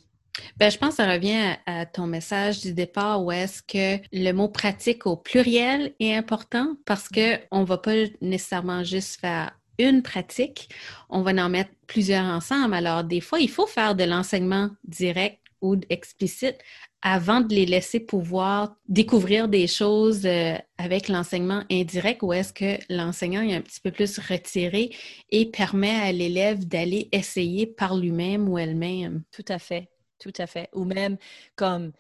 Ben, 0.58 0.70
je 0.70 0.78
pense 0.78 0.90
que 0.90 0.96
ça 0.98 1.12
revient 1.12 1.56
à, 1.66 1.80
à 1.80 1.86
ton 1.86 2.06
message 2.06 2.62
du 2.62 2.74
départ 2.74 3.24
où 3.24 3.32
est-ce 3.32 3.64
que 3.64 4.02
le 4.12 4.32
mot 4.32 4.50
pratique 4.50 5.08
au 5.08 5.18
pluriel 5.18 5.96
est 6.00 6.14
important 6.14 6.76
parce 6.86 7.10
que 7.10 7.40
on 7.52 7.64
va 7.64 7.80
pas 7.80 7.96
nécessairement 8.22 8.84
juste 8.84 9.20
faire 9.20 9.58
une 9.80 10.02
pratique, 10.02 10.70
on 11.10 11.22
va 11.22 11.32
en 11.32 11.50
mettre 11.50 11.72
plusieurs 11.88 12.26
ensemble. 12.26 12.74
Alors, 12.74 13.04
des 13.04 13.22
fois, 13.22 13.40
il 13.40 13.50
faut 13.50 13.68
faire 13.68 13.96
de 13.96 14.04
l'enseignement 14.04 14.70
direct 14.84 15.40
ou 15.62 15.76
explicite 15.90 16.58
avant 17.02 17.42
de 17.42 17.54
les 17.54 17.66
laisser 17.66 18.00
pouvoir 18.00 18.76
découvrir 18.88 19.48
des 19.48 19.68
choses 19.68 20.26
euh, 20.26 20.56
avec 20.78 21.08
l'enseignement 21.08 21.64
indirect 21.72 22.24
ou 22.24 22.34
est-ce 22.34 22.54
que 22.54 22.78
l'enseignant 22.90 23.42
est 23.42 23.56
un 23.56 23.62
petit 23.62 23.80
peu 23.80 23.92
plus 23.92 24.20
retiré 24.20 24.96
et 25.30 25.46
permet 25.46 25.96
à 25.96 26.12
l'élève 26.12 26.68
d'aller 26.68 27.08
essayer 27.12 27.68
par 27.68 27.96
lui-même 27.96 28.50
ou 28.50 28.58
elle-même? 28.58 29.24
Tout 29.32 29.46
à 29.48 29.60
fait, 29.60 29.90
tout 30.20 30.34
à 30.38 30.48
fait. 30.48 30.70
Ou 30.74 30.86
même 30.86 31.18
comme 31.56 31.92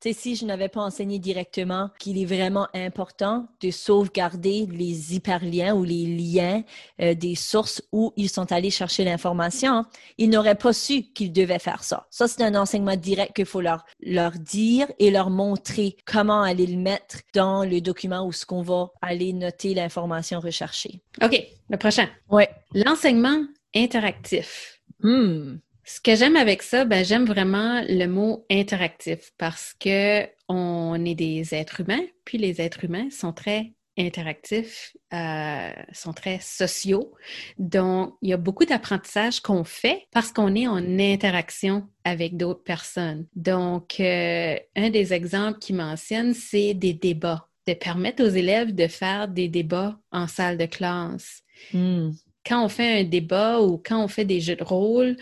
tu 0.00 0.12
sais, 0.12 0.18
si 0.18 0.36
je 0.36 0.44
n'avais 0.44 0.68
pas 0.68 0.82
enseigné 0.82 1.18
directement 1.18 1.90
qu'il 1.98 2.20
est 2.20 2.26
vraiment 2.26 2.68
important 2.74 3.46
de 3.62 3.70
sauvegarder 3.70 4.66
les 4.66 5.14
hyperliens 5.14 5.74
ou 5.74 5.84
les 5.84 6.04
liens 6.06 6.62
euh, 7.00 7.14
des 7.14 7.34
sources 7.34 7.82
où 7.92 8.12
ils 8.16 8.28
sont 8.28 8.52
allés 8.52 8.70
chercher 8.70 9.04
l'information, 9.04 9.84
ils 10.18 10.28
n'auraient 10.28 10.54
pas 10.54 10.72
su 10.72 11.02
qu'ils 11.14 11.32
devaient 11.32 11.58
faire 11.58 11.82
ça. 11.82 12.06
Ça, 12.10 12.28
c'est 12.28 12.42
un 12.42 12.54
enseignement 12.54 12.96
direct 12.96 13.34
qu'il 13.34 13.46
faut 13.46 13.62
leur, 13.62 13.86
leur 14.00 14.32
dire 14.32 14.86
et 14.98 15.10
leur 15.10 15.30
montrer 15.30 15.96
comment 16.04 16.42
aller 16.42 16.66
le 16.66 16.76
mettre 16.76 17.20
dans 17.34 17.64
le 17.64 17.80
document 17.80 18.26
où 18.26 18.32
ce 18.32 18.44
qu'on 18.44 18.62
va 18.62 18.90
aller 19.00 19.32
noter 19.32 19.74
l'information 19.74 20.40
recherchée. 20.40 21.00
OK, 21.22 21.42
le 21.70 21.76
prochain. 21.78 22.08
Oui. 22.30 22.44
L'enseignement 22.74 23.44
interactif. 23.74 24.80
Hmm. 25.00 25.56
Ce 25.88 26.00
que 26.00 26.16
j'aime 26.16 26.34
avec 26.34 26.64
ça, 26.64 26.84
ben, 26.84 27.04
j'aime 27.04 27.26
vraiment 27.26 27.80
le 27.88 28.06
mot 28.06 28.44
interactif 28.50 29.30
parce 29.38 29.72
que 29.78 30.26
on 30.48 31.04
est 31.04 31.14
des 31.14 31.54
êtres 31.54 31.80
humains, 31.80 32.04
puis 32.24 32.38
les 32.38 32.60
êtres 32.60 32.84
humains 32.84 33.08
sont 33.10 33.32
très 33.32 33.72
interactifs, 33.96 34.96
euh, 35.14 35.70
sont 35.92 36.12
très 36.12 36.40
sociaux. 36.40 37.14
Donc, 37.58 38.14
il 38.20 38.30
y 38.30 38.32
a 38.32 38.36
beaucoup 38.36 38.64
d'apprentissage 38.64 39.38
qu'on 39.38 39.62
fait 39.62 40.08
parce 40.12 40.32
qu'on 40.32 40.56
est 40.56 40.66
en 40.66 40.98
interaction 40.98 41.86
avec 42.02 42.36
d'autres 42.36 42.64
personnes. 42.64 43.26
Donc, 43.36 44.00
euh, 44.00 44.56
un 44.74 44.90
des 44.90 45.12
exemples 45.12 45.60
qui 45.60 45.72
mentionne, 45.72 46.34
c'est 46.34 46.74
des 46.74 46.94
débats, 46.94 47.48
de 47.68 47.74
permettre 47.74 48.24
aux 48.24 48.28
élèves 48.28 48.74
de 48.74 48.88
faire 48.88 49.28
des 49.28 49.48
débats 49.48 49.98
en 50.10 50.26
salle 50.26 50.58
de 50.58 50.66
classe. 50.66 51.44
Hmm. 51.72 52.10
Quand 52.44 52.64
on 52.64 52.68
fait 52.68 53.00
un 53.00 53.04
débat 53.04 53.60
ou 53.60 53.78
quand 53.78 54.02
on 54.02 54.08
fait 54.08 54.24
des 54.24 54.40
jeux 54.40 54.56
de 54.56 54.64
rôle, 54.64 55.16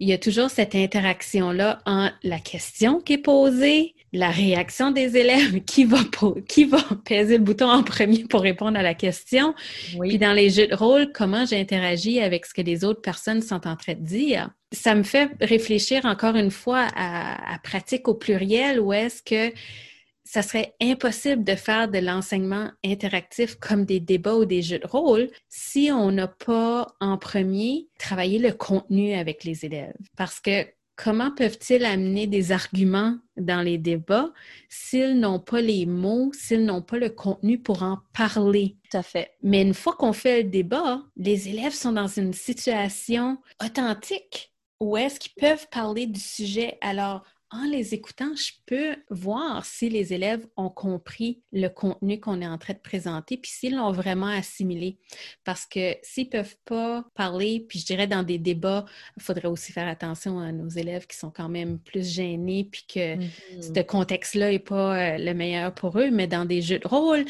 il 0.00 0.08
y 0.08 0.12
a 0.12 0.18
toujours 0.18 0.50
cette 0.50 0.74
interaction-là 0.74 1.80
entre 1.86 2.14
la 2.22 2.38
question 2.38 3.00
qui 3.00 3.14
est 3.14 3.18
posée, 3.18 3.94
la 4.12 4.30
réaction 4.30 4.90
des 4.90 5.16
élèves, 5.16 5.60
qui 5.66 5.84
va, 5.84 5.98
qui 6.48 6.64
va 6.64 6.82
peser 7.04 7.38
le 7.38 7.44
bouton 7.44 7.68
en 7.68 7.82
premier 7.82 8.24
pour 8.24 8.42
répondre 8.42 8.78
à 8.78 8.82
la 8.82 8.94
question. 8.94 9.54
Oui. 9.96 10.08
Puis 10.08 10.18
dans 10.18 10.32
les 10.32 10.50
jeux 10.50 10.66
de 10.66 10.74
rôle, 10.74 11.12
comment 11.12 11.46
j'interagis 11.46 12.20
avec 12.20 12.46
ce 12.46 12.54
que 12.54 12.62
les 12.62 12.84
autres 12.84 13.00
personnes 13.00 13.42
sont 13.42 13.66
en 13.66 13.76
train 13.76 13.94
de 13.94 14.04
dire? 14.04 14.50
Ça 14.72 14.94
me 14.94 15.04
fait 15.04 15.30
réfléchir 15.40 16.04
encore 16.04 16.34
une 16.34 16.50
fois 16.50 16.86
à, 16.96 17.54
à 17.54 17.58
pratique 17.58 18.08
au 18.08 18.14
pluriel 18.14 18.80
où 18.80 18.92
est-ce 18.92 19.22
que 19.22 19.54
ça 20.34 20.42
serait 20.42 20.74
impossible 20.82 21.44
de 21.44 21.54
faire 21.54 21.88
de 21.88 21.98
l'enseignement 21.98 22.68
interactif 22.84 23.54
comme 23.54 23.84
des 23.84 24.00
débats 24.00 24.34
ou 24.34 24.44
des 24.44 24.62
jeux 24.62 24.80
de 24.80 24.86
rôle 24.88 25.30
si 25.48 25.90
on 25.92 26.10
n'a 26.10 26.26
pas 26.26 26.88
en 26.98 27.16
premier 27.18 27.86
travaillé 28.00 28.40
le 28.40 28.50
contenu 28.50 29.14
avec 29.14 29.44
les 29.44 29.64
élèves. 29.64 29.94
Parce 30.16 30.40
que 30.40 30.66
comment 30.96 31.30
peuvent-ils 31.30 31.84
amener 31.84 32.26
des 32.26 32.50
arguments 32.50 33.16
dans 33.36 33.62
les 33.62 33.78
débats 33.78 34.32
s'ils 34.68 35.20
n'ont 35.20 35.38
pas 35.38 35.60
les 35.60 35.86
mots, 35.86 36.32
s'ils 36.34 36.64
n'ont 36.64 36.82
pas 36.82 36.98
le 36.98 37.10
contenu 37.10 37.60
pour 37.60 37.84
en 37.84 38.00
parler? 38.12 38.76
Tout 38.90 38.96
à 38.96 39.02
fait. 39.04 39.30
Mais 39.44 39.62
une 39.62 39.72
fois 39.72 39.92
qu'on 39.92 40.12
fait 40.12 40.42
le 40.42 40.48
débat, 40.50 41.00
les 41.16 41.48
élèves 41.48 41.74
sont 41.74 41.92
dans 41.92 42.08
une 42.08 42.32
situation 42.32 43.38
authentique 43.64 44.52
où 44.80 44.96
est-ce 44.96 45.20
qu'ils 45.20 45.32
peuvent 45.40 45.68
parler 45.70 46.06
du 46.06 46.20
sujet? 46.20 46.78
Alors, 46.80 47.22
en 47.54 47.64
les 47.70 47.94
écoutant, 47.94 48.34
je 48.34 48.52
peux 48.66 48.96
voir 49.10 49.64
si 49.64 49.88
les 49.88 50.12
élèves 50.12 50.46
ont 50.56 50.68
compris 50.70 51.42
le 51.52 51.68
contenu 51.68 52.18
qu'on 52.18 52.40
est 52.40 52.46
en 52.46 52.58
train 52.58 52.74
de 52.74 52.78
présenter, 52.78 53.36
puis 53.36 53.50
s'ils 53.50 53.76
l'ont 53.76 53.92
vraiment 53.92 54.26
assimilé. 54.26 54.98
Parce 55.44 55.64
que 55.64 55.96
s'ils 56.02 56.24
ne 56.26 56.30
peuvent 56.30 56.56
pas 56.64 57.04
parler, 57.14 57.64
puis 57.68 57.78
je 57.78 57.86
dirais 57.86 58.06
dans 58.06 58.22
des 58.24 58.38
débats, 58.38 58.84
il 59.16 59.22
faudrait 59.22 59.48
aussi 59.48 59.72
faire 59.72 59.88
attention 59.88 60.38
à 60.40 60.52
nos 60.52 60.68
élèves 60.68 61.06
qui 61.06 61.16
sont 61.16 61.30
quand 61.30 61.48
même 61.48 61.78
plus 61.78 62.06
gênés, 62.06 62.68
puis 62.70 62.84
que 62.92 63.14
Mhm. 63.16 63.30
ce 63.62 63.80
contexte-là 63.82 64.50
n'est 64.50 64.58
pas 64.58 65.14
euh, 65.14 65.18
le 65.18 65.32
meilleur 65.34 65.72
pour 65.74 65.98
eux, 65.98 66.10
mais 66.10 66.26
dans 66.26 66.44
des 66.44 66.60
jeux 66.62 66.78
de 66.80 66.88
rôle, 66.88 67.24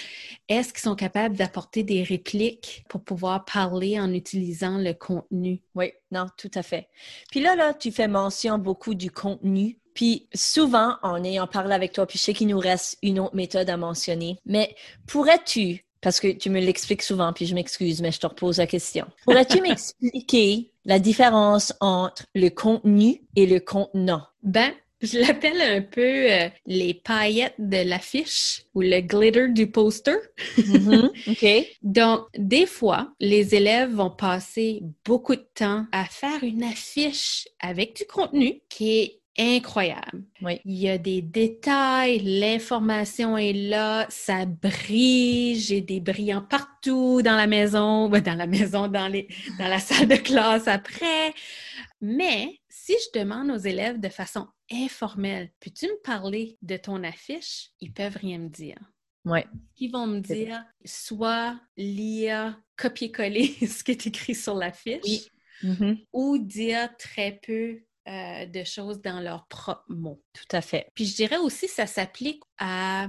est-ce 0.48 0.72
qu'ils 0.72 0.82
sont 0.82 0.94
capables 0.96 1.36
d'apporter 1.36 1.82
des 1.82 2.02
répliques 2.02 2.84
pour 2.88 3.02
pouvoir 3.02 3.44
parler 3.44 4.00
en 4.00 4.12
utilisant 4.12 4.78
le 4.78 4.94
contenu? 4.94 5.62
Oui, 5.74 5.92
non, 6.10 6.26
tout 6.38 6.50
à 6.54 6.62
fait. 6.62 6.88
Puis 7.30 7.40
là, 7.40 7.56
là, 7.56 7.74
tu 7.74 7.92
fais 7.92 8.08
mention 8.08 8.58
beaucoup 8.58 8.94
du 8.94 9.10
contenu. 9.10 9.78
Puis 9.94 10.28
souvent, 10.34 10.96
en 11.02 11.22
ayant 11.24 11.46
parlé 11.46 11.74
avec 11.74 11.92
toi, 11.92 12.06
puis 12.06 12.18
je 12.18 12.24
sais 12.24 12.34
qu'il 12.34 12.48
nous 12.48 12.58
reste 12.58 12.98
une 13.02 13.20
autre 13.20 13.34
méthode 13.34 13.70
à 13.70 13.76
mentionner, 13.76 14.38
mais 14.44 14.74
pourrais-tu, 15.06 15.84
parce 16.00 16.20
que 16.20 16.28
tu 16.28 16.50
me 16.50 16.60
l'expliques 16.60 17.02
souvent, 17.02 17.32
puis 17.32 17.46
je 17.46 17.54
m'excuse, 17.54 18.02
mais 18.02 18.12
je 18.12 18.20
te 18.20 18.26
repose 18.26 18.58
la 18.58 18.66
question, 18.66 19.06
pourrais-tu 19.24 19.60
m'expliquer 19.62 20.70
la 20.84 20.98
différence 20.98 21.72
entre 21.80 22.24
le 22.34 22.50
contenu 22.50 23.22
et 23.36 23.46
le 23.46 23.60
contenant? 23.60 24.22
Ben, 24.42 24.72
je 25.04 25.18
l'appelle 25.18 25.60
un 25.60 25.82
peu 25.82 26.32
euh, 26.32 26.48
les 26.66 26.94
paillettes 26.94 27.54
de 27.58 27.88
l'affiche 27.88 28.62
ou 28.74 28.80
le 28.80 29.00
glitter 29.00 29.48
du 29.48 29.70
poster. 29.70 30.16
Mhm, 30.56 31.10
OK. 31.28 31.46
Donc, 31.82 32.26
des 32.36 32.66
fois, 32.66 33.12
les 33.20 33.54
élèves 33.54 33.92
vont 33.92 34.10
passer 34.10 34.82
beaucoup 35.04 35.36
de 35.36 35.46
temps 35.54 35.86
à 35.92 36.04
faire 36.06 36.42
une 36.42 36.62
affiche 36.62 37.46
avec 37.60 37.96
du 37.96 38.04
contenu 38.06 38.60
qui 38.68 38.98
est 38.98 39.20
incroyable. 39.38 40.24
Oui. 40.42 40.60
Il 40.64 40.74
y 40.74 40.88
a 40.88 40.98
des 40.98 41.22
détails, 41.22 42.18
l'information 42.20 43.36
est 43.36 43.52
là, 43.52 44.06
ça 44.08 44.46
brille, 44.46 45.58
j'ai 45.58 45.80
des 45.80 46.00
brillants 46.00 46.42
partout 46.42 47.22
dans 47.22 47.36
la 47.36 47.46
maison, 47.46 48.08
dans 48.24 48.36
la 48.36 48.46
maison, 48.46 48.88
dans, 48.88 49.08
les, 49.08 49.28
dans 49.58 49.68
la 49.68 49.78
salle 49.78 50.08
de 50.08 50.16
classe 50.16 50.68
après. 50.68 51.34
Mais 52.00 52.58
si 52.68 52.92
je 52.92 53.18
demande 53.18 53.50
aux 53.50 53.58
élèves 53.58 54.00
de 54.00 54.08
façon 54.08 54.46
informelle, 54.70 55.50
peux-tu 55.60 55.86
me 55.86 56.02
parler 56.02 56.56
de 56.62 56.76
ton 56.76 57.02
affiche? 57.02 57.70
Ils 57.80 57.92
peuvent 57.92 58.16
rien 58.16 58.38
me 58.38 58.48
dire. 58.48 58.78
Oui. 59.24 59.40
Ils 59.78 59.90
vont 59.90 60.06
me 60.06 60.20
dire 60.20 60.62
soit 60.84 61.58
lire, 61.76 62.60
copier-coller 62.76 63.46
ce 63.66 63.82
qui 63.82 63.92
est 63.92 64.06
écrit 64.06 64.34
sur 64.34 64.54
l'affiche 64.54 65.00
Oui. 65.04 65.28
Mhm, 65.62 65.98
ou 66.12 66.36
dire 66.36 66.94
très 66.98 67.40
peu 67.46 67.80
euh, 68.08 68.46
de 68.46 68.64
choses 68.64 69.00
dans 69.00 69.20
leurs 69.20 69.46
propres 69.46 69.84
mots. 69.88 70.22
Tout 70.32 70.56
à 70.56 70.60
fait. 70.60 70.88
Puis 70.94 71.06
je 71.06 71.16
dirais 71.16 71.38
aussi 71.38 71.68
ça 71.68 71.86
s'applique 71.86 72.42
à 72.58 73.08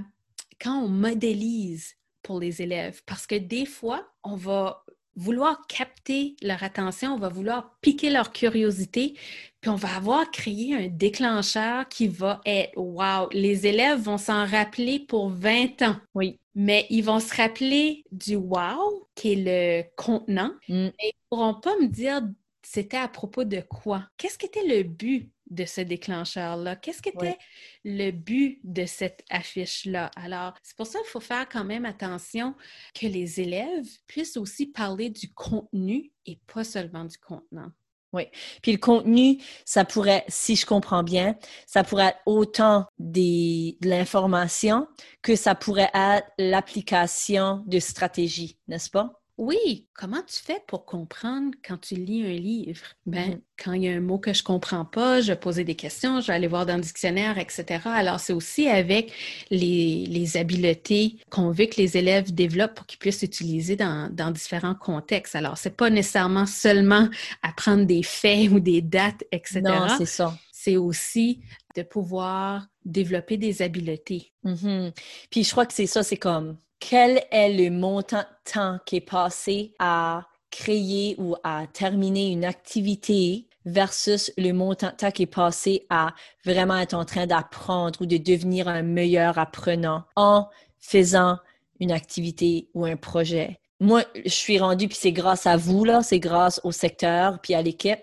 quand 0.60 0.82
on 0.84 0.88
modélise 0.88 1.94
pour 2.22 2.40
les 2.40 2.62
élèves 2.62 3.02
parce 3.06 3.26
que 3.26 3.34
des 3.36 3.66
fois, 3.66 4.08
on 4.24 4.36
va 4.36 4.84
vouloir 5.16 5.66
capter 5.66 6.36
leur 6.42 6.62
attention, 6.62 7.14
on 7.14 7.18
va 7.18 7.28
vouloir 7.30 7.78
piquer 7.80 8.10
leur 8.10 8.32
curiosité, 8.32 9.14
puis 9.60 9.70
on 9.70 9.74
va 9.74 9.96
avoir 9.96 10.30
créé 10.30 10.74
un 10.74 10.88
déclencheur 10.88 11.88
qui 11.88 12.06
va 12.06 12.40
être 12.44 12.76
wow, 12.76 13.28
les 13.32 13.66
élèves 13.66 14.00
vont 14.00 14.18
s'en 14.18 14.44
rappeler 14.46 15.00
pour 15.00 15.30
20 15.30 15.82
ans. 15.82 15.96
Oui. 16.14 16.38
Mais 16.54 16.86
ils 16.90 17.02
vont 17.02 17.20
se 17.20 17.34
rappeler 17.34 18.04
du 18.12 18.36
wow, 18.36 19.08
qui 19.14 19.32
est 19.32 19.36
le 19.36 19.84
contenant, 19.96 20.52
Mm. 20.68 20.74
mais 20.86 20.92
ils 21.02 21.06
ne 21.06 21.28
pourront 21.30 21.54
pas 21.60 21.76
me 21.80 21.86
dire 21.86 22.22
c'était 22.68 22.96
à 22.96 23.06
propos 23.06 23.44
de 23.44 23.60
quoi? 23.60 24.08
Qu'est-ce 24.16 24.36
qui 24.36 24.46
était 24.46 24.66
le 24.66 24.82
but 24.82 25.30
de 25.50 25.64
ce 25.64 25.80
déclencheur-là? 25.80 26.74
Qu'est-ce 26.74 27.00
qui 27.00 27.10
était 27.10 27.38
le 27.84 28.10
but 28.10 28.58
de 28.64 28.86
cette 28.86 29.22
affiche-là? 29.30 30.10
Alors, 30.16 30.54
c'est 30.64 30.76
pour 30.76 30.88
ça 30.88 30.98
qu'il 30.98 31.08
faut 31.08 31.20
faire 31.20 31.48
quand 31.48 31.64
même 31.64 31.84
attention 31.84 32.56
que 32.92 33.06
les 33.06 33.40
élèves 33.40 33.86
puissent 34.08 34.36
aussi 34.36 34.66
parler 34.66 35.10
du 35.10 35.32
contenu 35.32 36.10
et 36.26 36.40
pas 36.52 36.64
seulement 36.64 37.04
du 37.04 37.16
contenant. 37.18 37.70
Oui. 38.12 38.24
Puis 38.62 38.72
le 38.72 38.78
contenu, 38.78 39.40
ça 39.64 39.84
pourrait, 39.84 40.24
si 40.26 40.56
je 40.56 40.66
comprends 40.66 41.04
bien, 41.04 41.38
ça 41.68 41.84
pourrait 41.84 42.08
être 42.08 42.20
autant 42.26 42.86
des, 42.98 43.78
de 43.80 43.88
l'information 43.88 44.88
que 45.22 45.36
ça 45.36 45.54
pourrait 45.54 45.90
être 45.94 46.26
l'application 46.36 47.62
de 47.66 47.78
stratégie, 47.78 48.58
n'est-ce 48.66 48.90
pas? 48.90 49.22
Oui, 49.38 49.86
comment 49.92 50.22
tu 50.26 50.42
fais 50.42 50.62
pour 50.66 50.86
comprendre 50.86 51.54
quand 51.62 51.76
tu 51.76 51.94
lis 51.94 52.24
un 52.24 52.32
livre? 52.32 52.86
Ben, 53.04 53.32
mm-hmm. 53.32 53.40
quand 53.62 53.72
il 53.74 53.82
y 53.82 53.88
a 53.88 53.92
un 53.92 54.00
mot 54.00 54.18
que 54.18 54.32
je 54.32 54.42
comprends 54.42 54.86
pas, 54.86 55.20
je 55.20 55.32
vais 55.32 55.38
poser 55.38 55.62
des 55.62 55.74
questions, 55.74 56.22
je 56.22 56.28
vais 56.28 56.32
aller 56.32 56.46
voir 56.46 56.64
dans 56.64 56.76
le 56.76 56.80
dictionnaire, 56.80 57.36
etc. 57.36 57.80
Alors, 57.84 58.18
c'est 58.18 58.32
aussi 58.32 58.66
avec 58.66 59.12
les, 59.50 60.06
les 60.06 60.36
habiletés 60.38 61.18
qu'on 61.28 61.50
veut 61.50 61.66
que 61.66 61.76
les 61.76 61.98
élèves 61.98 62.32
développent 62.32 62.74
pour 62.74 62.86
qu'ils 62.86 62.98
puissent 62.98 63.22
utiliser 63.22 63.76
dans, 63.76 64.08
dans 64.10 64.30
différents 64.30 64.74
contextes. 64.74 65.36
Alors, 65.36 65.58
c'est 65.58 65.76
pas 65.76 65.90
nécessairement 65.90 66.46
seulement 66.46 67.10
apprendre 67.42 67.84
des 67.84 68.02
faits 68.02 68.50
ou 68.50 68.58
des 68.58 68.80
dates, 68.80 69.24
etc. 69.32 69.60
Non, 69.60 69.88
c'est 69.98 70.06
ça. 70.06 70.34
C'est 70.50 70.78
aussi 70.78 71.42
de 71.76 71.82
pouvoir 71.82 72.66
développer 72.86 73.36
des 73.36 73.60
habiletés. 73.60 74.32
Mm-hmm. 74.44 74.92
Puis 75.30 75.44
je 75.44 75.50
crois 75.50 75.66
que 75.66 75.74
c'est 75.74 75.86
ça, 75.86 76.02
c'est 76.02 76.16
comme 76.16 76.56
quel 76.80 77.24
est 77.30 77.52
le 77.52 77.70
montant 77.70 78.18
de 78.20 78.52
temps 78.52 78.78
qui 78.84 78.96
est 78.96 79.00
passé 79.00 79.74
à 79.78 80.26
créer 80.50 81.16
ou 81.18 81.36
à 81.44 81.66
terminer 81.72 82.30
une 82.30 82.44
activité 82.44 83.46
versus 83.64 84.32
le 84.38 84.52
montant 84.52 84.90
de 84.90 84.96
temps 84.96 85.10
qui 85.10 85.24
est 85.24 85.26
passé 85.26 85.86
à 85.90 86.14
vraiment 86.44 86.78
être 86.78 86.94
en 86.94 87.04
train 87.04 87.26
d'apprendre 87.26 88.00
ou 88.00 88.06
de 88.06 88.16
devenir 88.16 88.68
un 88.68 88.82
meilleur 88.82 89.38
apprenant 89.38 90.04
en 90.14 90.48
faisant 90.78 91.38
une 91.80 91.92
activité 91.92 92.68
ou 92.74 92.84
un 92.84 92.96
projet? 92.96 93.58
Moi, 93.80 94.04
je 94.24 94.30
suis 94.30 94.58
rendue, 94.58 94.88
puis 94.88 94.96
c'est 94.98 95.12
grâce 95.12 95.46
à 95.46 95.56
vous, 95.58 95.84
là, 95.84 96.02
c'est 96.02 96.20
grâce 96.20 96.60
au 96.64 96.72
secteur, 96.72 97.38
puis 97.42 97.54
à 97.54 97.60
l'équipe, 97.60 98.00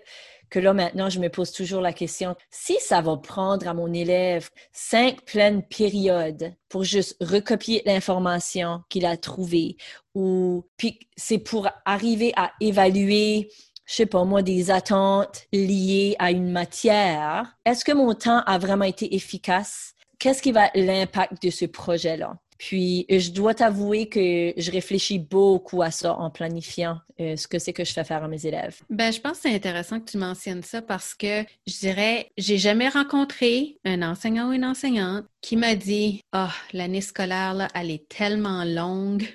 que 0.54 0.60
là, 0.60 0.72
maintenant, 0.76 1.10
je 1.10 1.20
me 1.20 1.30
pose 1.30 1.52
toujours 1.52 1.82
la 1.82 1.94
question, 1.94 2.36
si 2.52 2.76
ça 2.80 3.02
va 3.02 3.18
prendre 3.18 3.68
à 3.68 3.74
mon 3.74 3.92
élève 3.92 4.52
cinq 4.72 5.24
pleines 5.26 5.64
périodes 5.64 6.54
pour 6.70 6.84
juste 6.84 7.18
recopier 7.20 7.82
l'information 7.88 8.84
qu'il 8.88 9.08
a 9.08 9.18
trouvée, 9.18 9.78
ou 10.14 10.64
puis 10.78 11.00
c'est 11.18 11.40
pour 11.40 11.70
arriver 11.86 12.34
à 12.36 12.52
évaluer 12.62 13.50
je 13.86 13.96
sais 13.96 14.06
pas 14.06 14.24
moi, 14.24 14.44
des 14.44 14.72
attentes 14.72 15.44
liées 15.52 16.16
à 16.18 16.32
une 16.32 16.52
matière. 16.52 17.58
Est-ce 17.66 17.84
que 17.84 17.92
mon 17.92 18.14
temps 18.14 18.42
a 18.46 18.58
vraiment 18.58 18.86
été 18.86 19.14
efficace? 19.16 19.94
Qu'est-ce 20.20 20.42
qui 20.42 20.54
va 20.54 20.70
l'impact 20.74 21.44
de 21.44 21.50
ce 21.50 21.66
projet-là? 21.66 22.38
Puis, 22.58 23.06
je 23.10 23.32
dois 23.32 23.54
t'avouer 23.54 24.08
que 24.08 24.54
je 24.56 24.72
réfléchis 24.72 25.20
beaucoup 25.20 25.82
à 25.82 25.92
ça 25.92 26.16
en 26.16 26.30
planifiant 26.30 27.00
euh, 27.20 27.36
ce 27.36 27.48
que 27.48 27.60
c'est 27.60 27.74
que 27.74 27.84
je 27.84 27.94
fais 27.94 28.04
faire 28.04 28.24
à 28.24 28.28
mes 28.28 28.46
élèves. 28.46 28.80
Ben, 28.90 29.12
je 29.12 29.20
pense 29.20 29.34
que 29.34 29.50
c'est 29.50 29.56
intéressant 29.56 30.00
que 30.00 30.10
tu 30.10 30.18
mentionnes 30.18 30.64
ça 30.64 30.82
parce 30.82 31.14
que 31.14 31.44
je 31.68 31.80
dirais, 31.80 32.32
j'ai 32.38 32.58
jamais 32.58 32.90
rencontré 32.90 33.78
un 33.86 34.02
enseignant 34.02 34.50
ou 34.50 34.54
une 34.54 34.66
enseignante 34.66 35.26
qui 35.42 35.58
m'a 35.58 35.76
dit, 35.76 36.22
ah, 36.32 36.52
l'année 36.74 37.02
scolaire, 37.02 37.54
là, 37.54 37.68
elle 37.76 37.92
est 37.92 38.08
tellement 38.10 38.64
longue. 38.64 39.28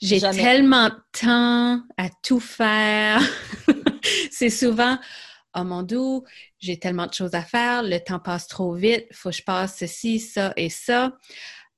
J'ai 0.00 0.20
tellement 0.20 0.88
de 0.88 0.96
temps 1.12 1.80
à 1.96 2.08
tout 2.24 2.40
faire. 2.40 3.20
c'est 4.30 4.50
souvent, 4.50 4.98
oh 5.54 5.64
mon 5.64 5.82
doux, 5.82 6.24
j'ai 6.58 6.78
tellement 6.78 7.06
de 7.06 7.14
choses 7.14 7.34
à 7.34 7.42
faire, 7.42 7.82
le 7.82 7.98
temps 7.98 8.18
passe 8.18 8.48
trop 8.48 8.74
vite, 8.74 9.06
faut 9.12 9.30
que 9.30 9.36
je 9.36 9.42
passe 9.42 9.76
ceci, 9.78 10.18
ça 10.18 10.52
et 10.56 10.70
ça. 10.70 11.12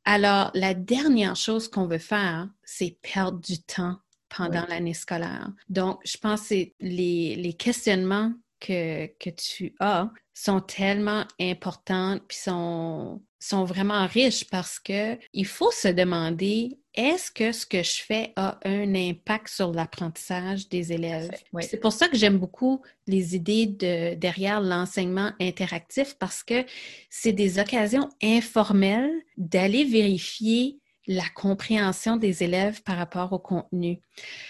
Alors, 0.04 0.50
la 0.54 0.74
dernière 0.74 1.36
chose 1.36 1.68
qu'on 1.68 1.86
veut 1.86 1.98
faire, 1.98 2.48
c'est 2.62 2.98
perdre 3.00 3.40
du 3.40 3.62
temps 3.62 3.96
pendant 4.28 4.66
l'année 4.66 4.94
scolaire. 4.94 5.50
Donc, 5.68 6.00
je 6.04 6.16
pense 6.18 6.48
que 6.48 6.54
les, 6.80 7.36
les 7.36 7.54
questionnements 7.54 8.32
que, 8.60 9.06
que, 9.18 9.30
tu 9.30 9.74
as 9.80 10.10
sont 10.32 10.60
tellement 10.60 11.24
importants 11.40 12.18
puis 12.28 12.38
sont, 12.38 13.22
sont 13.38 13.64
vraiment 13.64 14.06
riches 14.06 14.48
parce 14.50 14.78
que 14.78 15.18
il 15.32 15.46
faut 15.46 15.70
se 15.70 15.88
demander 15.88 16.78
est-ce 16.94 17.30
que 17.30 17.52
ce 17.52 17.66
que 17.66 17.82
je 17.82 18.02
fais 18.02 18.32
a 18.36 18.58
un 18.64 18.94
impact 18.94 19.48
sur 19.48 19.72
l'apprentissage 19.72 20.68
des 20.68 20.92
élèves? 20.92 21.30
C'est 21.60 21.80
pour 21.80 21.92
ça 21.92 22.08
que 22.08 22.16
j'aime 22.16 22.38
beaucoup 22.38 22.82
les 23.06 23.34
idées 23.34 23.66
de, 23.66 24.14
derrière 24.14 24.60
l'enseignement 24.60 25.32
interactif 25.40 26.14
parce 26.18 26.42
que 26.42 26.64
c'est 27.10 27.32
des 27.32 27.58
occasions 27.58 28.08
informelles 28.22 29.12
d'aller 29.36 29.84
vérifier 29.84 30.78
la 31.06 31.24
compréhension 31.34 32.16
des 32.16 32.42
élèves 32.42 32.82
par 32.82 32.96
rapport 32.96 33.32
au 33.32 33.38
contenu. 33.38 34.00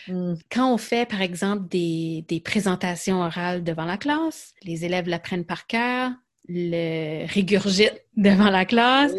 Hmm. 0.07 0.35
Quand 0.53 0.73
on 0.73 0.79
fait, 0.79 1.09
par 1.09 1.21
exemple, 1.21 1.67
des, 1.69 2.25
des, 2.29 2.41
présentations 2.41 3.23
orales 3.23 3.65
devant 3.65 3.85
la 3.85 3.97
classe, 3.97 4.55
les 4.63 4.85
élèves 4.85 5.09
l'apprennent 5.09 5.45
par 5.45 5.67
cœur, 5.67 6.13
le 6.49 7.27
régurgitent 7.27 8.05
devant 8.17 8.51
la 8.51 8.65
classe, 8.65 9.13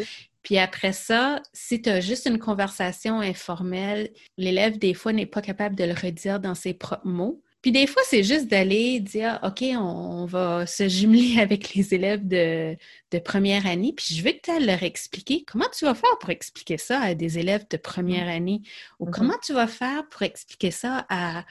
puis 0.46 0.60
après 0.60 0.94
ça, 0.94 1.42
si 1.54 1.82
tu 1.82 1.90
as 1.90 2.02
juste 2.02 2.28
une 2.28 2.38
conversation 2.38 3.20
informelle, 3.20 4.12
l'élève, 4.38 4.78
des 4.78 4.94
fois, 4.94 5.12
n'est 5.12 5.26
pas 5.26 5.42
capable 5.42 5.76
de 5.76 5.86
le 5.86 5.94
redire 5.94 6.40
dans 6.40 6.54
ses 6.54 6.76
propres 6.76 7.08
mots. 7.08 7.42
Puis 7.64 7.72
des 7.72 7.88
fois, 7.88 8.04
c'est 8.06 8.22
juste 8.22 8.46
d'aller 8.48 9.00
dire, 9.00 9.40
OK, 9.42 9.64
on, 9.76 10.28
va 10.28 10.68
se 10.68 10.88
jumeler 10.88 11.40
avec 11.42 11.74
les 11.74 11.96
élèves 11.96 12.28
de, 12.28 12.78
première 13.24 13.66
année, 13.66 13.92
puis 13.92 14.14
je 14.14 14.22
veux 14.22 14.34
que 14.34 14.42
tu 14.44 14.66
leur 14.66 14.84
expliquer 14.84 15.44
comment 15.48 15.66
tu 15.76 15.86
vas 15.86 15.96
faire 15.96 16.16
pour 16.20 16.30
expliquer 16.30 16.78
ça 16.78 17.00
à 17.00 17.16
des 17.16 17.40
élèves 17.40 17.66
de 17.68 17.78
première 17.78 18.28
mm. 18.28 18.38
année, 18.38 18.62
ou 19.00 19.08
mm-hmm. 19.08 19.12
comment 19.12 19.38
tu 19.42 19.54
vas 19.54 19.68
faire 19.68 20.08
pour 20.10 20.22
expliquer 20.22 20.70
ça 20.70 21.08
à, 21.10 21.44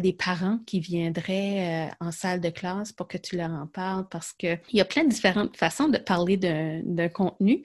des 0.00 0.12
parents 0.12 0.58
qui 0.66 0.80
viendraient 0.80 1.88
euh, 1.88 1.94
en 2.00 2.10
salle 2.10 2.40
de 2.40 2.50
classe 2.50 2.92
pour 2.92 3.08
que 3.08 3.18
tu 3.18 3.36
leur 3.36 3.50
en 3.50 3.66
parles, 3.66 4.06
parce 4.08 4.32
qu'il 4.32 4.58
y 4.72 4.80
a 4.80 4.84
plein 4.84 5.04
de 5.04 5.10
différentes 5.10 5.56
façons 5.56 5.88
de 5.88 5.98
parler 5.98 6.36
d'un 6.36 7.08
contenu 7.08 7.62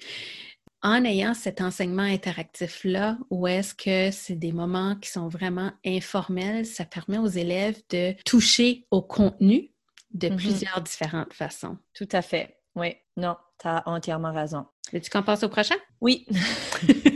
en 0.82 1.03
ayant 1.03 1.34
cet 1.34 1.59
enseignement 1.61 2.03
interactif-là, 2.03 3.17
où 3.30 3.47
est-ce 3.47 3.76
que 3.76 4.11
c'est 4.15 4.36
des 4.36 4.53
moments 4.53 4.95
qui 4.95 5.09
sont 5.09 5.28
vraiment 5.28 5.72
informels, 5.86 6.65
ça 6.65 6.86
permet 6.86 7.17
aux 7.17 7.28
élèves 7.28 7.82
de 7.89 8.15
toucher 8.24 8.88
au 8.89 9.01
contenu 9.01 9.72
de 10.13 10.30
mm-hmm. 10.30 10.36
plusieurs 10.38 10.82
différentes 10.82 11.34
façons. 11.34 11.78
Tout 11.93 12.07
à 12.11 12.22
fait. 12.22 12.57
Oui, 12.76 12.95
non, 13.17 13.36
tu 13.59 13.67
as 13.67 13.84
entièrement 13.88 14.34
raison. 14.34 14.65
Veux-tu 14.93 15.09
qu'on 15.09 15.22
passe 15.22 15.43
au 15.43 15.49
prochain? 15.49 15.76
Oui. 16.01 16.26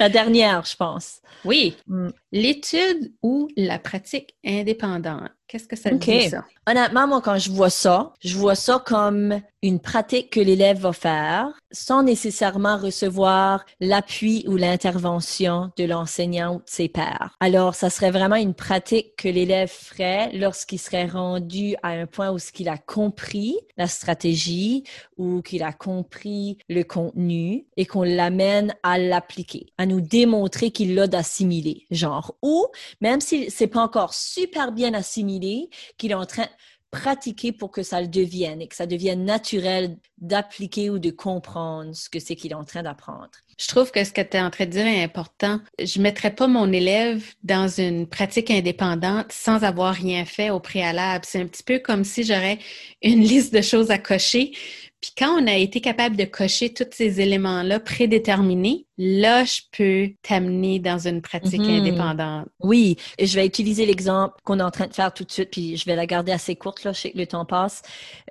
la 0.00 0.08
dernière, 0.08 0.64
je 0.64 0.76
pense. 0.76 1.20
Oui. 1.44 1.76
Mm. 1.86 2.08
L'étude 2.32 3.12
ou 3.22 3.48
la 3.56 3.78
pratique 3.78 4.34
indépendante? 4.44 5.30
Qu'est-ce 5.50 5.66
que 5.66 5.74
ça 5.74 5.90
veut 5.90 5.96
dire, 5.96 6.30
ça? 6.30 6.44
Honnêtement, 6.68 7.08
moi, 7.08 7.20
quand 7.20 7.36
je 7.36 7.50
vois 7.50 7.70
ça, 7.70 8.12
je 8.22 8.36
vois 8.36 8.54
ça 8.54 8.80
comme 8.86 9.40
une 9.62 9.80
pratique 9.80 10.30
que 10.30 10.38
l'élève 10.38 10.78
va 10.78 10.92
faire 10.92 11.48
sans 11.72 12.02
nécessairement 12.02 12.76
recevoir 12.76 13.64
l'appui 13.80 14.44
ou 14.46 14.56
l'intervention 14.56 15.70
de 15.76 15.84
l'enseignant 15.84 16.54
ou 16.54 16.58
de 16.58 16.64
ses 16.66 16.88
pairs. 16.88 17.36
Alors, 17.40 17.74
ça 17.74 17.90
serait 17.90 18.10
vraiment 18.12 18.36
une 18.36 18.54
pratique 18.54 19.16
que 19.16 19.28
l'élève 19.28 19.68
ferait 19.68 20.30
lorsqu'il 20.32 20.78
serait 20.78 21.06
rendu 21.06 21.74
à 21.82 21.88
un 21.88 22.06
point 22.06 22.30
où 22.30 22.38
ce 22.38 22.52
qu'il 22.52 22.68
a 22.68 22.78
compris 22.78 23.56
la 23.76 23.86
stratégie 23.86 24.84
ou 25.16 25.42
qu'il 25.42 25.62
a 25.62 25.72
compris 25.72 26.58
le 26.68 26.82
contenu 26.82 27.66
et 27.76 27.86
qu'on 27.86 28.02
l'amène 28.02 28.74
à 28.82 28.98
l'appliquer, 28.98 29.66
à 29.78 29.86
nous 29.86 30.00
démontrer 30.00 30.70
qu'il 30.70 30.94
l'a 30.94 31.06
d'assimilé, 31.06 31.86
genre. 31.90 32.36
Ou, 32.42 32.66
même 33.00 33.20
si 33.20 33.50
c'est 33.50 33.66
pas 33.66 33.82
encore 33.82 34.14
super 34.14 34.72
bien 34.72 34.94
assimilé, 34.94 35.39
qu'il 35.98 36.10
est 36.10 36.14
en 36.14 36.26
train 36.26 36.44
de 36.44 36.50
pratiquer 36.90 37.52
pour 37.52 37.70
que 37.70 37.82
ça 37.82 38.00
le 38.00 38.08
devienne 38.08 38.60
et 38.60 38.68
que 38.68 38.74
ça 38.74 38.86
devienne 38.86 39.24
naturel 39.24 39.96
d'appliquer 40.18 40.90
ou 40.90 40.98
de 40.98 41.10
comprendre 41.10 41.94
ce 41.94 42.08
que 42.08 42.18
c'est 42.18 42.34
qu'il 42.34 42.50
est 42.50 42.56
en 42.56 42.64
train 42.64 42.82
d'apprendre. 42.82 43.30
Je 43.58 43.68
trouve 43.68 43.90
que 43.90 44.02
ce 44.02 44.12
que 44.12 44.22
tu 44.22 44.36
es 44.36 44.40
en 44.40 44.50
train 44.50 44.64
de 44.64 44.70
dire 44.70 44.86
est 44.86 45.02
important. 45.02 45.60
Je 45.78 45.98
ne 45.98 46.02
mettrais 46.02 46.34
pas 46.34 46.46
mon 46.46 46.72
élève 46.72 47.22
dans 47.44 47.68
une 47.68 48.08
pratique 48.08 48.50
indépendante 48.50 49.30
sans 49.30 49.62
avoir 49.64 49.94
rien 49.94 50.24
fait 50.24 50.50
au 50.50 50.60
préalable. 50.60 51.24
C'est 51.28 51.40
un 51.40 51.46
petit 51.46 51.62
peu 51.62 51.78
comme 51.78 52.02
si 52.02 52.24
j'aurais 52.24 52.58
une 53.02 53.20
liste 53.20 53.54
de 53.54 53.60
choses 53.60 53.90
à 53.90 53.98
cocher, 53.98 54.52
puis 55.00 55.12
quand 55.16 55.42
on 55.42 55.46
a 55.46 55.56
été 55.56 55.80
capable 55.80 56.16
de 56.16 56.24
cocher 56.24 56.74
tous 56.74 56.84
ces 56.92 57.22
éléments-là 57.22 57.80
prédéterminés, 57.80 58.86
là, 58.98 59.44
je 59.44 59.60
peux 59.72 60.12
t'amener 60.22 60.78
dans 60.78 60.98
une 60.98 61.22
pratique 61.22 61.62
mhm. 61.62 61.80
indépendante. 61.80 62.48
Oui, 62.62 62.96
je 63.18 63.34
vais 63.34 63.46
utiliser 63.46 63.86
l'exemple 63.86 64.34
qu'on 64.44 64.58
est 64.58 64.62
en 64.62 64.70
train 64.70 64.88
de 64.88 64.94
faire 64.94 65.14
tout 65.14 65.24
de 65.24 65.30
suite, 65.30 65.50
puis 65.50 65.78
je 65.78 65.86
vais 65.86 65.96
la 65.96 66.04
garder 66.04 66.32
assez 66.32 66.54
courte, 66.54 66.84
là, 66.84 66.92
je 66.92 67.00
sais 67.00 67.10
que 67.12 67.18
le 67.18 67.26
temps 67.26 67.46
passe. 67.46 67.80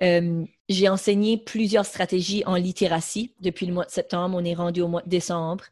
Euh, 0.02 0.44
j'ai 0.68 0.88
enseigné 0.88 1.38
plusieurs 1.38 1.86
stratégies 1.86 2.44
en 2.46 2.54
littératie 2.54 3.34
depuis 3.40 3.66
le 3.66 3.72
mois 3.72 3.86
de 3.86 3.90
septembre. 3.90 4.36
On 4.40 4.44
est 4.44 4.54
rendu 4.54 4.80
au 4.80 4.88
mois 4.88 5.02
de 5.02 5.08
décembre. 5.08 5.64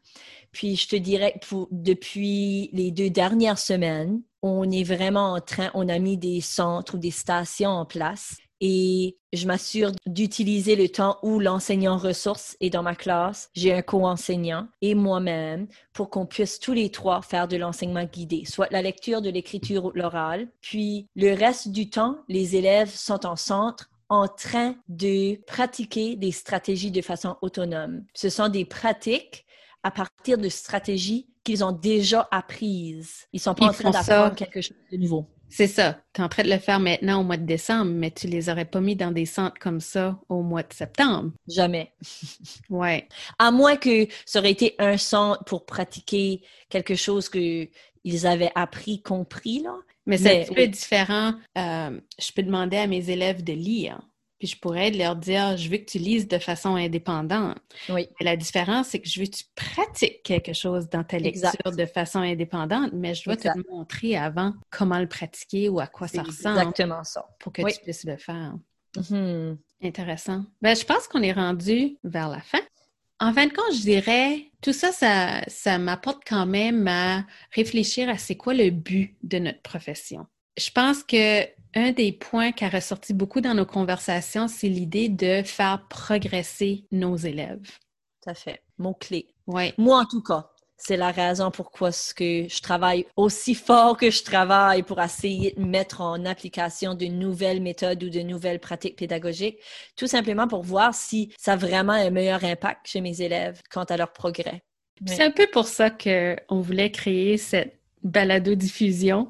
Puis 0.51 0.75
je 0.75 0.89
te 0.89 0.97
dirais 0.97 1.39
que 1.39 1.47
pour, 1.47 1.69
depuis 1.71 2.69
les 2.73 2.91
deux 2.91 3.09
dernières 3.09 3.59
semaines, 3.59 4.21
on 4.41 4.69
est 4.69 4.83
vraiment 4.83 5.33
en 5.33 5.39
train, 5.39 5.71
on 5.73 5.87
a 5.87 5.99
mis 5.99 6.17
des 6.17 6.41
centres 6.41 6.95
ou 6.95 6.97
des 6.97 7.11
stations 7.11 7.69
en 7.69 7.85
place 7.85 8.37
et 8.61 9.17
je 9.31 9.47
m'assure 9.47 9.91
d'utiliser 10.05 10.75
le 10.75 10.89
temps 10.89 11.17
où 11.23 11.39
l'enseignant 11.39 11.97
ressource 11.97 12.57
est 12.59 12.69
dans 12.69 12.83
ma 12.83 12.95
classe. 12.95 13.49
J'ai 13.53 13.73
un 13.73 13.81
co-enseignant 13.81 14.67
et 14.81 14.95
moi-même 14.95 15.67
pour 15.93 16.09
qu'on 16.09 16.25
puisse 16.25 16.59
tous 16.59 16.73
les 16.73 16.89
trois 16.89 17.21
faire 17.21 17.47
de 17.47 17.57
l'enseignement 17.57 18.05
guidé, 18.05 18.43
soit 18.45 18.71
la 18.71 18.81
lecture 18.81 19.21
de 19.21 19.29
l'écriture 19.29 19.85
ou 19.85 19.91
l'oral. 19.93 20.47
Puis 20.61 21.07
le 21.15 21.33
reste 21.33 21.69
du 21.69 21.89
temps, 21.89 22.17
les 22.27 22.55
élèves 22.55 22.93
sont 22.93 23.25
en 23.25 23.35
centre 23.35 23.89
en 24.09 24.27
train 24.27 24.75
de 24.87 25.35
pratiquer 25.45 26.15
des 26.15 26.31
stratégies 26.31 26.91
de 26.91 27.01
façon 27.01 27.37
autonome. 27.41 28.03
Ce 28.15 28.29
sont 28.29 28.49
des 28.49 28.65
pratiques 28.65 29.45
à 29.83 29.91
partir 29.91 30.37
de 30.37 30.49
stratégies 30.49 31.29
qu'ils 31.43 31.63
ont 31.63 31.71
déjà 31.71 32.27
apprises. 32.31 33.27
Ils 33.33 33.39
sont 33.39 33.53
pas 33.53 33.67
en 33.67 33.71
train 33.71 33.91
d'apprendre 33.91 34.35
quelque 34.35 34.61
chose 34.61 34.77
de 34.91 34.97
nouveau. 34.97 35.27
C'est 35.49 35.67
ça. 35.67 35.99
Tu 36.13 36.21
es 36.21 36.23
en 36.23 36.29
train 36.29 36.43
de 36.43 36.49
le 36.49 36.59
faire 36.59 36.79
maintenant 36.79 37.21
au 37.21 37.23
mois 37.23 37.37
de 37.37 37.45
décembre, 37.45 37.91
mais 37.91 38.11
tu 38.11 38.27
les 38.27 38.49
aurais 38.49 38.65
pas 38.65 38.81
mis 38.81 38.95
dans 38.95 39.11
des 39.11 39.25
centres 39.25 39.59
comme 39.59 39.79
ça 39.79 40.19
au 40.29 40.41
mois 40.41 40.63
de 40.63 40.73
septembre. 40.73 41.31
Jamais. 41.47 41.91
ouais. 42.69 43.07
À 43.39 43.51
moins 43.51 43.75
que 43.75 44.07
ça 44.25 44.39
aurait 44.39 44.51
été 44.51 44.75
un 44.79 44.97
centre 44.97 45.43
pour 45.45 45.65
pratiquer 45.65 46.41
quelque 46.69 46.95
chose 46.95 47.29
qu'ils 47.29 48.27
avaient 48.27 48.51
appris, 48.55 49.01
compris, 49.01 49.61
là. 49.63 49.75
Mais 50.05 50.17
c'est 50.17 50.41
un 50.41 50.45
petit 50.45 50.55
peu 50.55 50.67
différent. 50.67 51.33
Euh, 51.57 51.99
je 52.19 52.31
peux 52.31 52.41
demander 52.41 52.77
à 52.77 52.87
mes 52.87 53.09
élèves 53.09 53.43
de 53.43 53.53
lire. 53.53 53.99
Puis 54.39 54.47
je 54.47 54.57
pourrais 54.57 54.89
leur 54.91 55.17
dire, 55.17 55.57
je 55.57 55.69
veux 55.69 55.77
que 55.77 55.85
tu 55.85 55.97
lises 55.97 56.27
de 56.27 56.37
façon 56.39 56.75
indépendante. 56.75 57.57
Oui. 57.89 58.07
la 58.21 58.37
différence, 58.37 58.87
c'est 58.87 58.99
que 58.99 59.07
je 59.07 59.19
veux 59.19 59.25
que 59.25 59.35
tu 59.35 59.43
pratiques 59.53 60.23
quelque 60.23 60.53
chose 60.53 60.89
dans 60.89 61.03
ta 61.03 61.19
lecture 61.19 61.71
de 61.75 61.85
façon 61.85 62.19
indépendante, 62.19 62.91
mais 62.93 63.13
je 63.13 63.25
dois 63.25 63.35
te 63.35 63.49
montrer 63.69 64.15
avant 64.15 64.53
comment 64.69 64.99
le 64.99 65.07
pratiquer 65.07 65.67
ou 65.67 65.81
à 65.81 65.87
quoi 65.87 66.07
ça 66.07 66.23
ressemble. 66.23 66.59
Exactement 66.59 67.03
ça. 67.03 67.27
Pour 67.39 67.51
que 67.51 67.61
tu 67.61 67.81
puisses 67.81 68.05
le 68.05 68.15
faire. 68.15 68.53
Mm-hmm. 68.95 69.57
Intéressant. 69.83 70.45
Ben, 70.61 70.75
je 70.75 70.85
pense 70.85 71.07
qu'on 71.07 71.21
est 71.21 71.33
rendu 71.33 71.97
vers 72.03 72.29
la 72.29 72.41
fin. 72.41 72.61
En 73.19 73.33
fin 73.33 73.47
de 73.47 73.53
compte, 73.53 73.73
je 73.73 73.81
dirais, 73.81 74.49
tout 74.61 74.71
ça, 74.71 74.93
ça, 74.93 75.41
ça 75.47 75.77
m'apporte 75.77 76.23
quand 76.25 76.45
même 76.45 76.87
à 76.87 77.25
réfléchir 77.51 78.09
à 78.09 78.17
c'est 78.17 78.37
quoi 78.37 78.53
le 78.53 78.69
but 78.69 79.17
de 79.23 79.39
notre 79.39 79.61
profession. 79.61 80.25
Je 80.57 80.71
pense 80.71 81.03
que 81.03 81.45
un 81.75 81.91
des 81.91 82.11
points 82.11 82.51
qui 82.51 82.65
a 82.65 82.69
ressorti 82.69 83.13
beaucoup 83.13 83.41
dans 83.41 83.53
nos 83.53 83.65
conversations, 83.65 84.47
c'est 84.47 84.69
l'idée 84.69 85.09
de 85.09 85.43
faire 85.43 85.85
progresser 85.89 86.85
nos 86.91 87.15
élèves. 87.15 87.69
Tout 88.23 88.29
à 88.31 88.33
fait. 88.33 88.63
Mon 88.77 88.93
clé. 88.93 89.27
Ouais. 89.47 89.73
Moi, 89.77 89.99
en 89.99 90.05
tout 90.05 90.21
cas, 90.21 90.49
c'est 90.77 90.97
la 90.97 91.11
raison 91.11 91.51
pourquoi 91.51 91.91
ce 91.91 92.13
que 92.13 92.47
je 92.47 92.61
travaille 92.61 93.05
aussi 93.17 93.53
fort 93.53 93.97
que 93.97 94.09
je 94.09 94.23
travaille 94.23 94.81
pour 94.81 95.01
essayer 95.01 95.51
de 95.51 95.63
mettre 95.63 96.01
en 96.01 96.25
application 96.25 96.95
de 96.95 97.05
nouvelles 97.05 97.61
méthodes 97.61 98.01
ou 98.03 98.09
de 98.09 98.21
nouvelles 98.21 98.59
pratiques 98.59 98.95
pédagogiques, 98.95 99.59
tout 99.97 100.07
simplement 100.07 100.47
pour 100.47 100.63
voir 100.63 100.93
si 100.93 101.33
ça 101.37 101.53
a 101.53 101.55
vraiment 101.57 101.93
un 101.93 102.09
meilleur 102.09 102.43
impact 102.43 102.87
chez 102.87 103.01
mes 103.01 103.21
élèves 103.21 103.61
quant 103.69 103.83
à 103.83 103.97
leur 103.97 104.13
progrès. 104.13 104.63
C'est 105.05 105.23
un 105.23 105.31
peu 105.31 105.47
pour 105.47 105.65
ça 105.65 105.89
qu'on 105.89 106.61
voulait 106.61 106.91
créer 106.91 107.37
cette 107.37 107.79
balado-diffusion, 108.03 109.29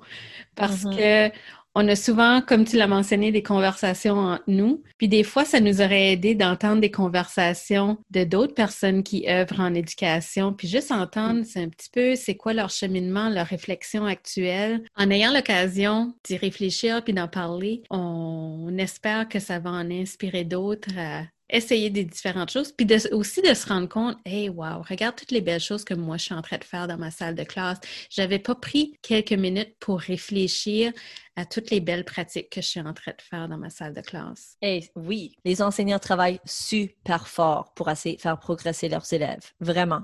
parce 0.56 0.84
mm-hmm. 0.84 1.30
que 1.32 1.38
on 1.80 1.88
a 1.88 1.96
souvent, 1.96 2.42
comme 2.42 2.66
tu 2.66 2.76
l'as 2.76 2.88
mentionné, 2.88 3.32
des 3.32 3.42
conversations 3.42 4.18
entre 4.18 4.44
nous. 4.48 4.84
Puis 4.98 5.08
des 5.08 5.24
fois, 5.24 5.46
ça 5.46 5.62
nous 5.62 5.82
aurait 5.82 6.12
aidé 6.12 6.36
d'entendre 6.36 6.82
des 6.82 6.92
conversations 6.92 7.98
de 8.12 8.26
d'autres 8.26 8.54
personnes 8.54 9.02
qui 9.02 9.30
œuvrent 9.30 9.62
en 9.62 9.74
éducation. 9.74 10.52
Puis 10.54 10.68
juste 10.68 10.92
entendre, 10.92 11.44
c'est 11.46 11.64
un 11.64 11.70
petit 11.70 11.90
peu, 11.90 12.16
c'est 12.16 12.36
quoi 12.36 12.52
leur 12.52 12.70
cheminement, 12.70 13.30
leur 13.30 13.48
réflexion 13.48 14.06
actuelle. 14.06 14.84
En 14.98 15.10
ayant 15.10 15.34
l'occasion 15.34 16.14
d'y 16.26 16.36
réfléchir 16.36 17.02
puis 17.02 17.14
d'en 17.14 17.30
parler, 17.30 17.84
on 17.90 18.76
espère 18.78 19.30
que 19.30 19.40
ça 19.40 19.60
va 19.60 19.70
en 19.70 19.90
inspirer 19.90 20.44
d'autres 20.44 20.90
à 20.98 21.24
essayer 21.50 21.90
des 21.90 22.04
différentes 22.04 22.52
choses, 22.52 22.72
puis 22.72 22.88
aussi 23.12 23.42
de 23.42 23.54
se 23.54 23.68
rendre 23.68 23.90
compte, 23.90 24.18
hey, 24.26 24.50
wow, 24.50 24.82
regarde 24.88 25.16
toutes 25.16 25.32
les 25.32 25.42
belles 25.42 25.60
choses 25.60 25.84
que 25.84 25.94
moi 25.94 26.18
je 26.18 26.26
suis 26.26 26.36
en 26.36 26.42
train 26.42 26.58
de 26.58 26.64
faire 26.64 26.88
dans 26.88 26.98
ma 26.98 27.12
salle 27.12 27.36
de 27.36 27.44
classe. 27.44 27.80
J'avais 28.10 28.40
pas 28.40 28.56
pris 28.56 28.98
quelques 29.02 29.34
minutes 29.34 29.76
pour 29.80 30.00
réfléchir 30.00 30.92
à 31.36 31.46
toutes 31.46 31.72
les 31.72 31.80
belles 31.80 32.06
pratiques 32.06 32.50
que 32.50 32.62
je 32.62 32.68
suis 32.68 32.82
en 32.82 32.94
train 32.94 33.12
de 33.12 33.22
faire 33.22 33.48
dans 33.48 33.58
ma 33.58 33.70
salle 33.70 33.94
de 33.94 34.02
classe. 34.02 34.58
Hey, 34.62 34.90
oui, 34.96 35.34
les 35.46 35.62
enseignants 35.62 36.00
travaillent 36.00 36.42
super 36.46 37.28
fort 37.28 37.74
pour 37.74 37.88
de 37.88 38.18
faire 38.20 38.40
progresser 38.40 38.90
leurs 38.90 39.12
élèves, 39.14 39.52
vraiment. 39.60 40.04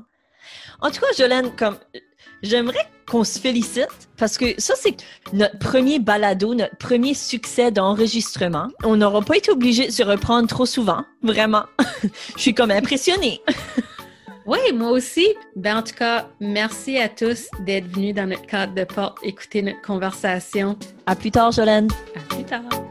En 0.82 0.92
tout 0.92 1.02
cas, 1.02 1.08
Jolene, 1.18 1.52
comme 1.56 1.78
j'aimerais 2.42 2.88
qu'on 3.10 3.24
se 3.24 3.40
félicite 3.40 3.88
parce 4.18 4.38
que 4.38 4.60
ça, 4.60 4.74
c'est 4.76 4.96
notre 5.34 5.58
premier 5.60 6.00
balado, 6.00 6.54
notre 6.54 6.76
premier 6.78 7.14
succès 7.14 7.72
d'enregistrement. 7.72 8.68
On 8.84 8.98
n'aura 8.98 9.22
pas 9.22 9.38
été 9.38 9.52
obligé 9.52 9.88
de 9.88 9.92
se 9.92 10.04
reprendre 10.04 10.48
trop 10.48 10.66
souvent, 10.66 11.04
vraiment. 11.22 11.64
Je 12.36 12.42
suis 12.42 12.54
comme 12.54 12.72
impressionnée. 12.72 13.42
Oui, 14.48 14.60
moi 14.74 14.92
aussi. 14.92 15.26
Ben, 15.56 15.78
en 15.78 15.82
tout 15.82 15.96
cas, 15.96 16.28
merci 16.40 17.00
à 17.00 17.10
tous 17.10 17.48
d'être 17.62 17.88
venus 17.88 18.14
dans 18.14 18.30
notre 18.30 18.46
cadre 18.46 18.76
de 18.76 18.84
porte 18.84 19.18
écouter 19.24 19.64
notre 19.64 19.82
conversation. 19.82 20.78
À 21.08 21.16
plus 21.16 21.32
tard, 21.32 21.52
Jolene. 21.52 21.88
À 22.16 22.36
plus 22.36 22.44
tard. 22.44 22.85